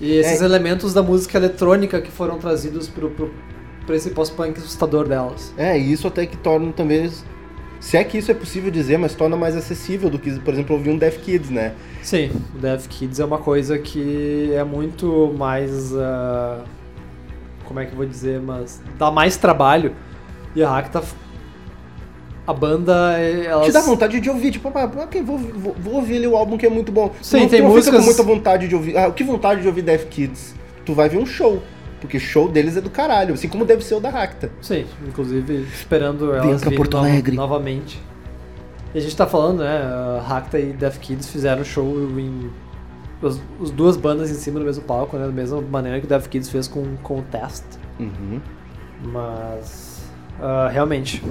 [0.00, 0.44] E esses É.
[0.44, 3.32] elementos da música eletrônica que foram trazidos pro, pro,
[3.86, 5.52] pra esse pós-punk assustador delas.
[5.56, 7.10] É, e isso até que torna também.
[7.78, 10.76] Se é que isso é possível dizer, mas torna mais acessível do que, por exemplo,
[10.76, 11.72] ouvir um Death Kids, né?
[12.00, 15.92] Sim, o Death Kids é uma coisa que é muito mais.
[15.96, 16.62] ah,
[17.64, 18.40] como é que eu vou dizer?
[18.40, 19.94] Mas dá mais trabalho.
[20.54, 21.02] E a Racta.
[22.46, 23.14] A banda.
[23.20, 23.66] eh, Elas...
[23.66, 26.58] Te dá vontade de ouvir, tipo, ah, ok, vou, vou, vou ouvir ali o álbum
[26.58, 27.12] que é muito bom.
[27.22, 28.96] Sim, não, tem não músicas- com muita vontade de ouvir.
[28.96, 30.54] Ah, que vontade de ouvir Death Kids?
[30.84, 31.62] Tu vai ver um show.
[32.00, 34.50] Porque show deles é do caralho, assim como deve ser o da Racta.
[34.60, 37.36] Sim, inclusive esperando elas virem Porto Alegre.
[37.36, 38.00] novamente.
[38.92, 40.20] E a gente tá falando, né?
[40.26, 41.86] Racta e Death Kids fizeram show
[42.18, 42.50] em.
[43.22, 45.26] As, as duas bandas em cima do mesmo palco, né?
[45.26, 47.62] Da mesma maneira que o Death Kids fez com, com o Test.
[48.00, 48.40] Uhum.
[49.04, 49.91] Mas
[50.40, 51.22] ah, realmente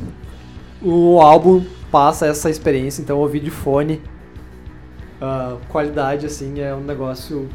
[0.82, 4.02] o álbum passa essa experiência, então ouvir de fone,
[5.22, 7.48] ah, qualidade assim é um negócio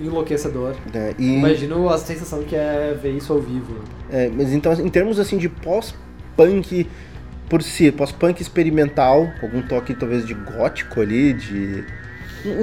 [0.00, 0.76] enlouquecedor.
[0.94, 3.82] É, e, Imagino a sensação que é ver isso ao vivo.
[4.10, 6.86] é, mas então, em termos assim de pós-punk
[7.48, 11.84] por si, pós-punk experimental, algum toque talvez de gótico ali, de.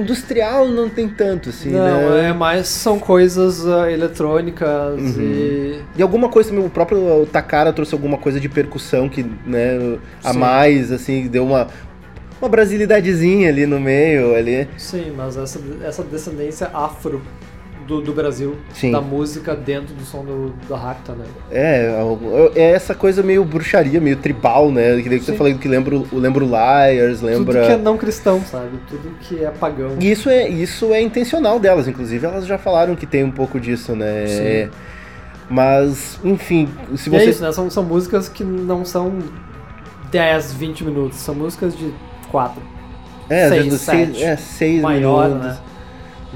[0.00, 2.28] Industrial não tem tanto, assim, Não, né?
[2.28, 5.20] é mais são coisas ah, eletrônicas Uhum.
[5.22, 10.32] e E alguma coisa o próprio Takara trouxe alguma coisa de percussão que, né, a
[10.32, 10.38] Sim.
[10.38, 11.68] mais, assim, deu uma,
[12.40, 14.68] uma brasilidadezinha ali no meio, ali.
[14.76, 17.22] sim, mas essa, essa descendência afro
[17.86, 18.90] do, do Brasil, Sim.
[18.92, 21.24] da música dentro do som do, da Racta, né?
[21.50, 21.92] É,
[22.54, 25.00] é essa coisa meio bruxaria, meio tribal, né?
[25.00, 27.54] Que, nem você falou que lembra, o- lembra o Liars, lembra...
[27.60, 28.78] Tudo que é não cristão, sabe?
[28.88, 29.96] Tudo que é pagão.
[30.00, 33.58] E isso é, isso é intencional delas, inclusive elas já falaram que tem um pouco
[33.60, 34.26] disso, né?
[34.26, 34.42] Sim.
[34.42, 34.68] É,
[35.48, 37.30] Mas, enfim, se E é você...
[37.30, 37.52] isso, né?
[37.52, 39.18] São, são músicas que não são
[40.10, 41.92] 10, 20 minutos, são músicas de
[42.30, 42.60] 4.
[43.30, 44.12] é, às seis, vezes sete.
[44.12, 45.46] seis, é, seis Maior, minutos.
[45.48, 45.58] né?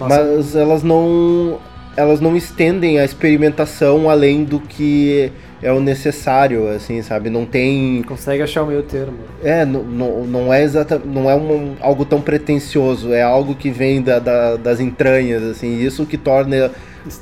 [0.08, 1.58] Mas elas não.
[1.96, 5.30] elas não estendem a experimentação além do que
[5.62, 7.28] é o necessário, assim, sabe?
[7.28, 9.18] Não tem Consegue achar o meio termo.
[9.44, 13.70] é, não, não, não é exata, não é um, algo tão pretensioso, é algo que
[13.70, 16.70] vem da, da- das entranhas, assim, isso que torna É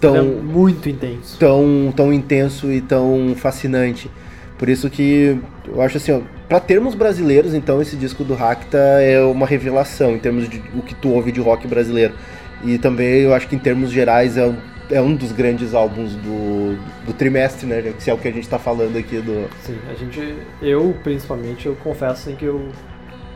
[0.01, 1.37] tão, muito intenso.
[1.39, 4.09] tão, tão intenso e tão fascinante.
[4.57, 5.37] Por isso que
[5.67, 10.13] eu acho assim, ó, pra termos brasileiros, então esse disco do Racta é uma revelação
[10.15, 12.15] em termos de o que tu ouve de rock brasileiro.
[12.65, 14.57] E também eu acho que em termos gerais é um,
[14.91, 16.77] é um dos grandes álbuns do,
[17.07, 17.93] do trimestre, né?
[17.99, 19.49] Se é o que a gente tá falando aqui do.
[19.63, 22.69] Sim, a gente, eu principalmente, eu confesso assim, que eu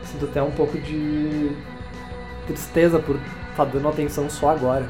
[0.03, 1.51] sinto até um pouco de
[2.47, 3.17] tristeza por
[3.51, 4.85] estar dando atenção só agora.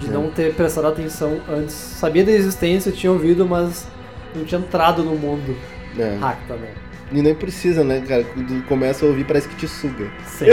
[0.00, 0.10] De É.
[0.10, 1.72] não ter prestado atenção antes.
[1.74, 3.86] Sabia da existência, tinha ouvido, mas
[4.34, 5.56] não tinha entrado no mundo
[5.98, 6.16] É.
[6.20, 6.70] hack também.
[7.12, 8.24] E nem precisa, né, cara?
[8.24, 10.10] Quando começa a ouvir parece que te suga.
[10.26, 10.46] Sim.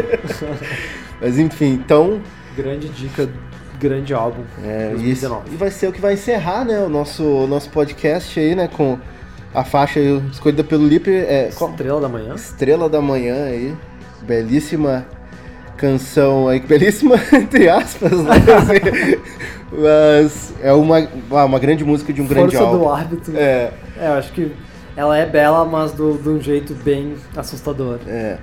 [1.19, 2.21] Mas enfim, então.
[2.55, 3.29] Grande dica,
[3.79, 4.43] grande álbum.
[4.63, 5.49] É, e, 2019.
[5.51, 8.97] e vai ser o que vai encerrar, né, o nosso, nosso podcast aí, né, com
[9.53, 9.99] a faixa
[10.31, 11.11] escolhida pelo Lipe.
[11.11, 12.33] É, Estrela da Manhã.
[12.35, 13.75] Estrela da Manhã aí.
[14.21, 15.05] Belíssima
[15.77, 16.59] canção aí.
[16.59, 18.31] Belíssima, entre aspas, né?
[18.57, 19.21] assim.
[19.71, 22.79] Mas é uma, ah, uma grande música de um grande Força álbum.
[22.85, 23.33] do árbitro.
[23.37, 24.51] É, É, eu acho que
[24.95, 27.99] ela é bela, mas do- de um jeito bem assustador.
[28.07, 28.37] é.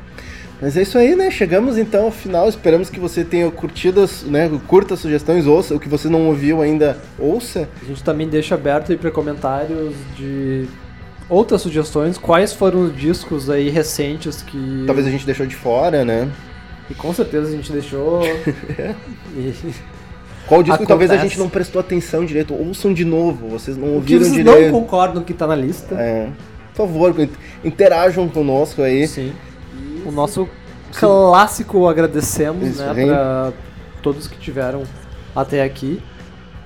[0.60, 1.30] Mas é isso aí, né?
[1.30, 2.48] Chegamos então ao final.
[2.48, 4.50] Esperamos que você tenha curtido, né?
[4.66, 5.74] Curta as sugestões, ouça.
[5.74, 7.68] O que você não ouviu ainda, ouça.
[7.82, 10.68] A gente também deixa aberto aí para comentários de
[11.28, 12.18] outras sugestões.
[12.18, 14.84] Quais foram os discos aí recentes que.
[14.86, 16.30] Talvez a gente deixou de fora, né?
[16.90, 18.22] E com certeza a gente deixou.
[19.34, 19.54] e...
[20.46, 21.34] Qual disco que talvez a Acontece.
[21.34, 22.52] gente não prestou atenção direito?
[22.52, 24.72] Ouçam de novo, vocês não ouviram vocês direito.
[24.72, 25.94] não concordam que tá na lista.
[25.94, 26.28] É.
[26.74, 27.14] Por favor,
[27.64, 29.06] interajam conosco aí.
[29.06, 29.32] Sim.
[30.04, 30.48] O nosso
[30.94, 33.52] clássico agradecemos, Isso, né, para
[34.02, 34.82] todos que tiveram
[35.34, 36.02] até aqui.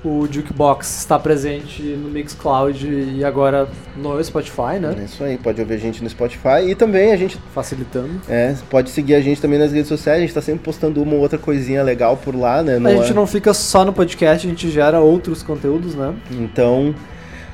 [0.04, 3.66] O Jukebox está presente no Mixcloud e agora
[3.96, 4.94] no Spotify, né?
[5.00, 8.20] É isso aí, pode ouvir a gente no Spotify e também a gente Facilitando.
[8.28, 11.14] é, pode seguir a gente também nas redes sociais, a gente tá sempre postando uma
[11.14, 12.76] ou outra coisinha legal por lá, né?
[12.86, 16.14] a gente não fica só no podcast, a gente gera outros conteúdos, né?
[16.32, 16.94] Então,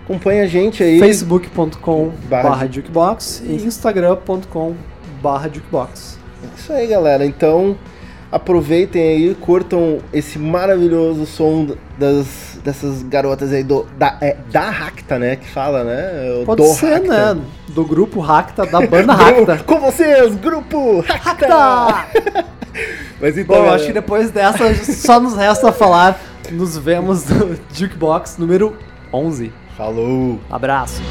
[0.03, 0.99] acompanha a gente aí.
[0.99, 4.75] facebook.com Barra barra jukebox e instagram.com
[5.23, 6.19] barra jukebox.
[6.43, 7.25] É Isso aí, galera.
[7.27, 7.77] Então,
[8.31, 15.19] aproveitem aí, curtam esse maravilhoso som das, dessas garotas aí do da, é, da Racta,
[15.19, 15.37] né?
[15.37, 16.43] Que fala, né?
[16.47, 17.35] Pode do ser, Racta.
[17.35, 17.41] né?
[17.69, 19.59] Do grupo Racta, da banda Racta.
[19.59, 21.55] Com vocês, grupo Racta!
[21.55, 22.45] Racta!
[23.21, 26.19] Mas então, Bom, galera, acho que depois dessa só nos resta falar.
[26.51, 28.77] Nos vemos no Jukebox número
[29.13, 29.53] 11.
[29.77, 30.39] falou!
[30.51, 31.03] Abraço.